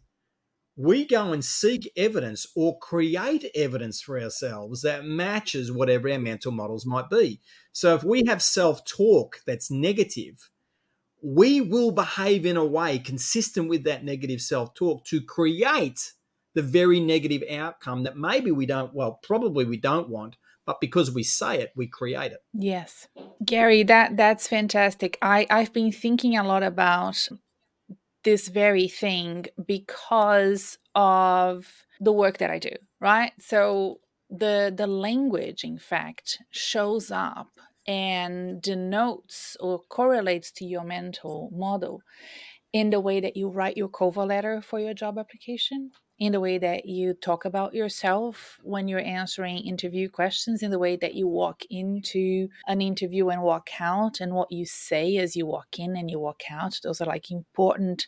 we 0.74 1.04
go 1.04 1.32
and 1.32 1.44
seek 1.44 1.92
evidence 1.94 2.46
or 2.56 2.78
create 2.78 3.44
evidence 3.54 4.00
for 4.00 4.18
ourselves 4.18 4.80
that 4.80 5.04
matches 5.04 5.70
whatever 5.70 6.10
our 6.10 6.18
mental 6.18 6.52
models 6.52 6.86
might 6.86 7.10
be. 7.10 7.40
So, 7.72 7.94
if 7.94 8.02
we 8.02 8.24
have 8.26 8.42
self 8.42 8.82
talk 8.86 9.40
that's 9.46 9.70
negative, 9.70 10.50
we 11.22 11.60
will 11.60 11.90
behave 11.90 12.46
in 12.46 12.56
a 12.56 12.64
way 12.64 12.98
consistent 12.98 13.68
with 13.68 13.84
that 13.84 14.04
negative 14.04 14.40
self 14.40 14.72
talk 14.72 15.04
to 15.04 15.20
create 15.20 16.12
the 16.54 16.62
very 16.62 17.00
negative 17.00 17.42
outcome 17.52 18.04
that 18.04 18.16
maybe 18.16 18.50
we 18.50 18.64
don't, 18.64 18.94
well, 18.94 19.20
probably 19.22 19.66
we 19.66 19.76
don't 19.76 20.08
want, 20.08 20.36
but 20.66 20.80
because 20.80 21.12
we 21.12 21.22
say 21.22 21.60
it, 21.60 21.72
we 21.76 21.86
create 21.86 22.32
it. 22.32 22.40
Yes. 22.52 23.08
Gary, 23.44 23.84
that 23.84 24.16
that's 24.16 24.48
fantastic. 24.48 25.16
I 25.22 25.46
I've 25.48 25.72
been 25.72 25.92
thinking 25.92 26.36
a 26.36 26.42
lot 26.42 26.62
about 26.62 27.28
this 28.24 28.48
very 28.48 28.88
thing 28.88 29.46
because 29.64 30.78
of 30.94 31.86
the 32.00 32.12
work 32.12 32.38
that 32.38 32.50
I 32.50 32.58
do, 32.58 32.72
right? 33.00 33.32
So 33.38 34.00
the 34.28 34.74
the 34.76 34.88
language 34.88 35.62
in 35.62 35.78
fact 35.78 36.38
shows 36.50 37.12
up 37.12 37.48
and 37.86 38.60
denotes 38.60 39.56
or 39.60 39.78
correlates 39.88 40.50
to 40.50 40.64
your 40.64 40.82
mental 40.82 41.50
model 41.52 42.02
in 42.72 42.90
the 42.90 42.98
way 42.98 43.20
that 43.20 43.36
you 43.36 43.48
write 43.48 43.76
your 43.76 43.88
cover 43.88 44.26
letter 44.26 44.60
for 44.60 44.80
your 44.80 44.92
job 44.92 45.16
application 45.18 45.92
in 46.18 46.32
the 46.32 46.40
way 46.40 46.58
that 46.58 46.86
you 46.86 47.12
talk 47.14 47.44
about 47.44 47.74
yourself 47.74 48.58
when 48.62 48.88
you're 48.88 49.00
answering 49.00 49.58
interview 49.58 50.08
questions, 50.08 50.62
in 50.62 50.70
the 50.70 50.78
way 50.78 50.96
that 50.96 51.14
you 51.14 51.28
walk 51.28 51.62
into 51.68 52.48
an 52.66 52.80
interview 52.80 53.28
and 53.28 53.42
walk 53.42 53.68
out, 53.80 54.20
and 54.20 54.32
what 54.32 54.50
you 54.50 54.64
say 54.64 55.16
as 55.18 55.36
you 55.36 55.46
walk 55.46 55.78
in 55.78 55.96
and 55.96 56.10
you 56.10 56.18
walk 56.18 56.42
out. 56.50 56.80
Those 56.82 57.00
are 57.00 57.06
like 57.06 57.30
important 57.30 58.06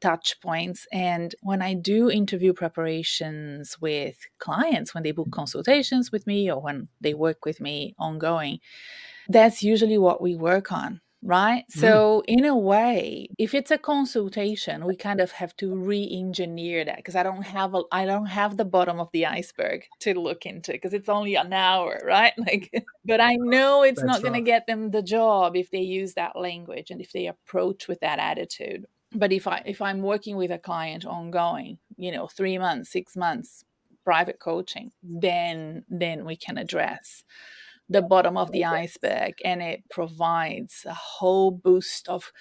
touch 0.00 0.38
points. 0.42 0.86
And 0.92 1.34
when 1.40 1.62
I 1.62 1.74
do 1.74 2.10
interview 2.10 2.52
preparations 2.52 3.80
with 3.80 4.18
clients, 4.38 4.92
when 4.92 5.02
they 5.02 5.12
book 5.12 5.30
consultations 5.30 6.12
with 6.12 6.26
me 6.26 6.50
or 6.50 6.60
when 6.60 6.88
they 7.00 7.14
work 7.14 7.44
with 7.46 7.60
me 7.60 7.94
ongoing, 7.98 8.60
that's 9.28 9.62
usually 9.62 9.98
what 9.98 10.20
we 10.20 10.36
work 10.36 10.70
on 10.70 11.00
right? 11.22 11.64
Mm. 11.74 11.80
so 11.80 12.22
in 12.28 12.44
a 12.44 12.56
way 12.56 13.28
if 13.38 13.54
it's 13.54 13.70
a 13.70 13.78
consultation 13.78 14.84
we 14.86 14.96
kind 14.96 15.20
of 15.20 15.32
have 15.32 15.56
to 15.56 15.74
re-engineer 15.74 16.84
that 16.84 16.96
because 16.96 17.16
i 17.16 17.22
don't 17.22 17.42
have 17.42 17.74
a 17.74 17.82
i 17.90 18.04
don't 18.04 18.26
have 18.26 18.56
the 18.56 18.64
bottom 18.64 19.00
of 19.00 19.08
the 19.12 19.26
iceberg 19.26 19.84
to 20.00 20.18
look 20.18 20.46
into 20.46 20.72
because 20.72 20.92
it's 20.92 21.08
only 21.08 21.34
an 21.34 21.52
hour 21.52 22.00
right? 22.04 22.32
Like 22.46 22.84
but 23.04 23.20
i 23.20 23.36
know 23.36 23.82
it's 23.82 24.00
That's 24.00 24.12
not 24.12 24.22
going 24.22 24.34
to 24.34 24.40
get 24.40 24.66
them 24.66 24.90
the 24.90 25.02
job 25.02 25.56
if 25.56 25.70
they 25.70 25.80
use 25.80 26.14
that 26.14 26.36
language 26.36 26.90
and 26.90 27.00
if 27.00 27.12
they 27.12 27.26
approach 27.26 27.88
with 27.88 28.00
that 28.00 28.18
attitude. 28.18 28.86
But 29.12 29.32
if 29.32 29.46
i 29.46 29.62
if 29.64 29.80
i'm 29.80 30.02
working 30.02 30.36
with 30.36 30.50
a 30.50 30.58
client 30.58 31.04
ongoing 31.04 31.78
you 31.96 32.12
know 32.12 32.26
3 32.26 32.58
months 32.58 32.90
6 32.90 33.16
months 33.16 33.64
private 34.04 34.38
coaching 34.38 34.92
then 35.02 35.84
then 35.88 36.24
we 36.24 36.36
can 36.36 36.58
address 36.58 37.24
the 37.88 38.02
bottom 38.02 38.36
of 38.36 38.50
the 38.52 38.64
iceberg 38.64 39.34
and 39.44 39.62
it 39.62 39.82
provides 39.90 40.84
a 40.86 40.94
whole 40.94 41.50
boost 41.50 42.08
of 42.08 42.32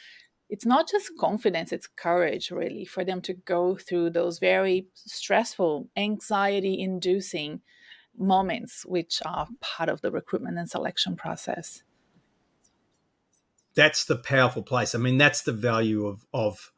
it's 0.49 0.65
not 0.65 0.89
just 0.89 1.11
confidence 1.19 1.71
it's 1.71 1.87
courage 1.87 2.51
really 2.51 2.85
for 2.85 3.03
them 3.03 3.21
to 3.21 3.33
go 3.33 3.75
through 3.75 4.09
those 4.09 4.39
very 4.39 4.87
stressful 4.93 5.87
anxiety 5.95 6.79
inducing 6.79 7.61
moments 8.17 8.85
which 8.85 9.21
are 9.25 9.47
part 9.61 9.89
of 9.89 10.01
the 10.01 10.11
recruitment 10.11 10.57
and 10.57 10.69
selection 10.69 11.15
process. 11.15 11.83
That's 13.75 14.05
the 14.05 14.15
powerful 14.15 14.63
place. 14.63 14.95
I 14.95 14.99
mean 14.99 15.17
that's 15.17 15.41
the 15.41 15.51
value 15.51 16.05
of 16.05 16.25
of 16.33 16.71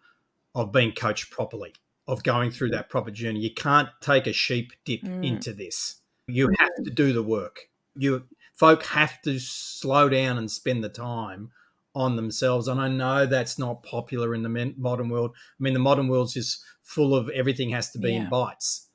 of 0.55 0.71
being 0.71 0.93
coached 0.93 1.29
properly 1.29 1.73
of 2.07 2.23
going 2.23 2.51
through 2.51 2.69
that 2.69 2.89
proper 2.89 3.11
journey. 3.11 3.39
You 3.39 3.53
can't 3.53 3.89
take 4.01 4.27
a 4.27 4.33
sheep 4.33 4.71
dip 4.85 5.01
mm. 5.01 5.25
into 5.25 5.53
this. 5.53 6.01
You 6.25 6.49
have 6.59 6.69
to 6.83 6.91
do 6.91 7.13
the 7.13 7.23
work. 7.23 7.69
You 7.95 8.25
folk 8.57 8.85
have 8.87 9.21
to 9.21 9.39
slow 9.39 10.09
down 10.09 10.37
and 10.37 10.51
spend 10.51 10.83
the 10.83 10.89
time 10.89 11.51
on 11.95 12.15
themselves. 12.15 12.67
And 12.67 12.79
I 12.79 12.87
know 12.87 13.25
that's 13.25 13.57
not 13.57 13.83
popular 13.83 14.35
in 14.35 14.43
the 14.43 14.73
modern 14.77 15.09
world. 15.09 15.31
I 15.35 15.63
mean, 15.63 15.73
the 15.73 15.79
modern 15.79 16.07
world's 16.07 16.33
just 16.33 16.63
full 16.83 17.15
of 17.15 17.29
everything 17.29 17.69
has 17.71 17.91
to 17.91 17.99
be 17.99 18.11
yeah. 18.11 18.23
in 18.23 18.29
bites, 18.29 18.89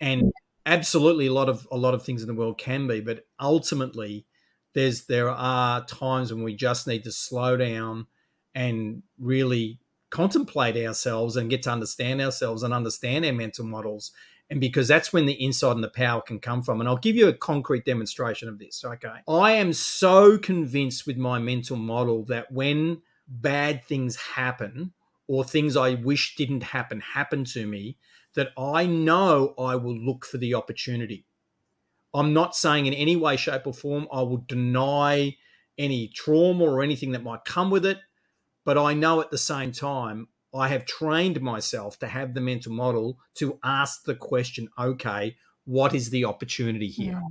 and 0.00 0.32
absolutely 0.66 1.26
a 1.26 1.32
lot 1.32 1.48
of 1.48 1.66
a 1.70 1.76
lot 1.76 1.94
of 1.94 2.02
things 2.02 2.22
in 2.22 2.28
the 2.28 2.34
world 2.34 2.58
can 2.58 2.86
be, 2.86 3.00
but 3.00 3.26
ultimately, 3.40 4.26
there's 4.74 5.06
there 5.06 5.30
are 5.30 5.84
times 5.84 6.32
when 6.32 6.44
we 6.44 6.54
just 6.54 6.86
need 6.86 7.04
to 7.04 7.12
slow 7.12 7.56
down 7.56 8.06
and 8.54 9.02
really 9.18 9.80
contemplate 10.10 10.76
ourselves 10.76 11.36
and 11.36 11.50
get 11.50 11.62
to 11.62 11.70
understand 11.70 12.22
ourselves 12.22 12.62
and 12.62 12.72
understand 12.72 13.24
our 13.24 13.32
mental 13.32 13.64
models 13.64 14.12
and 14.54 14.60
because 14.60 14.86
that's 14.86 15.12
when 15.12 15.26
the 15.26 15.32
insight 15.32 15.74
and 15.74 15.82
the 15.82 15.88
power 15.88 16.22
can 16.22 16.38
come 16.38 16.62
from. 16.62 16.78
And 16.78 16.88
I'll 16.88 16.96
give 16.96 17.16
you 17.16 17.26
a 17.26 17.32
concrete 17.32 17.84
demonstration 17.84 18.48
of 18.48 18.60
this. 18.60 18.84
Okay. 18.84 19.16
I 19.26 19.50
am 19.50 19.72
so 19.72 20.38
convinced 20.38 21.08
with 21.08 21.16
my 21.16 21.40
mental 21.40 21.76
model 21.76 22.24
that 22.26 22.52
when 22.52 23.02
bad 23.26 23.82
things 23.84 24.14
happen 24.14 24.92
or 25.26 25.42
things 25.42 25.76
I 25.76 25.94
wish 25.94 26.36
didn't 26.36 26.62
happen 26.62 27.00
happen 27.00 27.44
to 27.46 27.66
me, 27.66 27.98
that 28.36 28.50
I 28.56 28.86
know 28.86 29.54
I 29.58 29.74
will 29.74 29.98
look 29.98 30.24
for 30.24 30.38
the 30.38 30.54
opportunity. 30.54 31.26
I'm 32.14 32.32
not 32.32 32.54
saying 32.54 32.86
in 32.86 32.94
any 32.94 33.16
way, 33.16 33.36
shape, 33.36 33.66
or 33.66 33.74
form 33.74 34.06
I 34.12 34.22
will 34.22 34.44
deny 34.46 35.36
any 35.76 36.06
trauma 36.14 36.64
or 36.64 36.80
anything 36.80 37.10
that 37.10 37.24
might 37.24 37.44
come 37.44 37.72
with 37.72 37.84
it. 37.84 37.98
But 38.64 38.78
I 38.78 38.94
know 38.94 39.20
at 39.20 39.32
the 39.32 39.36
same 39.36 39.72
time, 39.72 40.28
I 40.54 40.68
have 40.68 40.84
trained 40.84 41.40
myself 41.40 41.98
to 41.98 42.06
have 42.06 42.34
the 42.34 42.40
mental 42.40 42.72
model 42.72 43.18
to 43.34 43.58
ask 43.64 44.04
the 44.04 44.14
question, 44.14 44.68
okay, 44.78 45.36
what 45.64 45.94
is 45.94 46.10
the 46.10 46.24
opportunity 46.24 46.88
here? 46.88 47.12
Yeah. 47.12 47.28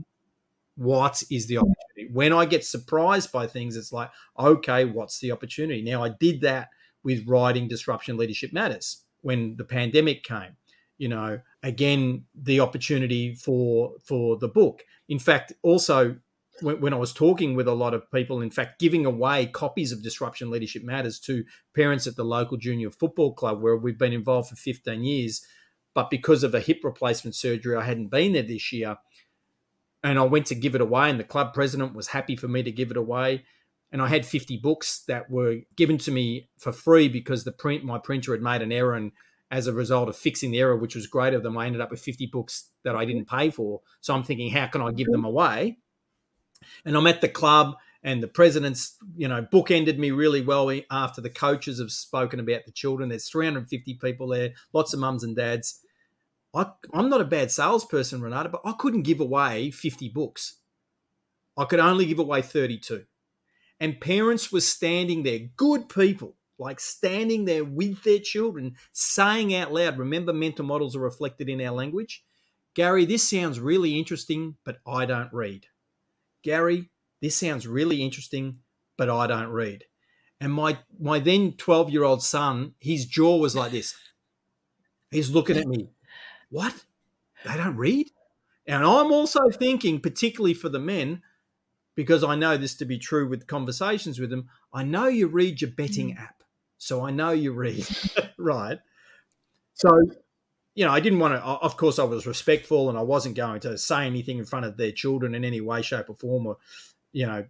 What 0.76 1.24
is 1.30 1.47
the 1.47 1.57
opportunity? 1.57 2.11
When 2.11 2.34
I 2.34 2.45
get 2.45 2.65
surprised 2.65 3.32
by 3.32 3.47
things, 3.47 3.76
it's 3.76 3.93
like, 3.93 4.09
okay, 4.38 4.86
what's 4.86 5.19
the 5.19 5.32
opportunity? 5.32 5.82
Now, 5.82 6.03
I 6.03 6.09
did 6.09 6.41
that 6.41 6.69
with 7.03 7.28
writing 7.28 7.67
Disruption 7.67 8.17
Leadership 8.17 8.51
Matters 8.51 9.03
when 9.21 9.55
the 9.55 9.65
pandemic 9.65 10.24
came. 10.24 10.57
You 10.97 11.09
know, 11.09 11.39
again, 11.61 12.26
the 12.36 12.59
opportunity 12.59 13.36
for 13.36 13.93
for 14.03 14.38
the 14.38 14.47
book. 14.47 14.84
In 15.09 15.19
fact, 15.19 15.53
also 15.61 16.17
when, 16.62 16.80
when 16.82 16.93
I 16.93 16.97
was 16.97 17.14
talking 17.14 17.56
with 17.56 17.68
a 17.68 17.74
lot 17.74 17.93
of 17.93 18.10
people, 18.12 18.41
in 18.41 18.51
fact, 18.51 18.80
giving 18.80 19.06
away 19.06 19.47
copies 19.47 19.91
of 19.91 20.04
Disruption 20.04 20.49
Leadership 20.49 20.84
Matters 20.84 21.20
to 21.22 21.43
parents 21.76 22.08
at 22.08 22.16
the 22.16 22.24
local 22.24 22.58
junior 22.58 22.91
football 22.91 23.34
club 23.34 23.62
where 23.62 23.76
we've 23.76 23.97
been 23.97 24.14
involved 24.14 24.49
for 24.49 24.56
15 24.56 25.04
years. 25.04 25.45
But 25.93 26.10
because 26.10 26.43
of 26.43 26.56
a 26.56 26.60
hip 26.60 26.82
replacement 26.84 27.36
surgery, 27.36 27.76
I 27.76 27.84
hadn't 27.84 28.08
been 28.08 28.34
there 28.34 28.43
this 28.43 28.72
year. 28.72 28.97
And 30.04 30.20
I 30.20 30.24
went 30.24 30.47
to 30.47 30.56
give 30.56 30.76
it 30.76 30.82
away, 30.82 31.10
and 31.10 31.20
the 31.20 31.24
club 31.24 31.54
president 31.54 31.95
was 31.95 32.08
happy 32.08 32.36
for 32.36 32.47
me 32.47 32.62
to 32.64 32.72
give 32.72 32.91
it 32.91 32.97
away. 32.97 33.45
And 33.91 34.01
I 34.01 34.08
had 34.08 34.26
50 34.26 34.58
books 34.58 35.04
that 35.08 35.30
were 35.30 35.60
given 35.76 35.97
to 35.99 36.12
me 36.12 36.49
for 36.58 36.72
free 36.72 37.08
because 37.08 37.43
the 37.43 37.51
print 37.51 37.86
my 37.86 37.99
printer 37.99 38.34
had 38.34 38.41
made 38.41 38.62
an 38.62 38.72
error 38.72 38.95
and 38.95 39.12
as 39.51 39.68
a 39.68 39.74
result 39.74 40.10
of 40.10 40.18
fixing 40.18 40.49
the 40.49 40.60
error, 40.60 40.76
which 40.76 40.95
was 40.95 41.06
greater 41.06 41.39
than 41.39 41.56
I 41.56 41.68
ended 41.68 41.80
up 41.80 41.91
with 41.91 42.01
50 42.01 42.26
books 42.26 42.72
that 42.84 42.95
I 42.95 43.06
didn't 43.06 43.30
pay 43.30 43.51
for. 43.51 43.82
So 44.01 44.16
I'm 44.16 44.24
thinking, 44.24 44.49
how 44.49 44.66
can 44.66 44.82
I 44.82 44.91
give 44.91 45.08
them 45.08 45.26
away? 45.26 45.78
And 46.86 46.95
I'm 46.95 47.07
at 47.07 47.22
the 47.22 47.30
club, 47.30 47.76
and 48.03 48.22
the 48.22 48.28
president's, 48.28 48.97
you 49.16 49.28
know, 49.28 49.41
book 49.41 49.72
ended 49.72 49.97
me 49.97 50.11
really 50.11 50.41
well 50.41 50.72
after 50.91 51.22
the 51.22 51.30
coaches 51.30 51.80
have 51.80 51.91
spoken 51.91 52.39
about 52.39 52.66
the 52.66 52.72
children. 52.72 53.09
There's 53.09 53.30
350 53.30 53.93
people 53.95 54.28
there, 54.28 54.53
lots 54.74 54.93
of 54.93 54.99
mums 54.99 55.24
and 55.24 55.36
dads. 55.36 55.80
I, 56.53 56.68
I'm 56.93 57.09
not 57.09 57.22
a 57.22 57.26
bad 57.26 57.51
salesperson, 57.51 58.22
Renata, 58.22 58.49
but 58.49 58.61
I 58.66 58.74
couldn't 58.74 59.03
give 59.03 59.20
away 59.20 59.72
50 59.72 60.09
books. 60.09 60.57
I 61.57 61.66
could 61.66 61.80
only 61.80 62.05
give 62.05 62.20
away 62.20 62.41
32. 62.41 63.05
And 63.80 63.99
parents 64.01 64.51
were 64.51 64.61
standing 64.61 65.24
there, 65.24 65.39
good 65.55 65.89
people, 65.89 66.36
like 66.59 66.80
standing 66.80 67.45
there 67.45 67.64
with 67.64 68.03
their 68.03 68.20
children, 68.20 68.76
saying 68.91 69.55
out 69.55 69.74
loud, 69.74 69.97
remember, 69.97 70.34
mental 70.34 70.66
models 70.66 70.95
are 70.95 71.01
reflected 71.01 71.49
in 71.49 71.61
our 71.61 71.74
language. 71.74 72.24
Gary, 72.76 73.05
this 73.05 73.28
sounds 73.28 73.59
really 73.59 73.97
interesting, 73.97 74.55
but 74.64 74.78
I 74.86 75.05
don't 75.05 75.32
read. 75.34 75.68
Gary, 76.44 76.89
this 77.22 77.36
sounds 77.36 77.68
really 77.68 78.02
interesting, 78.02 78.60
but 78.98 79.10
I 79.10 79.28
don't 79.28 79.50
read. 79.50 79.86
And 80.39 80.54
my 80.54 80.78
my 81.00 81.20
then 81.20 81.54
12 81.54 81.89
year 81.89 82.04
old 82.04 82.22
son, 82.22 82.74
his 82.80 83.06
jaw 83.06 83.38
was 83.38 83.56
like 83.56 83.72
this. 83.72 83.96
He's 85.10 85.30
looking 85.30 85.58
at 85.58 85.68
me. 85.68 85.89
What? 86.50 86.74
They 87.46 87.56
don't 87.56 87.78
read? 87.78 88.12
And 88.66 88.84
I'm 88.84 89.12
also 89.12 89.50
thinking, 89.50 90.00
particularly 90.00 90.54
for 90.54 90.70
the 90.70 90.80
men, 90.80 91.22
because 91.96 92.24
I 92.24 92.36
know 92.36 92.58
this 92.58 92.76
to 92.76 92.86
be 92.86 92.98
true 92.98 93.28
with 93.28 93.48
conversations 93.48 94.20
with 94.20 94.30
them, 94.30 94.50
I 94.74 94.84
know 94.84 95.08
you 95.08 95.28
read 95.28 95.62
your 95.62 95.72
betting 95.72 96.16
mm. 96.16 96.20
app. 96.20 96.44
So 96.78 97.06
I 97.06 97.12
know 97.12 97.32
you 97.32 97.54
read, 97.54 97.88
right? 98.38 98.80
So, 99.74 99.89
you 100.76 100.86
know, 100.86 100.91
I 100.91 100.99
didn't 100.99 101.19
want 101.19 101.36
to, 101.36 101.41
of 101.41 101.78
course, 101.78 101.99
I 101.99 102.03
was 102.03 102.26
respectful 102.26 102.89
and 102.89 102.97
I 102.97 103.01
wasn't 103.01 103.36
going 103.36 103.59
to 103.61 103.78
say 103.78 104.05
anything 104.05 104.39
in 104.39 104.45
front 104.45 104.65
of 104.65 104.78
their 104.78 104.91
children 104.91 105.36
in 105.36 105.45
any 105.45 105.61
way, 105.61 105.82
shape, 105.82 106.09
or 106.09 106.15
form 106.15 106.47
or, 106.47 106.57
you 107.11 107.28
know, 107.28 107.45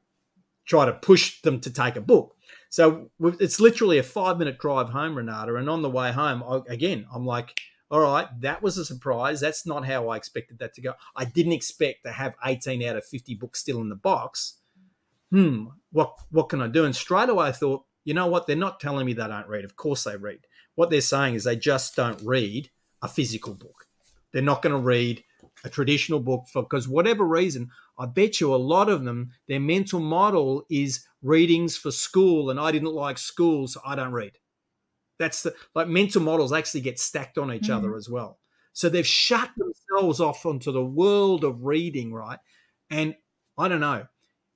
try 0.66 0.86
to 0.86 0.94
push 0.94 1.42
them 1.42 1.60
to 1.62 1.72
take 1.72 1.96
a 1.96 2.02
book. 2.02 2.36
So 2.70 3.12
it's 3.20 3.60
literally 3.60 3.98
a 3.98 4.04
five 4.04 4.38
minute 4.38 4.58
drive 4.58 4.90
home, 4.90 5.16
Renata. 5.16 5.56
And 5.56 5.70
on 5.70 5.82
the 5.82 5.90
way 5.90 6.12
home, 6.12 6.44
I, 6.44 6.62
again, 6.72 7.06
I'm 7.14 7.26
like, 7.26 7.56
all 7.90 8.00
right, 8.00 8.28
that 8.42 8.64
was 8.64 8.78
a 8.78 8.86
surprise. 8.86 9.40
That's 9.40 9.66
not 9.66 9.86
how 9.86 10.10
I 10.10 10.18
expected 10.18 10.60
that 10.60 10.74
to 10.74 10.82
go. 10.82 10.94
I 11.16 11.26
didn't 11.26 11.52
expect 11.54 12.04
to 12.06 12.12
have 12.12 12.34
18 12.44 12.84
out 12.84 12.96
of 12.96 13.06
50 13.06 13.36
books 13.36 13.60
still 13.60 13.80
in 13.82 13.90
the 13.90 13.96
box. 13.96 14.56
Hmm, 15.30 15.66
what 15.92 16.16
what 16.32 16.50
can 16.50 16.62
I 16.62 16.68
do? 16.68 16.86
And 16.86 16.96
straight 16.96 17.30
away 17.30 17.48
I 17.48 17.52
thought, 17.52 17.86
you 18.04 18.14
know 18.14 18.28
what? 18.28 18.48
They're 18.48 18.56
not 18.56 18.80
telling 18.80 19.06
me 19.06 19.14
they 19.14 19.28
don't 19.28 19.48
read. 19.48 19.66
Of 19.66 19.76
course 19.76 20.04
they 20.04 20.18
read. 20.18 20.40
What 20.76 20.90
they're 20.90 21.02
saying 21.02 21.36
is 21.36 21.44
they 21.44 21.56
just 21.56 21.96
don't 21.96 22.22
read 22.24 22.70
a 23.04 23.08
physical 23.08 23.54
book. 23.54 23.86
They're 24.32 24.42
not 24.42 24.64
going 24.64 24.74
to 24.74 24.80
read 24.80 25.24
a 25.64 25.70
traditional 25.70 26.20
book 26.20 26.46
for 26.52 26.64
because 26.64 26.88
whatever 26.88 27.24
reason, 27.24 27.70
I 28.00 28.08
bet 28.08 28.42
you 28.42 28.54
a 28.54 28.58
lot 28.58 28.90
of 28.90 29.04
them, 29.04 29.32
their 29.48 29.60
mental 29.60 30.00
model 30.00 30.66
is 30.70 31.06
readings 31.22 31.78
for 31.78 31.92
school, 31.92 32.50
and 32.50 32.60
I 32.60 32.72
didn't 32.72 32.94
like 32.94 33.18
school, 33.18 33.68
so 33.68 33.80
I 33.86 33.96
don't 33.96 34.12
read. 34.12 34.40
That's 35.20 35.44
the 35.44 35.54
like 35.76 35.88
mental 35.88 36.22
models 36.22 36.52
actually 36.52 36.82
get 36.82 37.00
stacked 37.00 37.38
on 37.38 37.54
each 37.54 37.68
mm. 37.68 37.76
other 37.76 37.96
as 37.96 38.10
well. 38.10 38.40
So 38.74 38.90
they've 38.90 39.06
shut 39.06 39.52
themselves 39.56 40.20
off 40.20 40.46
onto 40.46 40.72
the 40.72 40.84
world 40.84 41.44
of 41.44 41.64
reading, 41.64 42.12
right? 42.12 42.40
And 42.90 43.16
I 43.58 43.68
don't 43.68 43.80
know. 43.80 44.08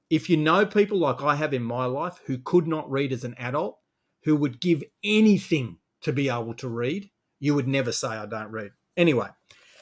If 0.10 0.30
you 0.30 0.38
know 0.38 0.66
people 0.66 0.98
like 0.98 1.22
I 1.22 1.36
have 1.36 1.54
in 1.54 1.62
my 1.62 1.86
life 1.86 2.20
who 2.26 2.39
could 2.39 2.66
not 2.66 2.89
read 2.89 3.12
as 3.12 3.24
an 3.24 3.36
adult, 3.38 3.78
who 4.24 4.36
would 4.38 4.60
give 4.60 4.84
anything 5.04 5.78
to 6.02 6.12
be 6.12 6.30
able 6.30 6.56
to 6.56 6.68
read, 6.68 7.10
you 7.40 7.54
would 7.56 7.68
never 7.68 7.92
say 7.92 8.08
I 8.08 8.26
don't 8.26 8.52
read. 8.52 8.72
Anyway, 8.96 9.28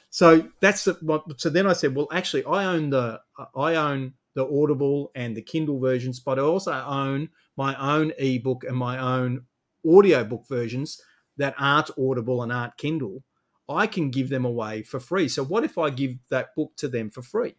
so 0.10 0.50
that's 0.62 0.86
the, 0.86 1.22
so 1.38 1.50
then 1.50 1.68
I 1.68 1.74
said, 1.74 1.96
well, 1.96 2.08
actually, 2.12 2.46
I 2.46 2.66
own 2.66 2.90
the 2.90 3.22
I 3.56 3.76
own 3.76 4.14
the 4.34 4.46
Audible 4.46 5.12
and 5.16 5.36
the 5.36 5.42
Kindle 5.42 5.80
versions, 5.80 6.20
but 6.20 6.38
I 6.38 6.42
also 6.42 6.74
own 6.74 7.30
my 7.58 7.76
own 7.76 8.12
ebook 8.18 8.64
and 8.66 8.78
my 8.78 8.98
own 8.98 9.46
audiobook 9.86 10.48
versions 10.48 11.02
that 11.38 11.56
aren't 11.58 11.92
Audible 11.98 12.44
and 12.44 12.52
aren't 12.52 12.78
Kindle. 12.78 13.24
I 13.68 13.88
can 13.88 14.12
give 14.12 14.30
them 14.30 14.46
away 14.46 14.84
for 14.84 15.00
free. 15.00 15.28
So 15.28 15.44
what 15.44 15.64
if 15.64 15.78
I 15.78 15.90
give 15.90 16.18
that 16.30 16.56
book 16.56 16.74
to 16.78 16.88
them 16.88 17.10
for 17.10 17.22
free? 17.22 17.56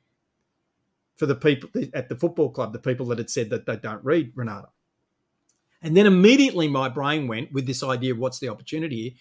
For 1.17 1.27
the 1.27 1.35
people 1.35 1.71
at 1.95 2.09
the 2.09 2.17
football 2.17 2.51
club, 2.51 2.73
the 2.73 2.79
people 2.79 3.07
that 3.07 3.19
had 3.19 3.31
said 3.31 3.51
that 3.51 3.67
they 3.67 3.77
don't 3.77 4.05
read 4.05 4.33
Renata. 4.35 4.69
And 5.83 5.97
then 5.97 6.07
immediately 6.07 6.69
my 6.69 6.89
brain 6.89 7.27
went 7.27 7.53
with 7.53 7.67
this 7.67 7.83
idea 7.83 8.13
of 8.13 8.19
what's 8.19 8.39
the 8.39 8.51
opportunity 8.51 9.17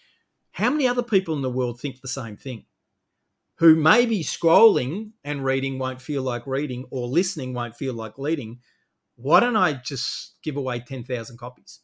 How 0.55 0.69
many 0.69 0.87
other 0.87 1.03
people 1.03 1.35
in 1.35 1.41
the 1.41 1.49
world 1.49 1.81
think 1.81 1.99
the 1.99 2.07
same 2.07 2.37
thing? 2.37 2.63
Who 3.57 3.75
maybe 3.75 4.23
scrolling 4.23 5.11
and 5.21 5.43
reading 5.43 5.77
won't 5.77 6.01
feel 6.01 6.23
like 6.23 6.47
reading 6.47 6.85
or 6.91 7.09
listening 7.09 7.53
won't 7.53 7.75
feel 7.75 7.93
like 7.93 8.17
leading. 8.17 8.59
Why 9.17 9.41
don't 9.41 9.57
I 9.57 9.73
just 9.73 10.35
give 10.43 10.55
away 10.55 10.79
10,000 10.79 11.37
copies? 11.37 11.81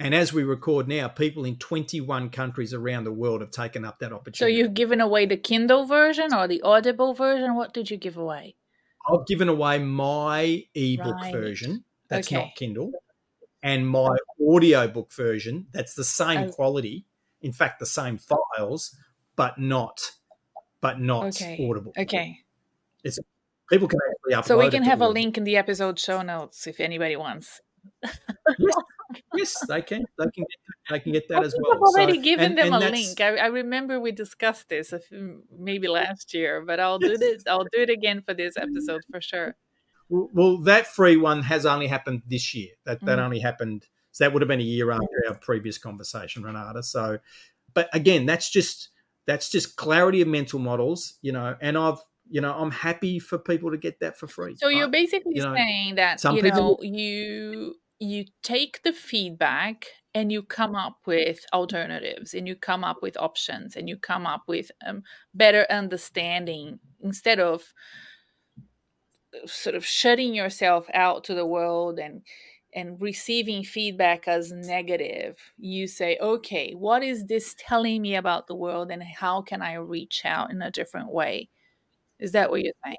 And 0.00 0.16
as 0.16 0.32
we 0.32 0.42
record 0.42 0.88
now, 0.88 1.06
people 1.06 1.44
in 1.44 1.58
21 1.58 2.30
countries 2.30 2.74
around 2.74 3.04
the 3.04 3.12
world 3.12 3.40
have 3.40 3.52
taken 3.52 3.84
up 3.84 4.00
that 4.00 4.12
opportunity. 4.12 4.38
So 4.38 4.46
you've 4.46 4.74
given 4.74 5.00
away 5.00 5.26
the 5.26 5.36
Kindle 5.36 5.86
version 5.86 6.34
or 6.34 6.48
the 6.48 6.62
Audible 6.62 7.14
version? 7.14 7.54
What 7.54 7.72
did 7.72 7.88
you 7.88 7.96
give 7.96 8.16
away? 8.16 8.56
I've 9.08 9.26
given 9.26 9.48
away 9.48 9.78
my 9.78 10.64
ebook 10.74 11.14
right. 11.14 11.32
version. 11.32 11.84
That's 12.08 12.26
okay. 12.26 12.36
not 12.36 12.56
Kindle 12.56 12.90
and 13.62 13.88
my 13.88 14.16
audiobook 14.40 15.12
version 15.12 15.66
that's 15.72 15.94
the 15.94 16.04
same 16.04 16.48
oh. 16.48 16.52
quality 16.52 17.04
in 17.40 17.52
fact 17.52 17.78
the 17.78 17.86
same 17.86 18.18
files 18.18 18.96
but 19.36 19.58
not 19.58 20.00
but 20.80 21.00
not 21.00 21.26
okay. 21.26 21.68
audible. 21.68 21.92
Okay. 21.98 22.38
It's 23.02 23.18
people 23.70 23.88
can 23.88 23.98
actually 24.08 24.34
upload 24.34 24.46
so 24.46 24.58
we 24.58 24.70
can 24.70 24.82
have 24.82 25.00
a 25.00 25.08
link 25.08 25.36
in 25.36 25.44
the 25.44 25.56
episode 25.56 25.98
show 25.98 26.22
notes 26.22 26.66
if 26.66 26.80
anybody 26.80 27.16
wants. 27.16 27.60
Yes, 28.58 28.74
yes 29.34 29.66
they 29.68 29.82
can 29.82 30.04
they 30.18 30.24
can 30.34 30.44
get, 30.44 30.90
they 30.90 31.00
can 31.00 31.12
get 31.12 31.28
that 31.28 31.44
as 31.44 31.54
well. 31.58 31.74
I've 31.74 31.80
already 31.80 32.16
so, 32.16 32.22
given 32.22 32.46
and, 32.46 32.58
them 32.58 32.72
and 32.74 32.84
a 32.84 32.90
link. 32.90 33.20
I, 33.20 33.36
I, 33.36 33.46
remember 33.46 33.98
we 33.98 34.12
discussed 34.12 34.68
this 34.68 34.92
maybe 35.58 35.88
last 35.88 36.34
year 36.34 36.62
but 36.66 36.78
i'll 36.78 36.98
do 36.98 37.16
this 37.16 37.44
i'll 37.46 37.64
do 37.64 37.80
it 37.80 37.88
again 37.88 38.20
for 38.20 38.34
this 38.34 38.56
episode 38.56 39.00
for 39.10 39.20
sure. 39.20 39.56
Well, 40.10 40.58
that 40.62 40.86
free 40.86 41.16
one 41.16 41.42
has 41.42 41.66
only 41.66 41.86
happened 41.86 42.22
this 42.26 42.54
year. 42.54 42.70
That 42.84 43.00
that 43.04 43.18
mm. 43.18 43.22
only 43.22 43.40
happened. 43.40 43.86
So 44.12 44.24
that 44.24 44.32
would 44.32 44.42
have 44.42 44.48
been 44.48 44.60
a 44.60 44.64
year 44.64 44.90
after 44.90 45.06
our 45.28 45.34
previous 45.34 45.78
conversation, 45.78 46.42
Renata. 46.42 46.82
So, 46.82 47.18
but 47.74 47.88
again, 47.92 48.26
that's 48.26 48.50
just 48.50 48.90
that's 49.26 49.50
just 49.50 49.76
clarity 49.76 50.22
of 50.22 50.28
mental 50.28 50.58
models, 50.58 51.18
you 51.22 51.32
know. 51.32 51.56
And 51.60 51.76
I've 51.76 51.98
you 52.30 52.40
know 52.40 52.52
I'm 52.52 52.70
happy 52.70 53.18
for 53.18 53.38
people 53.38 53.70
to 53.70 53.76
get 53.76 54.00
that 54.00 54.18
for 54.18 54.26
free. 54.26 54.56
So 54.56 54.68
you're 54.68 54.88
basically 54.88 55.36
you 55.36 55.42
know, 55.42 55.54
saying 55.54 55.96
that 55.96 56.20
some 56.20 56.36
you 56.36 56.42
people, 56.42 56.78
know 56.80 56.88
you 56.88 57.74
you 58.00 58.24
take 58.42 58.82
the 58.82 58.92
feedback 58.92 59.86
and 60.14 60.32
you 60.32 60.42
come 60.42 60.74
up 60.74 60.98
with 61.06 61.44
alternatives 61.52 62.34
and 62.34 62.48
you 62.48 62.56
come 62.56 62.84
up 62.84 63.02
with 63.02 63.16
options 63.18 63.76
and 63.76 63.88
you 63.88 63.96
come 63.96 64.26
up 64.26 64.42
with 64.46 64.70
um, 64.86 65.02
better 65.34 65.66
understanding 65.70 66.78
instead 67.00 67.38
of 67.38 67.72
sort 69.46 69.74
of 69.74 69.84
shutting 69.84 70.34
yourself 70.34 70.86
out 70.94 71.24
to 71.24 71.34
the 71.34 71.46
world 71.46 71.98
and 71.98 72.22
and 72.74 73.00
receiving 73.00 73.64
feedback 73.64 74.28
as 74.28 74.52
negative 74.52 75.36
you 75.58 75.86
say 75.86 76.18
okay 76.20 76.72
what 76.72 77.02
is 77.02 77.24
this 77.24 77.54
telling 77.58 78.02
me 78.02 78.14
about 78.14 78.46
the 78.46 78.54
world 78.54 78.90
and 78.90 79.02
how 79.02 79.40
can 79.40 79.62
i 79.62 79.74
reach 79.74 80.22
out 80.24 80.50
in 80.50 80.62
a 80.62 80.70
different 80.70 81.10
way? 81.10 81.48
Is 82.18 82.32
that 82.32 82.50
what 82.50 82.62
you're 82.62 82.72
saying? 82.84 82.96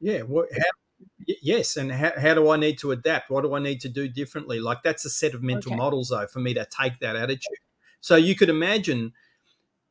Yeah 0.00 0.20
what 0.22 0.48
how, 0.52 1.04
yes 1.42 1.76
and 1.76 1.92
how, 1.92 2.12
how 2.18 2.34
do 2.34 2.50
i 2.50 2.56
need 2.56 2.78
to 2.78 2.92
adapt? 2.92 3.30
What 3.30 3.42
do 3.42 3.54
i 3.54 3.58
need 3.58 3.80
to 3.82 3.88
do 3.88 4.08
differently? 4.08 4.60
Like 4.60 4.82
that's 4.82 5.04
a 5.04 5.10
set 5.10 5.34
of 5.34 5.42
mental 5.42 5.72
okay. 5.72 5.78
models 5.78 6.08
though 6.08 6.26
for 6.26 6.40
me 6.40 6.54
to 6.54 6.66
take 6.66 6.98
that 7.00 7.16
attitude. 7.16 7.58
So 8.00 8.16
you 8.16 8.34
could 8.34 8.48
imagine 8.48 9.12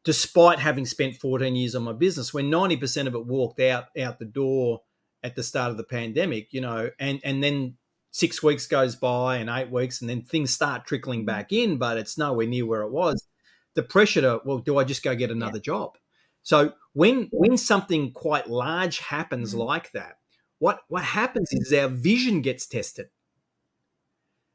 despite 0.03 0.59
having 0.59 0.85
spent 0.85 1.17
14 1.17 1.55
years 1.55 1.75
on 1.75 1.83
my 1.83 1.91
business 1.91 2.33
when 2.33 2.49
90% 2.49 3.07
of 3.07 3.15
it 3.15 3.25
walked 3.25 3.59
out 3.59 3.85
out 3.99 4.19
the 4.19 4.25
door 4.25 4.81
at 5.23 5.35
the 5.35 5.43
start 5.43 5.71
of 5.71 5.77
the 5.77 5.83
pandemic, 5.83 6.53
you 6.53 6.61
know, 6.61 6.89
and 6.99 7.19
and 7.23 7.43
then 7.43 7.77
six 8.11 8.41
weeks 8.41 8.67
goes 8.67 8.95
by 8.95 9.37
and 9.37 9.49
eight 9.49 9.71
weeks, 9.71 10.01
and 10.01 10.09
then 10.09 10.21
things 10.21 10.51
start 10.51 10.85
trickling 10.85 11.21
mm-hmm. 11.21 11.27
back 11.27 11.51
in, 11.51 11.77
but 11.77 11.97
it's 11.97 12.17
nowhere 12.17 12.47
near 12.47 12.65
where 12.65 12.81
it 12.81 12.91
was. 12.91 13.27
The 13.75 13.83
pressure 13.83 14.21
to 14.21 14.41
well, 14.43 14.59
do 14.59 14.77
I 14.77 14.83
just 14.83 15.03
go 15.03 15.15
get 15.15 15.31
another 15.31 15.57
yeah. 15.57 15.63
job? 15.63 15.97
So 16.43 16.73
when 16.93 17.29
when 17.31 17.57
something 17.57 18.11
quite 18.11 18.49
large 18.49 18.99
happens 18.99 19.51
mm-hmm. 19.51 19.61
like 19.61 19.91
that, 19.91 20.17
what 20.59 20.79
what 20.87 21.03
happens 21.03 21.49
is 21.51 21.73
our 21.73 21.87
vision 21.87 22.41
gets 22.41 22.65
tested. 22.65 23.07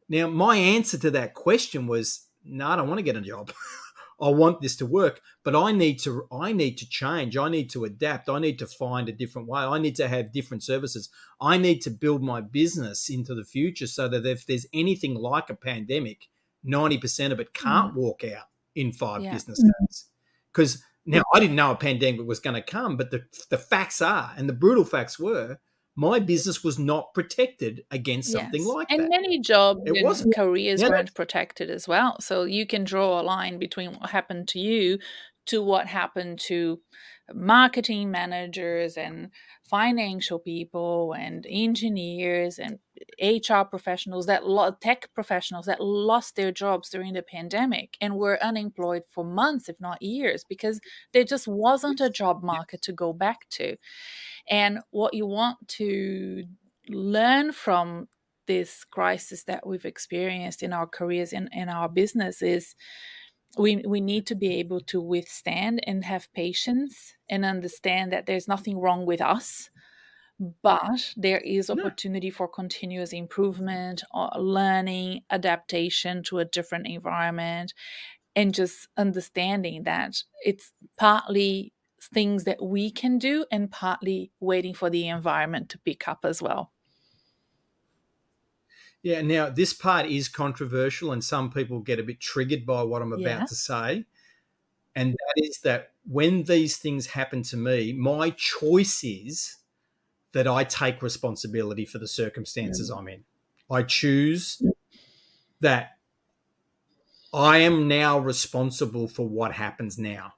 Now, 0.09 0.28
my 0.28 0.57
answer 0.57 0.98
to 0.98 1.11
that 1.12 1.34
question 1.34 1.86
was, 1.86 2.26
no, 2.44 2.66
I 2.68 2.76
don't 2.76 2.88
want 2.88 2.98
to 2.98 3.05
get 3.05 3.16
a 3.16 3.20
job. 3.20 3.53
I 4.23 4.29
want 4.29 4.61
this 4.61 4.77
to 4.77 4.87
work, 4.87 5.20
but 5.43 5.57
I 5.57 5.73
need 5.73 5.99
to 6.01 6.27
I 6.31 6.53
need 6.53 6.79
to 6.79 6.89
change. 6.89 7.37
I 7.37 7.49
need 7.49 7.68
to 7.70 7.85
adapt. 7.85 8.29
I 8.29 8.39
need 8.39 8.59
to 8.61 8.66
find 8.66 9.09
a 9.09 9.12
different 9.12 9.49
way. 9.49 9.61
I 9.61 9.79
need 9.79 9.97
to 9.97 10.07
have 10.07 10.33
different 10.33 10.62
services. 10.62 11.11
I 11.41 11.59
need 11.59 11.81
to 11.83 11.91
build 11.91 12.23
my 12.23 12.41
business 12.41 13.11
into 13.11 13.35
the 13.35 13.45
future 13.45 13.89
so 13.89 14.07
that 14.09 14.25
if 14.25 14.47
there's 14.47 14.66
anything 14.73 15.16
like 15.16 15.51
a 15.51 15.57
pandemic, 15.57 16.29
90% 16.64 17.33
of 17.33 17.41
it 17.41 17.53
can't 17.53 17.95
mm. 17.95 17.97
walk 17.97 18.23
out 18.23 18.47
in 18.77 18.93
5 18.93 19.23
yeah. 19.23 19.33
business 19.33 19.61
days. 19.61 20.07
Cuz 20.53 20.83
now 21.05 21.25
I 21.35 21.41
didn't 21.41 21.57
know 21.57 21.73
a 21.73 21.77
pandemic 21.77 22.25
was 22.25 22.39
going 22.39 22.55
to 22.55 22.62
come, 22.62 22.97
but 22.97 23.11
the 23.11 23.25
the 23.51 23.59
facts 23.59 24.01
are 24.01 24.33
and 24.37 24.49
the 24.49 24.53
brutal 24.53 24.85
facts 24.85 25.18
were 25.18 25.59
my 25.95 26.18
business 26.18 26.64
was 26.64 26.78
not 26.78 27.12
protected 27.12 27.84
against 27.90 28.32
yes. 28.32 28.43
something 28.43 28.64
like 28.64 28.90
and 28.90 29.01
that. 29.01 29.05
And 29.05 29.11
many 29.11 29.38
jobs 29.40 29.80
it 29.84 30.05
and 30.05 30.34
careers 30.34 30.80
yeah. 30.80 30.88
weren't 30.88 31.14
protected 31.14 31.70
as 31.70 31.86
well. 31.86 32.18
So 32.20 32.45
you 32.45 32.66
can 32.66 32.84
draw 32.84 33.20
a 33.20 33.22
line 33.22 33.59
between 33.59 33.93
what 33.93 34.11
happened 34.11 34.49
to 34.49 34.59
you 34.59 34.99
to 35.47 35.62
what 35.62 35.86
happened 35.86 36.38
to 36.38 36.80
marketing 37.34 38.11
managers 38.11 38.97
and 38.97 39.30
financial 39.64 40.38
people 40.38 41.14
and 41.18 41.47
engineers 41.49 42.59
and 42.59 42.78
HR 43.20 43.62
professionals 43.62 44.26
that 44.26 44.43
tech 44.80 45.09
professionals 45.14 45.66
that 45.66 45.82
lost 45.82 46.36
their 46.36 46.53
jobs 46.53 46.90
during 46.90 47.14
the 47.14 47.22
pandemic 47.22 47.97
and 48.01 48.16
were 48.16 48.43
unemployed 48.43 49.03
for 49.09 49.24
months 49.24 49.68
if 49.68 49.80
not 49.80 50.03
years 50.03 50.45
because 50.49 50.80
there 51.12 51.24
just 51.24 51.49
wasn't 51.49 52.01
a 52.01 52.11
job 52.11 52.43
market 52.43 52.82
to 52.82 52.93
go 52.93 53.12
back 53.12 53.49
to. 53.51 53.76
And 54.49 54.80
what 54.90 55.14
you 55.14 55.26
want 55.26 55.68
to 55.68 56.45
learn 56.88 57.53
from 57.53 58.09
this 58.47 58.84
crisis 58.84 59.45
that 59.45 59.66
we've 59.66 59.84
experienced 59.84 60.62
in 60.62 60.72
our 60.72 60.86
careers 60.86 61.32
and 61.32 61.49
in, 61.53 61.62
in 61.62 61.68
our 61.68 61.88
business 61.88 62.43
is 62.43 62.74
we 63.57 63.76
we 63.86 64.01
need 64.01 64.26
to 64.26 64.34
be 64.34 64.55
able 64.57 64.80
to 64.80 65.01
withstand 65.01 65.80
and 65.86 66.05
have 66.05 66.32
patience 66.32 67.14
and 67.28 67.45
understand 67.45 68.12
that 68.12 68.26
there's 68.26 68.49
nothing 68.49 68.78
wrong 68.78 69.07
with 69.07 69.20
us 69.20 69.70
but 70.62 71.12
there 71.16 71.38
is 71.38 71.70
opportunity 71.70 72.30
for 72.30 72.49
continuous 72.49 73.12
improvement 73.12 74.03
uh, 74.14 74.30
learning 74.38 75.20
adaptation 75.30 76.22
to 76.22 76.38
a 76.38 76.45
different 76.45 76.86
environment 76.86 77.72
and 78.34 78.55
just 78.55 78.88
understanding 78.97 79.82
that 79.84 80.16
it's 80.45 80.72
partly 80.99 81.72
things 82.03 82.44
that 82.44 82.62
we 82.62 82.90
can 82.90 83.18
do 83.18 83.44
and 83.50 83.70
partly 83.70 84.32
waiting 84.40 84.74
for 84.74 84.90
the 84.90 85.09
environment 85.09 85.68
to 85.70 85.78
pick 85.78 86.09
up 86.09 86.24
as 86.24 86.42
well. 86.42 86.72
Yeah, 89.03 89.20
now 89.20 89.50
this 89.50 89.72
part 89.72 90.07
is 90.07 90.28
controversial, 90.28 91.11
and 91.12 91.24
some 91.24 91.50
people 91.50 91.80
get 91.80 91.98
a 91.98 92.05
bit 92.05 92.20
triggered 92.20 92.64
by 92.64 92.82
what 92.82 93.03
I'm 93.03 93.12
about 93.12 93.40
Yeah. 93.40 93.46
to 93.46 93.55
say. 93.55 94.05
And 94.94 95.12
that 95.12 95.44
is 95.44 95.61
that 95.61 95.92
when 96.05 96.44
these 96.44 96.76
things 96.76 97.07
happen 97.07 97.42
to 97.44 97.57
me, 97.57 97.92
my 97.92 98.30
choice 98.30 99.03
is 99.03 99.57
that 100.32 100.46
I 100.46 100.64
take 100.64 101.03
responsibility 101.03 101.84
for 101.84 101.98
the 101.98 102.09
circumstances 102.09 102.90
mm. 102.90 102.98
I'm 102.98 103.09
in. 103.09 103.24
I 103.70 103.82
choose 103.82 104.59
mm. 104.59 104.72
that 105.61 105.98
I 107.32 107.59
am 107.59 107.88
now 107.88 108.18
responsible 108.18 109.09
for 109.09 109.26
what 109.26 109.53
happens 109.53 109.98
now. 109.98 110.34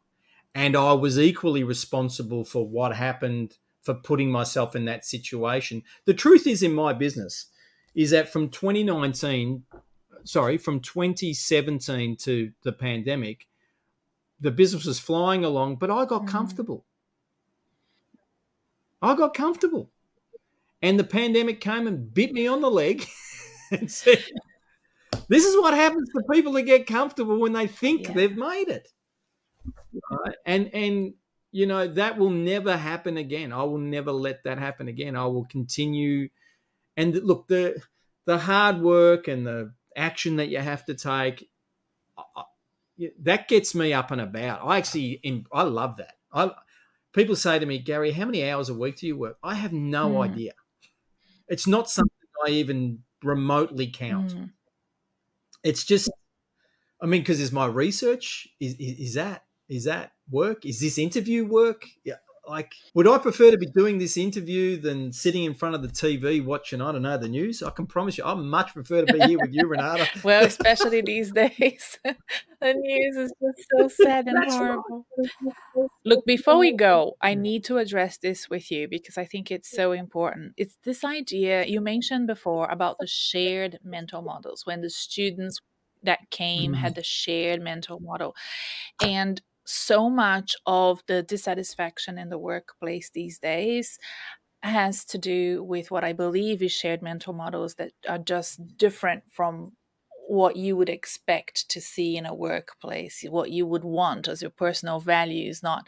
And 0.55 0.77
I 0.77 0.93
was 0.93 1.19
equally 1.19 1.65
responsible 1.65 2.45
for 2.45 2.67
what 2.67 2.95
happened 2.95 3.57
for 3.83 3.95
putting 3.95 4.31
myself 4.31 4.77
in 4.77 4.85
that 4.87 5.05
situation. 5.05 5.83
The 6.05 6.15
truth 6.15 6.47
is, 6.47 6.63
in 6.63 6.73
my 6.73 6.93
business, 6.93 7.47
is 7.95 8.11
that 8.11 8.33
from 8.33 8.49
2019, 8.49 9.65
sorry, 10.25 10.57
from 10.57 10.81
2017 10.81 12.17
to 12.19 12.53
the 12.63 12.73
pandemic, 12.73 13.47
the 14.41 14.51
business 14.51 14.85
was 14.85 14.99
flying 14.99 15.45
along, 15.45 15.77
but 15.77 15.91
I 15.91 16.05
got 16.05 16.23
Mhm. 16.23 16.29
comfortable. 16.29 16.85
I 19.03 19.15
got 19.15 19.35
comfortable. 19.35 19.91
And 20.81 20.99
the 20.99 21.05
pandemic 21.05 21.61
came 21.61 21.87
and 21.87 22.13
bit 22.13 22.33
me 22.33 22.47
on 22.47 22.61
the 22.61 22.71
leg 22.71 23.07
and 23.71 23.91
said, 23.91 24.25
This 25.29 25.45
is 25.45 25.57
what 25.57 25.75
happens 25.75 26.09
to 26.11 26.23
people 26.33 26.53
that 26.53 26.63
get 26.63 26.87
comfortable 26.87 27.39
when 27.39 27.53
they 27.53 27.67
think 27.67 28.07
Yeah. 28.09 28.13
they've 28.15 28.37
made 28.37 28.69
it. 28.69 28.93
Right? 30.11 30.37
And 30.47 30.75
and 30.75 31.15
you 31.53 31.67
know, 31.67 31.87
that 31.87 32.19
will 32.19 32.31
never 32.31 32.77
happen 32.77 33.17
again. 33.17 33.53
I 33.53 33.63
will 33.63 33.79
never 33.79 34.11
let 34.13 34.43
that 34.45 34.59
happen 34.59 34.89
again. 34.89 35.17
I 35.17 35.27
will 35.27 35.45
continue 35.45 36.29
and 36.97 37.15
look, 37.15 37.49
the 37.49 37.83
the 38.27 38.39
hard 38.39 38.81
work 38.81 39.29
and 39.29 39.47
the 39.47 39.75
action 39.97 40.37
that 40.37 40.49
you 40.49 40.59
have 40.59 40.85
to 40.87 40.95
take, 40.95 41.51
that 43.21 43.49
gets 43.49 43.75
me 43.75 43.93
up 43.93 44.11
and 44.11 44.21
about. 44.21 44.65
I 44.65 44.79
actually, 44.79 45.13
in, 45.23 45.47
I 45.53 45.63
love 45.63 45.97
that. 45.97 46.15
I 46.33 46.53
people 47.13 47.37
say 47.37 47.59
to 47.59 47.67
me, 47.67 47.79
Gary, 47.79 48.13
how 48.13 48.27
many 48.27 48.49
hours 48.49 48.69
a 48.69 48.75
week 48.75 48.99
do 48.99 49.07
you 49.07 49.17
work? 49.17 49.39
I 49.43 49.55
have 49.55 49.73
no 49.73 50.17
Mm. 50.17 50.23
idea. 50.23 50.53
It's 51.49 51.67
not 51.67 51.91
something 51.91 52.11
I 52.47 52.51
even 52.51 53.05
remotely 53.23 53.91
count. 53.91 54.37
Mm. 54.37 54.55
It's 55.63 55.85
just, 55.85 56.11
I 57.03 57.07
mean, 57.07 57.23
because 57.23 57.41
is 57.41 57.53
my 57.53 57.67
research 57.67 58.49
is, 58.61 58.75
is 58.75 58.99
is 59.01 59.15
that 59.15 59.44
is 59.69 59.85
that 59.85 60.13
work? 60.31 60.65
Is 60.67 60.81
this 60.81 60.99
interview 60.99 61.45
work? 61.45 61.87
Yeah. 62.05 62.15
Like, 62.47 62.75
would 62.93 63.09
I 63.09 63.17
prefer 63.17 63.51
to 63.53 63.57
be 63.57 63.65
doing 63.65 63.97
this 63.97 64.19
interview 64.19 64.77
than 64.79 65.15
sitting 65.15 65.45
in 65.45 65.55
front 65.55 65.75
of 65.77 65.81
the 65.81 65.89
TV 65.89 66.45
watching, 66.45 66.83
I 66.83 66.93
don't 66.93 67.01
know, 67.01 67.17
the 67.17 67.27
news? 67.27 67.63
I 67.63 67.71
can 67.71 67.87
promise 67.87 68.19
you, 68.19 68.25
I 68.25 68.35
much 68.35 68.75
prefer 68.75 69.03
to 69.03 69.11
be 69.11 69.19
here 69.21 69.39
with 69.41 69.55
you, 69.55 69.67
Renata. 69.67 70.07
Well, 70.23 70.45
especially 70.45 71.01
these 71.01 71.33
days, 71.33 71.99
the 72.05 72.75
news 72.75 73.17
is 73.17 73.33
just 73.41 73.69
so 73.75 73.89
sad 73.89 74.27
and 74.27 74.37
That's 74.37 74.57
right. 74.57 74.77
horrible. 74.77 75.07
Look, 76.05 76.27
before 76.27 76.59
we 76.59 76.73
go, 76.73 77.17
I 77.23 77.33
need 77.35 77.65
to 77.65 77.79
address 77.79 78.19
this 78.19 78.51
with 78.51 78.71
you 78.71 78.89
because 78.89 79.17
I 79.17 79.25
think 79.25 79.51
it's 79.51 79.71
so 79.71 79.93
important. 79.93 80.53
It's 80.59 80.77
this 80.85 81.03
idea 81.03 81.65
you 81.65 81.81
mentioned 81.81 82.27
before 82.27 82.69
about 82.69 82.97
the 83.01 83.07
shared 83.07 83.79
mental 83.83 84.21
models 84.21 84.67
when 84.67 84.83
the 84.83 84.91
students 84.91 85.61
that 86.03 86.31
came 86.31 86.73
Mm. 86.73 86.77
had 86.77 86.95
the 86.95 87.03
shared 87.03 87.63
mental 87.63 88.01
model. 88.01 88.37
And 89.03 89.41
so 89.67 90.11
much 90.11 90.57
of 90.67 91.03
the 91.07 91.23
dissatisfaction 91.23 92.19
in 92.19 92.29
the 92.29 92.39
workplace 92.39 93.11
these 93.11 93.39
days 93.39 93.99
has 94.63 95.05
to 95.07 95.19
do 95.19 95.63
with 95.65 95.91
what 95.91 96.05
I 96.05 96.13
believe 96.13 96.63
is 96.63 96.73
shared 96.73 97.03
mental 97.03 97.33
models 97.35 97.75
that 97.77 97.93
are 98.09 98.19
just 98.19 98.61
different 98.79 99.25
from 99.31 99.73
what 100.27 100.57
you 100.57 100.77
would 100.77 100.89
expect 100.89 101.69
to 101.71 101.81
see 101.81 102.17
in 102.17 102.25
a 102.27 102.35
workplace, 102.35 103.23
what 103.29 103.51
you 103.51 103.67
would 103.67 103.85
want 103.85 104.27
as 104.27 104.41
your 104.43 104.51
personal 104.51 104.99
values, 105.01 105.63
not 105.63 105.87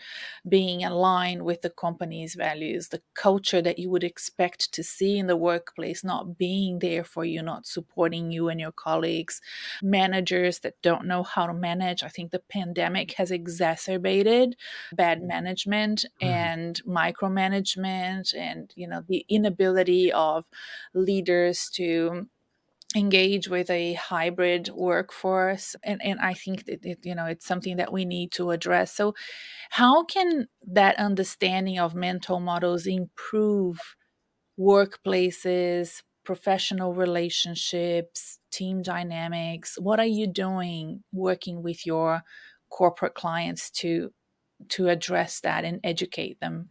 being 0.48 0.84
aligned 0.84 1.42
with 1.44 1.62
the 1.62 1.70
company's 1.70 2.34
values, 2.34 2.88
the 2.88 3.02
culture 3.14 3.62
that 3.62 3.78
you 3.78 3.90
would 3.90 4.04
expect 4.04 4.72
to 4.72 4.82
see 4.82 5.18
in 5.18 5.26
the 5.26 5.36
workplace, 5.36 6.04
not 6.04 6.36
being 6.38 6.78
there 6.80 7.04
for 7.04 7.24
you, 7.24 7.42
not 7.42 7.66
supporting 7.66 8.30
you 8.30 8.48
and 8.48 8.60
your 8.60 8.72
colleagues, 8.72 9.40
managers 9.82 10.60
that 10.60 10.80
don't 10.82 11.06
know 11.06 11.22
how 11.22 11.46
to 11.46 11.54
manage. 11.54 12.02
I 12.02 12.08
think 12.08 12.30
the 12.30 12.38
pandemic 12.50 13.12
has 13.12 13.30
exacerbated 13.30 14.56
bad 14.92 15.22
management 15.22 16.04
Mhm. 16.20 16.50
and 16.50 16.80
micromanagement 16.86 18.34
and 18.34 18.72
you 18.76 18.86
know 18.88 19.02
the 19.06 19.24
inability 19.28 20.12
of 20.12 20.46
leaders 20.94 21.70
to 21.70 22.28
engage 22.96 23.48
with 23.48 23.70
a 23.70 23.94
hybrid 23.94 24.70
workforce 24.70 25.76
and, 25.84 26.02
and 26.02 26.18
i 26.20 26.34
think 26.34 26.64
that 26.66 26.84
it, 26.84 26.98
you 27.04 27.14
know 27.14 27.26
it's 27.26 27.46
something 27.46 27.76
that 27.76 27.92
we 27.92 28.04
need 28.06 28.32
to 28.32 28.50
address. 28.52 28.92
So 28.94 29.14
how 29.70 30.04
can 30.04 30.48
that 30.66 30.98
understanding 30.98 31.78
of 31.78 31.94
mental 31.94 32.40
models 32.40 32.86
improve 32.86 33.78
workplaces 34.58 36.02
professional 36.24 36.94
relationships 36.94 38.38
team 38.50 38.82
dynamics? 38.82 39.78
What 39.80 40.00
are 40.00 40.06
you 40.06 40.26
doing 40.26 41.04
working 41.12 41.62
with 41.62 41.86
your 41.86 42.22
corporate 42.70 43.14
clients 43.14 43.70
to 43.82 44.12
to 44.70 44.88
address 44.88 45.40
that 45.40 45.64
and 45.64 45.80
educate 45.84 46.40
them? 46.40 46.70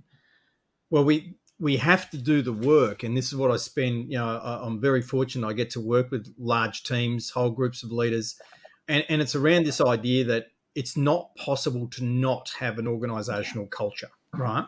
Well, 0.90 1.04
we 1.06 1.36
we 1.60 1.78
have 1.78 2.10
to 2.10 2.18
do 2.18 2.41
the 2.41 2.53
work, 2.53 3.03
and 3.03 3.16
this 3.16 3.28
is 3.28 3.36
what 3.36 3.51
I 3.51 3.58
spend. 3.58 4.12
You 4.12 4.18
know, 4.18 4.38
I, 4.38 4.66
I'm 4.66 4.82
very 4.82 5.01
fortunate. 5.01 5.47
I 5.47 5.53
get 5.53 5.70
to 5.72 5.82
work 5.82 6.12
with 6.12 6.34
large 6.38 6.84
teams, 6.84 7.30
whole 7.30 7.51
groups 7.51 7.84
of 7.84 7.91
leaders, 7.91 8.39
and, 8.88 9.06
and 9.10 9.22
it's 9.22 9.36
around 9.36 9.66
this 9.66 9.82
idea 9.82 10.26
that 10.26 10.47
it's 10.76 10.97
not 10.97 11.34
possible 11.36 11.88
to 11.91 12.03
not 12.03 12.51
have 12.60 12.78
an 12.78 12.88
organizational 12.88 13.68
culture, 13.68 14.10
right? 14.34 14.66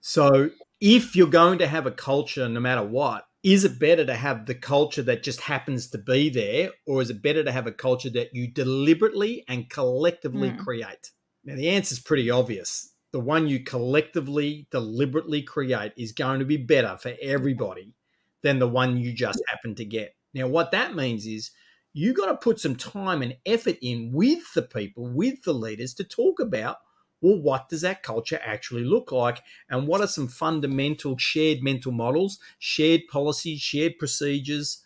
So, 0.00 0.50
if 0.80 1.16
you're 1.16 1.26
going 1.28 1.58
to 1.58 1.66
have 1.66 1.86
a 1.86 1.90
culture, 1.90 2.48
no 2.48 2.60
matter 2.60 2.84
what, 2.84 3.26
is 3.42 3.64
it 3.64 3.78
better 3.78 4.04
to 4.04 4.14
have 4.14 4.46
the 4.46 4.54
culture 4.54 5.02
that 5.02 5.22
just 5.22 5.40
happens 5.40 5.88
to 5.90 5.98
be 5.98 6.28
there, 6.28 6.70
or 6.86 7.00
is 7.00 7.10
it 7.10 7.22
better 7.22 7.42
to 7.42 7.52
have 7.52 7.66
a 7.66 7.72
culture 7.72 8.10
that 8.10 8.34
you 8.34 8.48
deliberately 8.48 9.44
and 9.48 9.70
collectively 9.70 10.50
Mm. 10.50 10.58
create? 10.58 11.10
Now, 11.44 11.54
the 11.54 11.70
answer 11.70 11.94
is 11.94 12.00
pretty 12.00 12.28
obvious. 12.28 12.92
The 13.12 13.20
one 13.20 13.48
you 13.48 13.60
collectively, 13.60 14.66
deliberately 14.70 15.42
create 15.42 15.92
is 15.96 16.12
going 16.12 16.40
to 16.40 16.44
be 16.44 16.56
better 16.56 16.96
for 16.96 17.14
everybody 17.22 17.94
than 18.42 18.58
the 18.58 18.68
one 18.68 18.96
you 18.96 19.12
just 19.12 19.42
happen 19.48 19.74
to 19.76 19.84
get. 19.84 20.14
Now, 20.34 20.48
what 20.48 20.70
that 20.72 20.94
means 20.94 21.26
is 21.26 21.50
you 21.92 22.12
got 22.12 22.26
to 22.26 22.36
put 22.36 22.60
some 22.60 22.76
time 22.76 23.22
and 23.22 23.36
effort 23.46 23.78
in 23.80 24.12
with 24.12 24.52
the 24.54 24.62
people, 24.62 25.08
with 25.08 25.42
the 25.44 25.54
leaders 25.54 25.94
to 25.94 26.04
talk 26.04 26.40
about 26.40 26.78
well, 27.20 27.40
what 27.40 27.68
does 27.68 27.80
that 27.80 28.02
culture 28.02 28.40
actually 28.44 28.84
look 28.84 29.10
like? 29.10 29.42
And 29.70 29.86
what 29.86 30.00
are 30.00 30.06
some 30.06 30.28
fundamental 30.28 31.16
shared 31.16 31.62
mental 31.62 31.92
models, 31.92 32.38
shared 32.58 33.02
policies, 33.10 33.60
shared 33.60 33.98
procedures, 33.98 34.82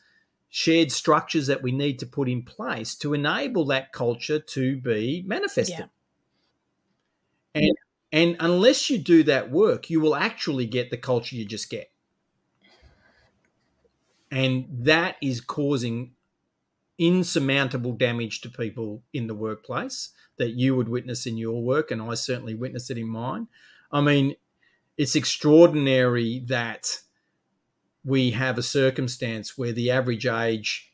shared 0.48 0.92
structures 0.92 1.48
that 1.48 1.62
we 1.62 1.72
need 1.72 1.98
to 1.98 2.06
put 2.06 2.28
in 2.28 2.42
place 2.42 2.94
to 2.96 3.14
enable 3.14 3.64
that 3.66 3.92
culture 3.92 4.38
to 4.38 4.76
be 4.76 5.24
manifested? 5.26 5.88
Yeah. 7.54 7.62
And 7.62 7.76
and 8.12 8.36
unless 8.40 8.90
you 8.90 8.98
do 8.98 9.22
that 9.24 9.50
work, 9.50 9.88
you 9.88 10.00
will 10.00 10.16
actually 10.16 10.66
get 10.66 10.90
the 10.90 10.96
culture 10.96 11.36
you 11.36 11.44
just 11.44 11.70
get. 11.70 11.90
And 14.30 14.66
that 14.70 15.16
is 15.22 15.40
causing 15.40 16.12
insurmountable 16.98 17.92
damage 17.92 18.40
to 18.42 18.50
people 18.50 19.02
in 19.12 19.26
the 19.26 19.34
workplace 19.34 20.10
that 20.38 20.50
you 20.50 20.76
would 20.76 20.88
witness 20.88 21.26
in 21.26 21.36
your 21.36 21.62
work. 21.62 21.90
And 21.90 22.02
I 22.02 22.14
certainly 22.14 22.54
witnessed 22.54 22.90
it 22.90 22.98
in 22.98 23.08
mine. 23.08 23.48
I 23.90 24.00
mean, 24.00 24.36
it's 24.96 25.16
extraordinary 25.16 26.40
that 26.46 27.00
we 28.04 28.32
have 28.32 28.58
a 28.58 28.62
circumstance 28.62 29.56
where 29.58 29.72
the 29.72 29.90
average 29.90 30.26
age 30.26 30.89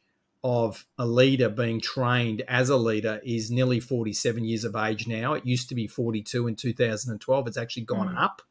of 0.49 0.87
a 0.97 1.05
leader 1.05 1.49
being 1.49 1.81
trained 1.81 2.41
as 2.47 2.69
a 2.69 2.77
leader 2.77 3.21
is 3.25 3.51
nearly 3.51 3.81
47 3.81 4.45
years 4.45 4.63
of 4.63 4.77
age 4.77 5.09
now. 5.09 5.33
It 5.35 5.45
used 5.45 5.69
to 5.71 5.75
be 5.75 5.89
42 5.89 6.47
in 6.47 6.55
2012. 6.55 7.49
It's 7.49 7.57
actually 7.57 7.83
gone 7.83 8.15
Mm. 8.15 8.23
up. 8.23 8.43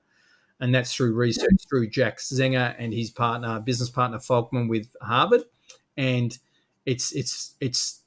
And 0.60 0.76
that's 0.76 0.94
through 0.94 1.14
research 1.14 1.62
through 1.70 1.90
Jack 1.90 2.18
Zenger 2.20 2.76
and 2.78 2.94
his 2.94 3.12
partner, 3.12 3.62
business 3.62 3.90
partner 3.90 4.18
Folkman 4.20 4.68
with 4.68 4.94
Harvard. 5.02 5.44
And 5.96 6.38
it's 6.86 7.14
it's 7.14 7.56
it's 7.62 8.02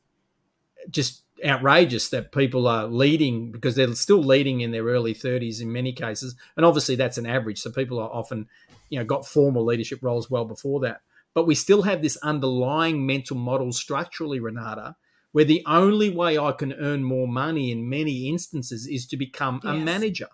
just 0.91 1.23
outrageous 1.45 2.11
that 2.11 2.33
people 2.33 2.67
are 2.67 2.87
leading 2.87 3.53
because 3.53 3.75
they're 3.75 3.95
still 3.95 4.23
leading 4.23 4.61
in 4.61 4.71
their 4.71 4.85
early 4.85 5.15
30s 5.15 5.61
in 5.63 5.73
many 5.73 5.93
cases. 5.93 6.35
And 6.57 6.67
obviously 6.67 6.97
that's 6.97 7.17
an 7.19 7.27
average. 7.27 7.59
So 7.61 7.71
people 7.71 7.99
are 8.01 8.11
often, 8.11 8.49
you 8.91 8.99
know, 8.99 9.05
got 9.05 9.27
formal 9.27 9.65
leadership 9.65 10.01
roles 10.03 10.31
well 10.31 10.45
before 10.45 10.81
that. 10.81 11.01
But 11.35 11.47
we 11.47 11.55
still 11.55 11.83
have 11.83 12.03
this 12.03 12.17
underlying 12.19 13.07
mental 13.07 13.37
model 13.37 13.73
structurally, 13.73 14.41
Renata, 14.41 14.97
where 15.33 15.45
the 15.45 15.63
only 15.67 16.11
way 16.11 16.39
I 16.39 16.53
can 16.53 16.73
earn 16.73 17.05
more 17.05 17.29
money 17.29 17.71
in 17.71 17.89
many 17.89 18.29
instances 18.29 18.87
is 18.87 19.07
to 19.09 19.17
become 19.17 19.61
a 19.65 19.75
manager. 19.75 20.29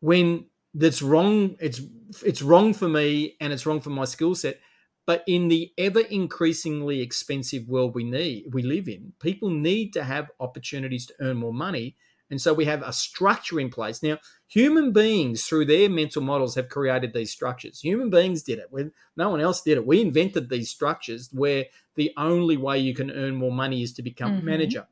When 0.00 0.46
that's 0.74 1.02
wrong, 1.02 1.56
it's 1.60 1.80
it's 2.24 2.42
wrong 2.42 2.74
for 2.74 2.88
me 2.88 3.36
and 3.40 3.52
it's 3.52 3.66
wrong 3.66 3.80
for 3.80 3.90
my 3.90 4.04
skill 4.04 4.34
set. 4.34 4.60
But 5.06 5.24
in 5.26 5.48
the 5.48 5.72
ever 5.76 6.00
increasingly 6.00 7.00
expensive 7.00 7.68
world 7.68 7.94
we 7.94 8.04
need 8.04 8.52
we 8.52 8.62
live 8.62 8.88
in, 8.88 9.12
people 9.20 9.50
need 9.50 9.92
to 9.94 10.04
have 10.04 10.30
opportunities 10.40 11.06
to 11.06 11.14
earn 11.20 11.36
more 11.36 11.54
money. 11.54 11.96
And 12.30 12.40
so 12.40 12.54
we 12.54 12.64
have 12.66 12.82
a 12.82 12.92
structure 12.92 13.58
in 13.58 13.70
place. 13.70 14.02
Now, 14.02 14.18
human 14.46 14.92
beings, 14.92 15.44
through 15.44 15.66
their 15.66 15.88
mental 15.90 16.22
models, 16.22 16.54
have 16.54 16.68
created 16.68 17.12
these 17.12 17.32
structures. 17.32 17.80
Human 17.80 18.10
beings 18.10 18.42
did 18.42 18.58
it. 18.58 18.68
When 18.70 18.92
no 19.16 19.30
one 19.30 19.40
else 19.40 19.62
did 19.62 19.78
it. 19.78 19.86
We 19.86 20.00
invented 20.00 20.48
these 20.48 20.70
structures 20.70 21.28
where 21.32 21.66
the 21.96 22.12
only 22.16 22.56
way 22.56 22.78
you 22.78 22.94
can 22.94 23.10
earn 23.10 23.34
more 23.34 23.52
money 23.52 23.82
is 23.82 23.92
to 23.94 24.02
become 24.02 24.32
a 24.38 24.42
Mhm. 24.42 24.44
manager. 24.44 24.86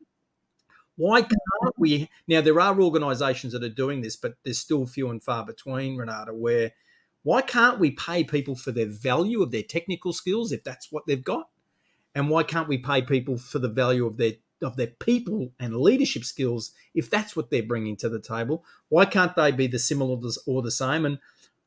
Why 0.96 1.22
can't 1.22 1.78
we? 1.78 2.10
Now, 2.26 2.40
there 2.40 2.60
are 2.60 2.80
organizations 2.80 3.52
that 3.52 3.62
are 3.62 3.68
doing 3.68 4.00
this, 4.00 4.16
but 4.16 4.34
there's 4.44 4.58
still 4.58 4.86
few 4.86 5.10
and 5.10 5.22
far 5.22 5.44
between, 5.46 5.96
Renata, 5.96 6.34
where 6.34 6.72
why 7.22 7.42
can't 7.42 7.78
we 7.78 7.90
pay 7.92 8.24
people 8.24 8.56
for 8.56 8.72
their 8.72 8.86
value 8.86 9.42
of 9.42 9.50
their 9.50 9.62
technical 9.62 10.12
skills 10.12 10.50
if 10.52 10.64
that's 10.64 10.90
what 10.90 11.04
they've 11.06 11.22
got? 11.22 11.50
And 12.14 12.30
why 12.30 12.42
can't 12.44 12.68
we 12.68 12.78
pay 12.78 13.02
people 13.02 13.38
for 13.38 13.58
the 13.58 13.68
value 13.68 14.06
of 14.06 14.16
their 14.18 14.34
of 14.62 14.76
their 14.76 14.88
people 14.88 15.52
and 15.60 15.76
leadership 15.76 16.24
skills 16.24 16.72
if 16.94 17.08
that's 17.08 17.36
what 17.36 17.50
they're 17.50 17.62
bringing 17.62 17.96
to 17.96 18.08
the 18.08 18.20
table? 18.20 18.64
Why 18.88 19.04
can't 19.04 19.34
they 19.36 19.52
be 19.52 19.66
the 19.66 19.78
similar 19.78 20.18
or 20.46 20.62
the 20.62 20.70
same? 20.70 21.04
And 21.04 21.18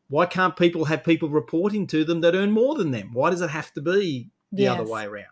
why 0.09 0.25
can't 0.25 0.57
people 0.57 0.85
have 0.85 1.03
people 1.03 1.29
reporting 1.29 1.87
to 1.87 2.03
them 2.03 2.21
that 2.21 2.35
earn 2.35 2.51
more 2.51 2.75
than 2.75 2.91
them? 2.91 3.11
Why 3.13 3.29
does 3.29 3.41
it 3.41 3.49
have 3.49 3.73
to 3.73 3.81
be 3.81 4.29
the 4.51 4.67
other 4.67 4.83
way 4.83 5.05
around? 5.05 5.27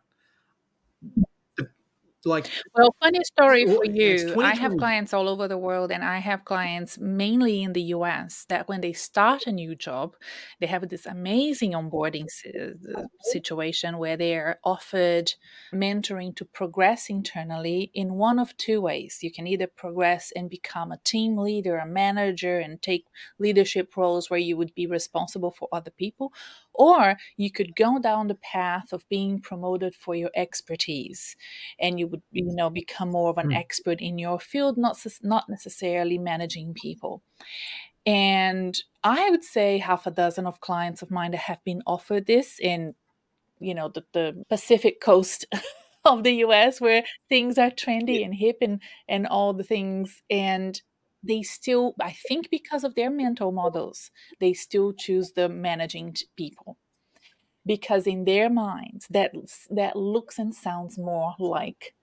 Like 2.25 2.49
Well, 2.75 2.95
funny 3.01 3.23
story 3.23 3.65
for 3.65 3.85
you. 3.85 4.35
I 4.41 4.55
have 4.55 4.77
clients 4.77 5.13
all 5.13 5.27
over 5.27 5.47
the 5.47 5.57
world, 5.57 5.91
and 5.91 6.03
I 6.03 6.19
have 6.19 6.45
clients 6.45 6.97
mainly 6.99 7.63
in 7.63 7.73
the 7.73 7.81
US 7.95 8.45
that 8.49 8.67
when 8.67 8.81
they 8.81 8.93
start 8.93 9.47
a 9.47 9.51
new 9.51 9.75
job, 9.75 10.15
they 10.59 10.67
have 10.67 10.87
this 10.89 11.05
amazing 11.05 11.71
onboarding 11.71 12.27
uh, 12.45 13.03
situation 13.21 13.97
where 13.97 14.17
they 14.17 14.35
are 14.37 14.59
offered 14.63 15.33
mentoring 15.73 16.35
to 16.35 16.45
progress 16.45 17.09
internally 17.09 17.91
in 17.93 18.15
one 18.15 18.39
of 18.39 18.55
two 18.57 18.81
ways. 18.81 19.19
You 19.21 19.31
can 19.31 19.47
either 19.47 19.67
progress 19.67 20.31
and 20.35 20.49
become 20.49 20.91
a 20.91 20.97
team 20.97 21.37
leader, 21.37 21.77
a 21.77 21.85
manager, 21.87 22.59
and 22.59 22.81
take 22.81 23.07
leadership 23.39 23.95
roles 23.97 24.29
where 24.29 24.39
you 24.39 24.57
would 24.57 24.75
be 24.75 24.87
responsible 24.87 25.51
for 25.51 25.67
other 25.71 25.91
people, 25.91 26.33
or 26.79 27.17
you 27.37 27.51
could 27.51 27.75
go 27.75 27.99
down 27.99 28.27
the 28.27 28.35
path 28.35 28.93
of 28.93 29.07
being 29.09 29.41
promoted 29.41 29.93
for 29.95 30.15
your 30.15 30.31
expertise 30.35 31.35
and 31.79 31.99
you 31.99 32.07
would 32.07 32.23
you 32.31 32.45
know 32.55 32.69
become 32.71 33.11
more 33.11 33.29
of 33.29 33.37
an 33.37 33.47
Hmm. 33.47 33.53
expert 33.53 34.01
in 34.01 34.17
your 34.17 34.39
field 34.39 34.77
not 34.77 34.97
not 35.23 35.49
necessarily 35.49 36.17
managing 36.17 36.73
people. 36.73 37.21
And 38.05 38.77
i 39.03 39.29
would 39.29 39.43
say 39.43 39.77
half 39.79 40.07
a 40.07 40.11
dozen 40.11 40.45
of 40.47 40.61
clients 40.61 41.01
of 41.01 41.11
mine 41.11 41.31
that 41.31 41.37
have 41.51 41.63
been 41.65 41.81
offered 41.87 42.25
this 42.27 42.59
in 42.59 42.95
you 43.59 43.73
know 43.75 43.89
the, 43.89 44.03
the 44.13 44.43
pacific 44.49 45.01
coast 45.01 45.45
of 46.05 46.23
the 46.23 46.33
us 46.37 46.81
where 46.81 47.03
things 47.29 47.57
are 47.57 47.71
trendy 47.71 48.23
and 48.25 48.35
hip 48.35 48.57
and 48.61 48.81
and 49.07 49.27
all 49.27 49.53
the 49.53 49.63
things. 49.63 50.21
And 50.29 50.81
they 51.23 51.41
still 51.41 51.93
i 52.01 52.11
think 52.11 52.49
because 52.49 52.83
of 52.83 52.95
their 52.95 53.09
mental 53.09 53.51
models 53.51 54.11
they 54.39 54.53
still 54.53 54.93
choose 54.93 55.31
the 55.33 55.49
managing 55.49 56.15
people. 56.35 56.77
Because 57.65 58.07
in 58.07 58.25
their 58.25 58.49
minds 58.49 59.05
that 59.09 59.31
that 59.69 59.95
looks 59.95 60.39
and 60.39 60.55
sounds 60.55 60.97
more 60.97 61.35
like 61.37 61.93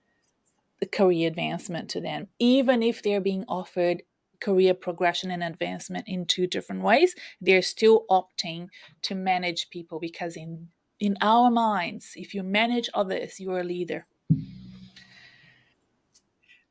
the 0.79 0.85
career 0.85 1.27
advancement 1.27 1.89
to 1.89 1.99
them 1.99 2.27
even 2.39 2.83
if 2.83 3.01
they're 3.01 3.19
being 3.19 3.43
offered 3.47 4.03
career 4.39 4.75
progression 4.75 5.31
and 5.31 5.43
advancement 5.43 6.07
in 6.07 6.25
two 6.25 6.45
different 6.45 6.83
ways 6.83 7.15
they're 7.41 7.63
still 7.63 8.05
opting 8.09 8.67
to 9.01 9.15
manage 9.15 9.69
people 9.71 9.99
because 9.99 10.37
in 10.37 10.67
in 10.99 11.17
our 11.21 11.49
minds 11.49 12.13
if 12.15 12.33
you 12.35 12.43
manage 12.43 12.89
others 12.93 13.39
you're 13.39 13.59
a 13.59 13.63
leader 13.63 14.05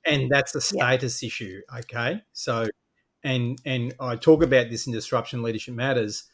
and 0.07 0.31
that's 0.31 0.55
a 0.55 0.61
Yeah. 0.71 0.87
status 0.87 1.23
issue 1.23 1.61
okay 1.79 2.23
so 2.33 2.69
and 3.25 3.59
and 3.67 3.95
i 4.01 4.17
talk 4.17 4.43
about 4.43 4.71
this 4.71 4.87
in 4.87 4.93
disruption 4.93 5.43
leadership 5.43 5.75
matters 5.75 6.25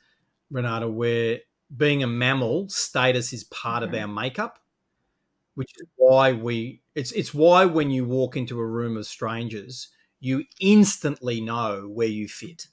renata 0.50 0.88
where 0.88 1.40
being 1.76 2.02
a 2.02 2.06
mammal 2.06 2.68
status 2.68 3.32
is 3.32 3.44
part 3.44 3.82
Mhm. 3.82 3.84
of 3.84 3.94
our 3.94 4.08
makeup 4.08 4.60
which 5.54 5.70
is 5.78 5.86
why 5.96 6.32
we 6.32 6.82
it's 6.94 7.12
it's 7.12 7.34
why 7.34 7.64
when 7.64 7.90
you 7.90 8.04
walk 8.04 8.36
into 8.36 8.58
a 8.60 8.66
room 8.66 8.96
of 8.96 9.06
strangers 9.06 9.90
you 10.20 10.44
instantly 10.60 11.40
know 11.40 11.88
where 11.88 12.08
you 12.08 12.28
fit 12.28 12.68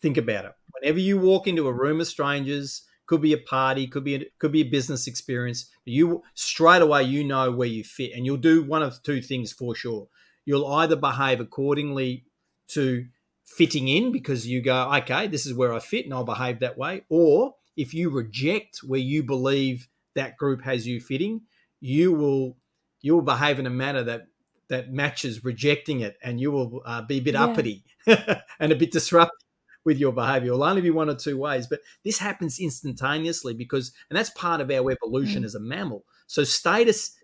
think 0.00 0.16
about 0.16 0.44
it 0.44 0.52
whenever 0.72 0.98
you 0.98 1.18
walk 1.18 1.46
into 1.46 1.66
a 1.66 1.72
room 1.72 2.00
of 2.00 2.06
strangers 2.06 2.82
could 3.10 3.20
be 3.20 3.32
a 3.32 3.38
party 3.38 3.88
could 3.88 4.04
be 4.04 4.14
a, 4.14 4.24
could 4.38 4.52
be 4.52 4.60
a 4.60 4.70
business 4.78 5.08
experience. 5.08 5.68
You 5.84 6.22
straight 6.34 6.80
away 6.80 7.02
you 7.02 7.24
know 7.24 7.50
where 7.50 7.66
you 7.66 7.82
fit 7.82 8.12
and 8.14 8.24
you'll 8.24 8.36
do 8.36 8.62
one 8.62 8.84
of 8.84 9.02
two 9.02 9.20
things 9.20 9.52
for 9.52 9.74
sure. 9.74 10.06
You'll 10.44 10.64
either 10.80 10.94
behave 10.94 11.40
accordingly 11.40 12.24
to 12.68 13.06
fitting 13.44 13.88
in 13.88 14.12
because 14.12 14.46
you 14.46 14.62
go 14.62 14.92
okay 14.98 15.26
this 15.26 15.44
is 15.44 15.52
where 15.52 15.72
i 15.72 15.80
fit 15.80 16.04
and 16.04 16.14
i'll 16.14 16.22
behave 16.22 16.60
that 16.60 16.78
way 16.78 17.02
or 17.08 17.56
if 17.76 17.92
you 17.92 18.08
reject 18.08 18.78
where 18.90 19.00
you 19.00 19.24
believe 19.24 19.88
that 20.14 20.36
group 20.36 20.62
has 20.62 20.86
you 20.86 21.00
fitting 21.00 21.40
you 21.80 22.12
will 22.12 22.56
you 23.00 23.12
will 23.16 23.22
behave 23.22 23.58
in 23.58 23.66
a 23.66 23.70
manner 23.84 24.04
that 24.04 24.28
that 24.68 24.92
matches 24.92 25.42
rejecting 25.44 25.98
it 25.98 26.16
and 26.22 26.40
you 26.40 26.52
will 26.52 26.80
uh, 26.86 27.02
be 27.02 27.16
a 27.18 27.20
bit 27.20 27.34
Yeah. 27.34 27.42
uppity 27.42 27.82
and 28.06 28.70
a 28.70 28.76
bit 28.76 28.92
disruptive 28.92 29.36
with 29.84 29.98
your 29.98 30.12
behavior. 30.12 30.48
It'll 30.52 30.64
only 30.64 30.82
be 30.82 30.90
one 30.90 31.08
or 31.10 31.14
two 31.14 31.38
ways 31.38 31.66
but 31.66 31.80
this 32.04 32.18
happens 32.18 32.58
instantaneously 32.60 33.54
because 33.54 33.92
and 34.10 34.16
that's 34.18 34.30
part 34.30 34.60
of 34.60 34.70
our 34.70 34.90
evolution 34.90 35.42
Mm. 35.42 35.46
as 35.46 35.54
a 35.54 35.60
mammal. 35.60 36.04
So 36.26 36.44
status 36.44 37.16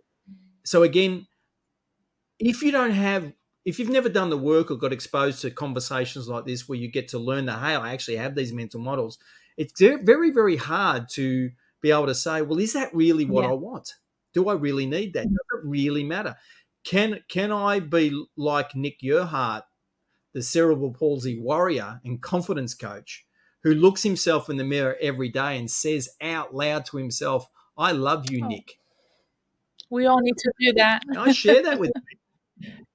so 0.65 0.83
again 0.83 1.27
if 2.39 2.63
you 2.63 2.71
don't 2.71 2.91
have 2.93 3.33
if 3.65 3.79
you've 3.79 3.89
never 3.91 4.09
done 4.09 4.31
the 4.31 4.37
work 4.39 4.71
or 4.71 4.77
got 4.77 4.93
exposed 4.93 5.41
to 5.43 5.51
conversations 5.51 6.29
like 6.29 6.45
this 6.45 6.69
where 6.69 6.79
you 6.79 6.89
get 6.91 7.09
to 7.09 7.19
learn 7.19 7.47
that 7.47 7.59
hey 7.61 7.75
i 7.75 7.93
actually 7.93 8.17
have 8.17 8.35
these 8.35 8.53
mental 8.53 8.81
models 8.81 9.19
it's 9.57 9.81
very 9.81 10.31
very 10.31 10.57
hard 10.57 11.09
to 11.09 11.51
be 11.81 11.91
able 11.91 12.07
to 12.07 12.15
say 12.15 12.43
well 12.43 12.59
is 12.59 12.73
that 12.75 12.95
really 12.95 13.25
what 13.25 13.45
Yeah. 13.45 13.51
i 13.51 13.55
want? 13.55 13.95
Do 14.35 14.49
i 14.49 14.55
really 14.55 14.87
need 14.87 15.15
that? 15.15 15.25
Does 15.25 15.33
it 15.55 15.61
really 15.65 16.05
matter? 16.05 16.37
Can 16.85 17.21
can 17.29 17.51
i 17.53 17.81
be 17.81 18.13
like 18.37 18.75
nick 18.75 19.01
Yerhart, 19.03 19.63
the 20.37 20.43
cerebral 20.43 20.93
palsy 20.93 21.39
warrior 21.39 21.99
and 22.05 22.21
confidence 22.21 22.75
coach 22.75 23.25
who 23.63 23.73
looks 23.73 24.03
himself 24.03 24.51
in 24.51 24.59
the 24.59 24.65
mirror 24.65 24.95
every 25.01 25.31
day 25.31 25.57
and 25.57 25.71
says 25.71 26.11
out 26.21 26.55
loud 26.55 26.85
to 26.85 26.99
himself 26.99 27.49
i 27.79 27.91
love 27.91 28.31
you 28.31 28.45
Oh. 28.45 28.49
nick 28.49 28.79
we 29.89 30.05
all 30.05 30.21
need 30.21 30.37
to 30.37 30.53
do 30.61 30.75
that 30.75 31.01
I 31.17 31.33
share 31.33 31.63
that 31.63 31.79
with 31.79 31.91
him. 32.61 32.87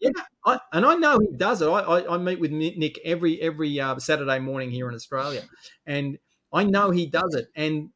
Yeah, 0.00 0.10
I, 0.44 0.58
and 0.72 0.84
I 0.84 0.94
know 0.96 1.20
he 1.20 1.28
does 1.36 1.62
it. 1.62 1.66
I, 1.66 1.80
I, 1.80 2.14
I 2.14 2.18
meet 2.18 2.40
with 2.40 2.50
Nick 2.50 2.98
every 3.04 3.40
every 3.40 3.78
uh, 3.78 3.98
Saturday 3.98 4.38
morning 4.38 4.70
here 4.70 4.88
in 4.88 4.94
Australia, 4.94 5.42
and 5.86 6.18
I 6.52 6.64
know 6.64 6.90
he 6.90 7.06
does 7.06 7.34
it. 7.34 7.48
And 7.54 7.90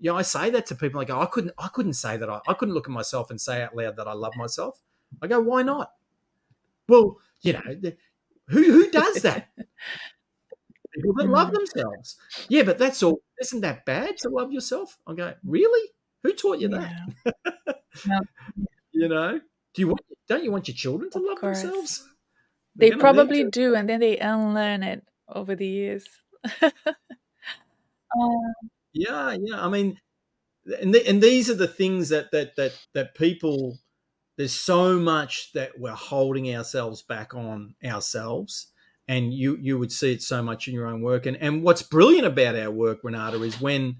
you 0.00 0.10
know, 0.10 0.16
I 0.16 0.22
say 0.22 0.50
that 0.50 0.66
to 0.66 0.74
people. 0.74 1.00
I 1.00 1.04
go, 1.04 1.20
I 1.20 1.26
couldn't, 1.26 1.52
I 1.58 1.68
couldn't 1.68 1.92
say 1.94 2.16
that. 2.16 2.28
I, 2.28 2.40
I 2.48 2.54
couldn't 2.54 2.74
look 2.74 2.88
at 2.88 2.92
myself 2.92 3.30
and 3.30 3.40
say 3.40 3.62
out 3.62 3.76
loud 3.76 3.96
that 3.96 4.08
I 4.08 4.14
love 4.14 4.34
myself. 4.36 4.80
I 5.20 5.26
go, 5.28 5.40
why 5.40 5.62
not? 5.62 5.92
Well, 6.88 7.18
you 7.42 7.52
know, 7.52 7.60
who 8.48 8.62
who 8.64 8.90
does 8.90 9.22
that? 9.22 9.48
People 10.94 11.14
that 11.14 11.28
love 11.28 11.52
themselves. 11.52 12.18
Yeah, 12.48 12.64
but 12.64 12.78
that's 12.78 13.02
all. 13.02 13.22
Isn't 13.40 13.62
that 13.62 13.84
bad 13.86 14.18
to 14.18 14.28
love 14.28 14.52
yourself? 14.52 14.98
I 15.06 15.14
go, 15.14 15.34
really? 15.44 15.90
Who 16.22 16.34
taught 16.34 16.60
you 16.60 16.68
that? 16.68 16.92
You 18.92 19.08
know, 19.08 19.40
do 19.74 19.82
you 19.82 19.88
want? 19.88 20.00
Don't 20.28 20.44
you 20.44 20.52
want 20.52 20.68
your 20.68 20.74
children 20.76 21.10
to 21.10 21.18
Of 21.18 21.24
love 21.24 21.40
course. 21.40 21.62
themselves? 21.62 22.08
they 22.76 22.90
They're 22.90 22.98
gonna 22.98 23.02
probably 23.02 23.44
do 23.44 23.74
and 23.74 23.88
then 23.88 24.00
they 24.00 24.18
unlearn 24.18 24.82
it 24.82 25.06
over 25.28 25.54
the 25.54 25.66
years 25.66 26.06
Um, 28.14 28.54
Yeah, 28.92 29.36
yeah. 29.40 29.64
I 29.64 29.68
mean, 29.68 29.98
and 30.80 30.94
the, 30.94 31.08
and 31.08 31.22
these 31.22 31.50
are 31.50 31.54
the 31.56 31.68
things 31.68 32.10
that 32.10 32.30
that 32.32 32.56
that 32.56 32.74
that 32.94 33.14
people. 33.16 33.78
There's 34.36 34.52
so 34.54 34.98
much 34.98 35.52
that 35.52 35.78
we're 35.78 35.90
holding 35.92 36.54
ourselves 36.54 37.02
back 37.02 37.34
on 37.34 37.74
ourselves, 37.84 38.68
and 39.06 39.32
you 39.34 39.56
you 39.60 39.78
would 39.78 39.92
see 39.92 40.12
it 40.12 40.22
so 40.22 40.42
much 40.42 40.68
in 40.68 40.74
your 40.74 40.86
own 40.86 41.02
work. 41.02 41.26
And 41.26 41.36
and 41.36 41.62
what's 41.62 41.82
brilliant 41.82 42.26
about 42.26 42.56
our 42.56 42.70
work, 42.70 43.00
Renata, 43.02 43.42
is 43.42 43.60
when 43.60 43.96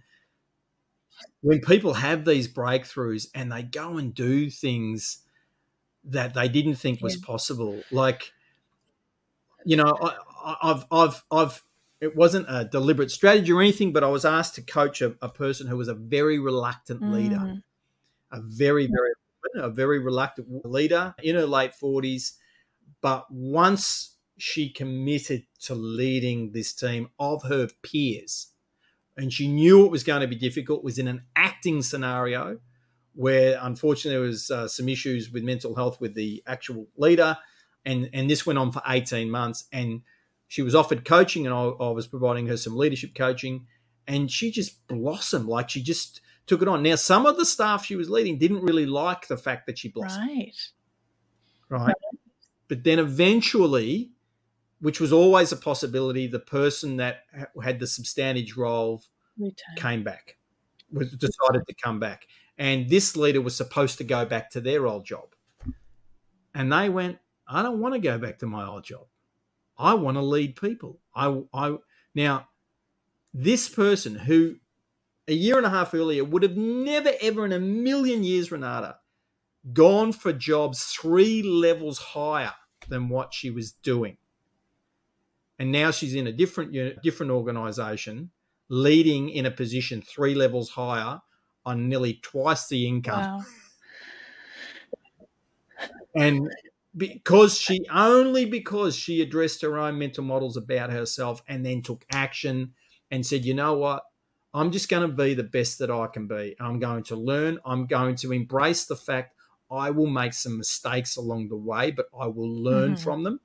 when 1.42 1.60
people 1.60 1.94
have 1.94 2.24
these 2.24 2.48
breakthroughs 2.48 3.26
and 3.34 3.52
they 3.52 3.62
go 3.62 3.96
and 3.98 4.14
do 4.14 4.48
things 4.48 5.18
that 6.04 6.34
they 6.34 6.48
didn't 6.48 6.76
think 6.76 7.02
was 7.02 7.16
possible, 7.16 7.82
like 7.90 8.32
you 9.64 9.76
know, 9.76 9.96
I, 10.00 10.16
I- 10.44 10.56
I've, 10.70 10.86
I've, 10.90 11.24
I've, 11.30 11.62
it 12.00 12.16
wasn't 12.16 12.46
a 12.48 12.64
deliberate 12.64 13.10
strategy 13.12 13.52
or 13.52 13.60
anything, 13.60 13.92
but 13.92 14.02
I 14.02 14.08
was 14.08 14.24
asked 14.24 14.56
to 14.56 14.62
coach 14.62 15.00
a, 15.02 15.14
a 15.22 15.28
person 15.28 15.68
who 15.68 15.76
was 15.76 15.86
a 15.88 15.94
very 15.94 16.38
reluctant 16.38 17.08
leader, 17.08 17.36
mm, 17.36 17.62
a 18.32 18.40
very, 18.40 18.86
very, 18.88 19.10
a 19.54 19.68
very 19.68 19.98
reluctant 19.98 20.64
leader 20.64 21.14
in 21.22 21.36
her 21.36 21.46
late 21.46 21.72
40s. 21.80 22.32
But 23.00 23.26
once 23.30 24.16
she 24.38 24.70
committed 24.70 25.44
to 25.62 25.74
leading 25.74 26.52
this 26.52 26.72
team 26.72 27.08
of 27.18 27.44
her 27.44 27.68
peers, 27.82 28.48
and 29.16 29.32
she 29.32 29.48
knew 29.48 29.84
it 29.84 29.90
was 29.90 30.04
going 30.04 30.22
to 30.22 30.26
be 30.26 30.36
difficult, 30.36 30.84
was 30.84 30.98
in 30.98 31.08
an 31.08 31.22
acting 31.36 31.82
scenario 31.82 32.58
where 33.14 33.58
unfortunately 33.60 34.18
there 34.18 34.26
was 34.26 34.50
uh, 34.50 34.66
some 34.66 34.88
issues 34.88 35.30
with 35.30 35.42
mental 35.42 35.74
health 35.74 36.00
with 36.00 36.14
the 36.14 36.42
actual 36.46 36.86
leader 36.96 37.36
and 37.84 38.08
and 38.12 38.30
this 38.30 38.46
went 38.46 38.58
on 38.58 38.72
for 38.72 38.82
18 38.86 39.30
months 39.30 39.64
and 39.72 40.02
she 40.48 40.62
was 40.62 40.74
offered 40.74 41.04
coaching 41.04 41.46
and 41.46 41.54
I, 41.54 41.64
I 41.64 41.90
was 41.90 42.06
providing 42.06 42.46
her 42.46 42.56
some 42.56 42.76
leadership 42.76 43.14
coaching 43.14 43.66
and 44.06 44.30
she 44.30 44.50
just 44.50 44.86
blossomed 44.86 45.46
like 45.46 45.70
she 45.70 45.82
just 45.82 46.20
took 46.46 46.62
it 46.62 46.68
on. 46.68 46.82
Now 46.82 46.96
some 46.96 47.26
of 47.26 47.36
the 47.36 47.46
staff 47.46 47.84
she 47.84 47.96
was 47.96 48.10
leading 48.10 48.38
didn't 48.38 48.62
really 48.62 48.86
like 48.86 49.28
the 49.28 49.36
fact 49.36 49.66
that 49.66 49.78
she 49.78 49.88
blossomed 49.88 50.28
Right. 50.28 50.54
right? 51.68 51.94
But 52.68 52.84
then 52.84 52.98
eventually 52.98 54.12
which 54.80 55.00
was 55.00 55.12
always 55.12 55.52
a 55.52 55.56
possibility 55.56 56.26
the 56.26 56.40
person 56.40 56.96
that 56.96 57.20
had 57.62 57.78
the 57.78 57.86
substantive 57.86 58.56
role 58.56 59.02
came 59.76 60.02
back 60.02 60.36
was 60.90 61.10
decided 61.12 61.62
to 61.68 61.74
come 61.82 62.00
back. 62.00 62.26
And 62.58 62.90
this 62.90 63.16
leader 63.16 63.40
was 63.40 63.56
supposed 63.56 63.98
to 63.98 64.04
go 64.04 64.26
back 64.26 64.50
to 64.50 64.60
their 64.60 64.86
old 64.86 65.04
job. 65.06 65.34
And 66.54 66.72
they 66.72 66.88
went 66.88 67.18
i 67.46 67.62
don't 67.62 67.80
want 67.80 67.94
to 67.94 68.00
go 68.00 68.18
back 68.18 68.38
to 68.40 68.46
my 68.46 68.66
old 68.66 68.84
job. 68.84 69.06
I 69.78 69.94
want 69.94 70.16
to 70.16 70.22
lead 70.22 70.56
people. 70.56 71.00
I 71.14 71.42
i 71.54 71.76
now 72.14 72.48
this 73.32 73.68
person 73.68 74.14
who 74.16 74.56
a 75.28 75.34
year 75.34 75.56
and 75.56 75.66
a 75.66 75.70
half 75.70 75.94
earlier 75.94 76.24
would 76.24 76.42
have 76.42 76.56
never 76.56 77.12
ever 77.20 77.44
in 77.44 77.52
a 77.52 77.60
million 77.60 78.24
years 78.24 78.50
renata 78.50 78.96
gone 79.72 80.12
for 80.12 80.32
jobs 80.32 80.84
three 80.84 81.42
levels 81.42 81.98
higher 81.98 82.54
than 82.88 83.08
what 83.08 83.32
she 83.32 83.50
was 83.50 83.72
doing 83.72 84.16
and 85.58 85.70
now 85.70 85.90
she's 85.90 86.14
in 86.14 86.26
a 86.26 86.32
different 86.32 86.72
unit 86.72 87.00
different 87.02 87.30
organization 87.30 88.30
leading 88.68 89.28
in 89.28 89.46
a 89.46 89.50
position 89.50 90.02
three 90.02 90.34
levels 90.34 90.70
higher 90.70 91.20
on 91.64 91.88
nearly 91.88 92.14
twice 92.22 92.68
the 92.68 92.86
income. 92.86 93.20
Wow. 93.20 93.44
And 96.14 96.50
because 96.96 97.58
she 97.58 97.84
only 97.92 98.44
because 98.44 98.94
she 98.94 99.22
addressed 99.22 99.62
her 99.62 99.78
own 99.78 99.98
mental 99.98 100.24
models 100.24 100.56
about 100.56 100.90
herself 100.90 101.42
and 101.48 101.64
then 101.64 101.82
took 101.82 102.04
action 102.12 102.74
and 103.10 103.24
said, 103.24 103.44
you 103.44 103.54
know 103.54 103.74
what? 103.74 104.02
I'm 104.54 104.70
just 104.70 104.88
going 104.88 105.08
to 105.08 105.14
be 105.14 105.34
the 105.34 105.42
best 105.44 105.78
that 105.78 105.90
I 105.90 106.06
can 106.08 106.26
be. 106.26 106.56
I'm 106.60 106.78
going 106.78 107.04
to 107.04 107.16
learn. 107.16 107.58
I'm 107.64 107.86
going 107.86 108.16
to 108.16 108.32
embrace 108.32 108.84
the 108.84 108.96
fact 108.96 109.36
I 109.70 109.90
will 109.90 110.06
make 110.08 110.34
some 110.34 110.58
mistakes 110.58 111.16
along 111.16 111.48
the 111.48 111.56
way, 111.56 111.90
but 111.90 112.06
I 112.18 112.26
will 112.26 112.50
learn 112.50 112.96
Mhm. 112.96 112.96
from 112.96 113.22
them. 113.22 113.40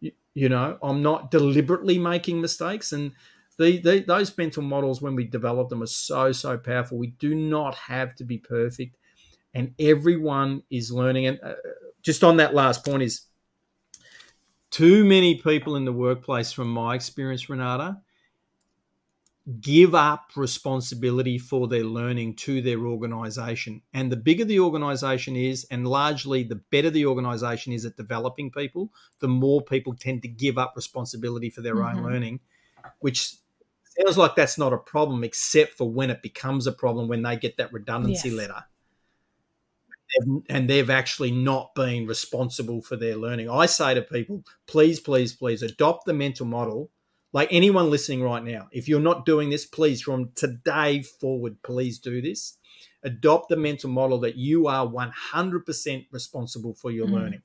You, 0.00 0.12
you 0.34 0.48
know, 0.48 0.78
I'm 0.82 1.02
not 1.02 1.30
deliberately 1.30 1.98
making 1.98 2.40
mistakes. 2.40 2.92
And 2.92 3.12
the, 3.58 3.78
the, 3.78 4.00
those 4.00 4.36
mental 4.36 4.62
models, 4.62 5.00
when 5.00 5.14
we 5.14 5.24
develop 5.24 5.68
them, 5.68 5.82
are 5.82 5.86
so, 5.86 6.32
so 6.32 6.58
powerful. 6.58 6.98
We 6.98 7.08
do 7.08 7.34
not 7.34 7.74
have 7.74 8.14
to 8.16 8.24
be 8.24 8.38
perfect. 8.38 8.96
And 9.54 9.74
everyone 9.78 10.64
is 10.70 10.92
learning. 10.92 11.26
And 11.26 11.40
uh, 11.42 11.54
just 12.02 12.24
on 12.24 12.38
that 12.38 12.54
last 12.54 12.84
point, 12.84 13.02
is 13.02 13.26
too 14.70 15.04
many 15.04 15.40
people 15.40 15.76
in 15.76 15.84
the 15.84 15.92
workplace, 15.92 16.52
from 16.52 16.68
my 16.68 16.94
experience, 16.94 17.48
Renata, 17.48 18.00
give 19.60 19.94
up 19.94 20.32
responsibility 20.34 21.38
for 21.38 21.68
their 21.68 21.84
learning 21.84 22.34
to 22.34 22.60
their 22.60 22.80
organization. 22.80 23.80
And 23.92 24.10
the 24.10 24.16
bigger 24.16 24.44
the 24.44 24.58
organization 24.58 25.36
is, 25.36 25.64
and 25.70 25.86
largely 25.86 26.42
the 26.42 26.56
better 26.56 26.90
the 26.90 27.06
organization 27.06 27.72
is 27.72 27.84
at 27.84 27.96
developing 27.96 28.50
people, 28.50 28.92
the 29.20 29.28
more 29.28 29.62
people 29.62 29.94
tend 29.94 30.22
to 30.22 30.28
give 30.28 30.58
up 30.58 30.72
responsibility 30.74 31.48
for 31.48 31.60
their 31.60 31.76
Mhm. 31.76 31.94
own 31.94 32.02
learning, 32.02 32.40
which 32.98 33.36
sounds 33.84 34.18
like 34.18 34.34
that's 34.34 34.58
not 34.58 34.72
a 34.72 34.78
problem, 34.78 35.22
except 35.22 35.74
for 35.74 35.88
when 35.88 36.10
it 36.10 36.22
becomes 36.22 36.66
a 36.66 36.72
problem 36.72 37.06
when 37.06 37.22
they 37.22 37.36
get 37.36 37.56
that 37.56 37.72
redundancy 37.72 38.30
Yes. 38.30 38.36
letter. 38.38 38.64
They've- 40.18 40.42
And 40.48 40.68
they've 40.68 40.90
actually 40.90 41.30
not 41.30 41.74
been 41.74 42.06
responsible 42.06 42.82
for 42.82 42.96
their 42.96 43.16
learning. 43.16 43.48
I 43.48 43.66
say 43.66 43.94
to 43.94 44.02
people, 44.02 44.44
please, 44.66 44.98
please, 44.98 45.34
please 45.34 45.62
adopt 45.62 46.04
the 46.04 46.14
mental 46.14 46.46
model 46.46 46.90
like 47.32 47.48
anyone 47.50 47.90
listening 47.90 48.22
right 48.22 48.42
now, 48.42 48.68
if 48.72 48.88
you're 48.88 49.00
not 49.00 49.26
doing 49.26 49.50
this, 49.50 49.66
please 49.66 50.00
from 50.02 50.32
today 50.34 51.02
forward, 51.02 51.62
please 51.62 51.98
do 51.98 52.22
this. 52.22 52.58
Adopt 53.02 53.48
the 53.48 53.56
mental 53.56 53.90
model 53.90 54.18
that 54.20 54.36
you 54.36 54.66
are 54.68 54.86
100% 54.86 56.06
responsible 56.10 56.74
for 56.74 56.90
your 56.90 57.06
Mm. 57.06 57.12
learning. 57.12 57.42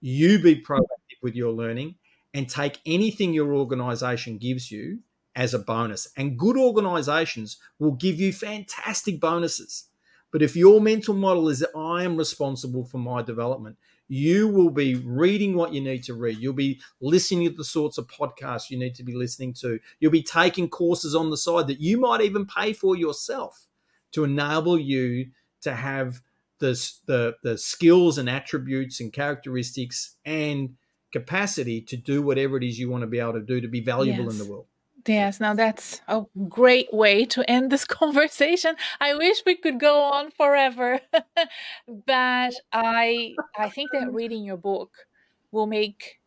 You 0.00 0.38
be 0.42 0.56
proactive 0.62 1.22
with 1.22 1.34
your 1.36 1.52
learning 1.52 1.96
and 2.32 2.48
take 2.48 2.80
anything 2.86 3.34
your 3.34 3.54
organization 3.54 4.38
gives 4.38 4.70
you 4.70 5.00
as 5.34 5.54
a 5.54 5.58
bonus. 5.58 6.08
And 6.16 6.38
good 6.38 6.56
organizations 6.56 7.58
will 7.78 7.92
give 7.92 8.20
you 8.20 8.32
fantastic 8.32 9.20
bonuses. 9.20 9.88
But 10.32 10.42
if 10.42 10.56
your 10.56 10.80
mental 10.80 11.14
model 11.14 11.48
is 11.48 11.58
that 11.60 11.76
I 11.76 12.04
am 12.04 12.16
responsible 12.16 12.84
for 12.84 12.98
my 12.98 13.22
development, 13.22 13.78
you 14.10 14.48
will 14.48 14.70
be 14.70 14.96
reading 14.96 15.54
what 15.54 15.72
you 15.72 15.80
need 15.80 16.02
to 16.02 16.14
read. 16.14 16.36
You'll 16.38 16.52
be 16.52 16.80
listening 17.00 17.48
to 17.48 17.56
the 17.56 17.64
sorts 17.64 17.96
of 17.96 18.08
podcasts 18.08 18.68
you 18.68 18.76
need 18.76 18.96
to 18.96 19.04
be 19.04 19.14
listening 19.14 19.54
to. 19.60 19.78
You'll 20.00 20.10
be 20.10 20.24
taking 20.24 20.68
courses 20.68 21.14
on 21.14 21.30
the 21.30 21.36
side 21.36 21.68
that 21.68 21.80
you 21.80 21.96
might 22.00 22.20
even 22.20 22.44
pay 22.44 22.72
for 22.72 22.96
yourself 22.96 23.68
to 24.10 24.24
enable 24.24 24.76
you 24.76 25.30
to 25.60 25.76
have 25.76 26.22
the, 26.58 26.72
the, 27.06 27.36
the 27.44 27.56
skills 27.56 28.18
and 28.18 28.28
attributes 28.28 28.98
and 28.98 29.12
characteristics 29.12 30.16
and 30.24 30.74
capacity 31.12 31.80
to 31.82 31.96
do 31.96 32.20
whatever 32.20 32.56
it 32.56 32.64
is 32.64 32.80
you 32.80 32.90
want 32.90 33.02
to 33.02 33.06
be 33.06 33.20
able 33.20 33.34
to 33.34 33.40
do 33.40 33.60
to 33.60 33.68
be 33.68 33.80
valuable 33.80 34.28
in 34.28 34.38
the 34.38 34.44
world. 34.44 34.66
Yes, 35.06 35.40
now 35.40 35.54
that's 35.54 36.00
a 36.08 36.24
great 36.48 36.92
way 36.92 37.24
to 37.26 37.48
end 37.50 37.70
this 37.72 37.84
conversation. 38.00 38.76
I 39.00 39.14
wish 39.14 39.42
we 39.46 39.56
could 39.56 39.80
go 39.80 40.02
on 40.02 40.30
forever, 40.30 41.00
but 42.06 42.54
I 42.72 43.38
I 43.56 43.70
think 43.70 43.92
that 43.92 44.12
reading 44.12 44.44
your 44.44 44.56
book 44.58 44.90
will 45.52 45.66
make 45.66 46.18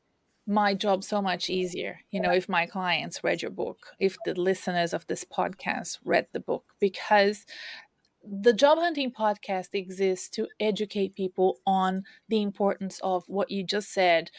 my 0.47 0.74
job 0.74 1.03
so 1.03 1.21
much 1.21 1.49
easier. 1.49 2.01
You 2.11 2.21
know, 2.21 2.32
if 2.32 2.49
my 2.49 2.65
clients 2.67 3.24
read 3.24 3.41
your 3.41 3.51
book, 3.51 3.80
if 3.99 4.17
the 4.26 4.34
listeners 4.39 4.93
of 4.93 5.07
this 5.07 5.26
podcast 5.26 5.99
read 6.05 6.28
the 6.34 6.39
book, 6.41 6.65
because 6.80 7.45
the 8.26 8.53
job 8.53 8.78
hunting 8.78 9.11
podcast 9.11 9.69
exists 9.74 10.30
to 10.30 10.47
educate 10.59 11.15
people 11.15 11.59
on 11.65 12.03
the 12.30 12.41
importance 12.41 12.99
of 13.03 13.24
what 13.28 13.51
you 13.51 13.63
just 13.63 13.91
said 13.91 14.30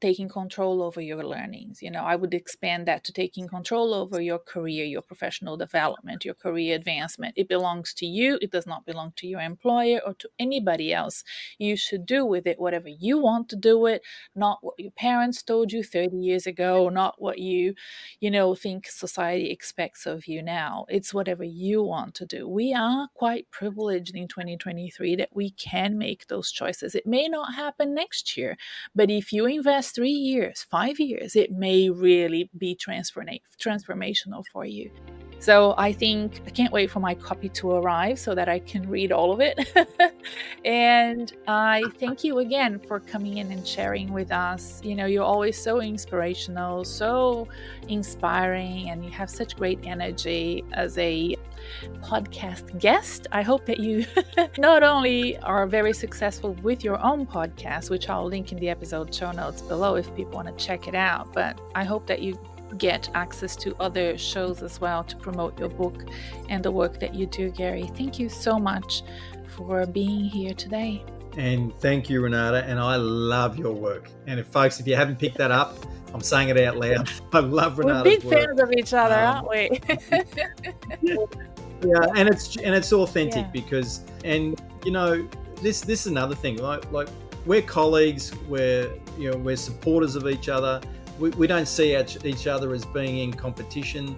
taking 0.00 0.28
control 0.28 0.82
over 0.82 1.00
your 1.00 1.24
learnings. 1.24 1.82
You 1.82 1.90
know, 1.90 2.02
I 2.02 2.16
would 2.16 2.34
expand 2.34 2.86
that 2.86 3.04
to 3.04 3.12
taking 3.12 3.48
control 3.48 3.92
over 3.92 4.20
your 4.20 4.38
career, 4.38 4.84
your 4.84 5.02
professional 5.02 5.56
development, 5.56 6.24
your 6.24 6.34
career 6.34 6.74
advancement. 6.74 7.34
It 7.36 7.48
belongs 7.48 7.92
to 7.94 8.06
you. 8.06 8.38
It 8.40 8.50
does 8.50 8.66
not 8.66 8.86
belong 8.86 9.12
to 9.16 9.26
your 9.26 9.40
employer 9.40 10.00
or 10.04 10.14
to 10.14 10.28
anybody 10.38 10.92
else. 10.92 11.22
You 11.58 11.76
should 11.76 12.06
do 12.06 12.24
with 12.24 12.46
it 12.46 12.58
whatever 12.58 12.88
you 12.88 13.18
want 13.18 13.48
to 13.50 13.56
do 13.56 13.86
it, 13.86 14.02
not 14.34 14.58
what 14.62 14.74
your 14.78 14.92
parents 14.92 15.42
told 15.42 15.72
you 15.72 15.82
30 15.82 16.16
years 16.16 16.46
ago, 16.46 16.88
not 16.88 17.20
what 17.20 17.38
you, 17.38 17.74
you 18.20 18.30
know, 18.30 18.54
think 18.54 18.86
society 18.86 19.50
expects 19.50 20.06
of 20.06 20.26
you 20.26 20.42
now. 20.42 20.86
It's 20.88 21.12
whatever 21.12 21.44
you 21.44 21.82
want 21.82 22.14
to 22.16 22.26
do. 22.26 22.48
We 22.48 22.72
are 22.72 23.08
quite 23.14 23.50
privileged 23.50 24.16
in 24.16 24.28
2023 24.28 25.16
that 25.16 25.30
we 25.32 25.50
can 25.50 25.98
make 25.98 26.26
those 26.26 26.50
choices. 26.50 26.94
It 26.94 27.06
may 27.06 27.28
not 27.28 27.54
happen 27.54 27.94
next 27.94 28.36
year, 28.36 28.56
but 28.94 29.10
if 29.10 29.32
you 29.32 29.46
invest 29.46 29.89
three 29.90 30.10
years, 30.10 30.66
five 30.70 30.98
years, 30.98 31.36
it 31.36 31.50
may 31.50 31.90
really 31.90 32.50
be 32.56 32.76
transforma- 32.76 33.40
transformational 33.62 34.44
for 34.52 34.64
you. 34.64 34.90
So 35.40 35.74
I 35.78 35.94
think 35.94 36.42
I 36.46 36.50
can't 36.50 36.70
wait 36.70 36.90
for 36.90 37.00
my 37.00 37.14
copy 37.14 37.48
to 37.48 37.72
arrive 37.72 38.18
so 38.18 38.34
that 38.34 38.50
I 38.50 38.58
can 38.58 38.86
read 38.88 39.10
all 39.10 39.32
of 39.32 39.40
it. 39.40 39.58
and 40.66 41.32
I 41.48 41.82
thank 41.98 42.22
you 42.22 42.40
again 42.40 42.78
for 42.78 43.00
coming 43.00 43.38
in 43.38 43.50
and 43.50 43.66
sharing 43.66 44.12
with 44.12 44.32
us. 44.32 44.82
You 44.84 44.94
know, 44.94 45.06
you're 45.06 45.24
always 45.24 45.58
so 45.58 45.80
inspirational, 45.80 46.84
so 46.84 47.48
inspiring, 47.88 48.90
and 48.90 49.02
you 49.02 49.10
have 49.12 49.30
such 49.30 49.56
great 49.56 49.80
energy 49.82 50.62
as 50.72 50.98
a 50.98 51.36
podcast 52.02 52.78
guest. 52.78 53.26
I 53.32 53.42
hope 53.42 53.64
that 53.66 53.80
you 53.80 54.04
not 54.58 54.82
only 54.82 55.38
are 55.38 55.66
very 55.66 55.92
successful 55.92 56.52
with 56.62 56.84
your 56.84 57.02
own 57.02 57.26
podcast, 57.26 57.88
which 57.88 58.08
I'll 58.08 58.26
link 58.26 58.52
in 58.52 58.58
the 58.58 58.68
episode 58.68 59.14
show 59.14 59.32
notes 59.32 59.62
below 59.62 59.94
if 59.94 60.14
people 60.14 60.32
want 60.32 60.48
to 60.48 60.64
check 60.64 60.88
it 60.88 60.94
out, 60.94 61.32
but 61.32 61.58
I 61.74 61.84
hope 61.84 62.06
that 62.08 62.20
you 62.22 62.38
get 62.78 63.08
access 63.14 63.56
to 63.56 63.74
other 63.80 64.16
shows 64.16 64.62
as 64.62 64.80
well 64.80 65.02
to 65.04 65.16
promote 65.16 65.58
your 65.58 65.68
book 65.68 66.04
and 66.48 66.62
the 66.64 66.70
work 66.70 67.00
that 67.00 67.14
you 67.14 67.26
do, 67.26 67.50
Gary. 67.50 67.90
Thank 67.96 68.18
you 68.18 68.28
so 68.28 68.58
much 68.58 69.02
for 69.56 69.86
being 69.86 70.24
here 70.24 70.54
today. 70.54 71.04
And 71.36 71.74
thank 71.76 72.10
you, 72.10 72.20
Renata. 72.22 72.64
And 72.64 72.78
I 72.80 72.96
love 72.96 73.56
your 73.58 73.72
work. 73.72 74.08
And 74.26 74.40
if 74.40 74.46
folks, 74.48 74.80
if 74.80 74.86
you 74.86 74.96
haven't 74.96 75.18
picked 75.18 75.38
that 75.38 75.50
up, 75.50 75.76
I'm 76.12 76.20
saying 76.20 76.48
it 76.48 76.58
out 76.58 76.76
loud. 76.76 77.08
I 77.32 77.38
love 77.38 77.78
Renata's 77.78 78.04
We're 78.04 78.16
big 78.18 78.24
work. 78.24 78.34
fans 78.48 78.60
of 78.60 78.72
each 78.72 78.92
other, 78.94 79.14
Um, 79.14 79.46
aren't 79.46 79.48
we? 79.50 79.80
yeah, 81.82 82.06
and 82.16 82.28
it's 82.28 82.56
and 82.56 82.74
it's 82.74 82.92
authentic 82.92 83.44
Yeah. 83.46 83.50
because 83.52 84.00
and 84.24 84.60
you 84.84 84.90
know 84.90 85.26
this 85.62 85.80
this 85.80 86.00
is 86.02 86.06
another 86.08 86.34
thing 86.34 86.56
like 86.58 86.90
like 86.92 87.08
we're 87.46 87.62
colleagues 87.62 88.34
we're 88.48 88.92
you 89.18 89.30
know 89.30 89.36
we're 89.38 89.56
supporters 89.56 90.14
of 90.16 90.26
each 90.26 90.48
other 90.48 90.80
we, 91.20 91.30
we 91.30 91.46
don't 91.46 91.66
see 91.68 91.96
each, 91.96 92.24
each 92.24 92.46
other 92.46 92.72
as 92.74 92.84
being 92.86 93.18
in 93.18 93.32
competition 93.32 94.16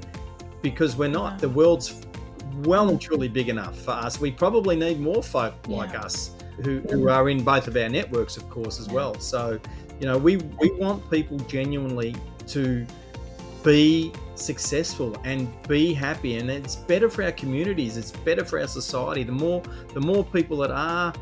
because 0.62 0.96
we're 0.96 1.09
not. 1.09 1.32
Yeah. 1.34 1.38
the 1.40 1.48
world's 1.50 2.00
well 2.61 2.88
and 2.90 3.00
truly 3.00 3.28
big 3.28 3.48
enough 3.48 3.78
for 3.80 3.90
us. 3.92 4.20
We 4.20 4.30
probably 4.30 4.76
need 4.76 5.00
more 5.00 5.22
folk 5.22 5.55
like 5.68 5.94
us 5.94 6.32
who, 6.62 6.80
who 6.90 7.09
are 7.09 7.28
in 7.28 7.42
both 7.42 7.66
of 7.66 7.76
our 7.76 7.88
networks 7.88 8.36
of 8.36 8.48
course 8.48 8.78
as 8.78 8.86
Yeah. 8.88 8.94
well. 8.94 9.18
So 9.18 9.59
you 10.00 10.07
know 10.07 10.18
we 10.18 10.36
we 10.36 10.70
want 10.78 11.09
people 11.11 11.38
genuinely 11.40 12.14
to 12.48 12.86
be 13.64 14.12
successful 14.34 15.16
and 15.24 15.48
be 15.68 15.94
happy. 15.94 16.36
And 16.36 16.50
it's 16.50 16.76
better 16.76 17.09
for 17.09 17.22
our 17.24 17.32
communities. 17.32 17.96
It's 17.96 18.11
better 18.11 18.44
for 18.44 18.61
our 18.61 18.66
society. 18.66 19.22
The 19.22 19.32
more 19.32 19.62
the 19.94 20.00
more 20.00 20.24
people 20.24 20.57
that 20.59 20.70
are 20.70 21.12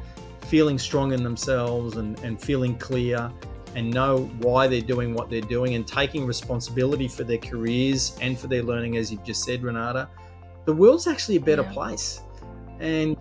feeling 0.42 0.78
strong 0.78 1.12
in 1.12 1.22
themselves 1.22 1.96
and, 1.96 2.18
and 2.20 2.40
feeling 2.40 2.76
clear 2.78 3.30
and 3.74 3.90
know 3.92 4.30
why 4.40 4.66
they're 4.66 4.80
doing 4.80 5.14
what 5.14 5.30
they're 5.30 5.40
doing 5.40 5.74
and 5.74 5.86
taking 5.86 6.26
responsibility 6.26 7.06
for 7.08 7.24
their 7.24 7.38
careers 7.38 8.16
and 8.20 8.38
for 8.38 8.46
their 8.48 8.62
learning 8.62 8.96
as 8.96 9.10
you've 9.12 9.24
just 9.24 9.44
said 9.44 9.62
renata 9.62 10.08
the 10.64 10.72
world's 10.74 11.06
actually 11.06 11.36
a 11.36 11.40
better 11.40 11.62
Yeah. 11.62 11.72
place 11.72 12.20
and 12.80 13.16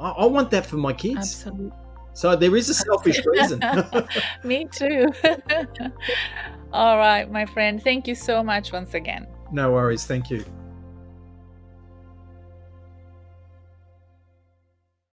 I, 0.00 0.10
I 0.10 0.26
want 0.26 0.50
that 0.52 0.64
for 0.66 0.76
my 0.76 0.92
kids 0.92 1.44
Absolutely. 1.46 1.70
so 2.12 2.36
there 2.36 2.54
is 2.56 2.68
a 2.70 2.74
selfish 2.74 3.20
reason 3.34 3.60
Me 4.44 4.66
too. 4.72 5.06
All 6.72 6.96
right, 6.98 7.30
my 7.30 7.46
friend. 7.46 7.80
Thank 7.82 8.08
you 8.08 8.14
so 8.16 8.42
much 8.42 8.72
once 8.72 8.94
again. 8.94 9.26
no 9.52 9.72
worries 9.72 10.04
thank 10.06 10.30
you 10.30 10.44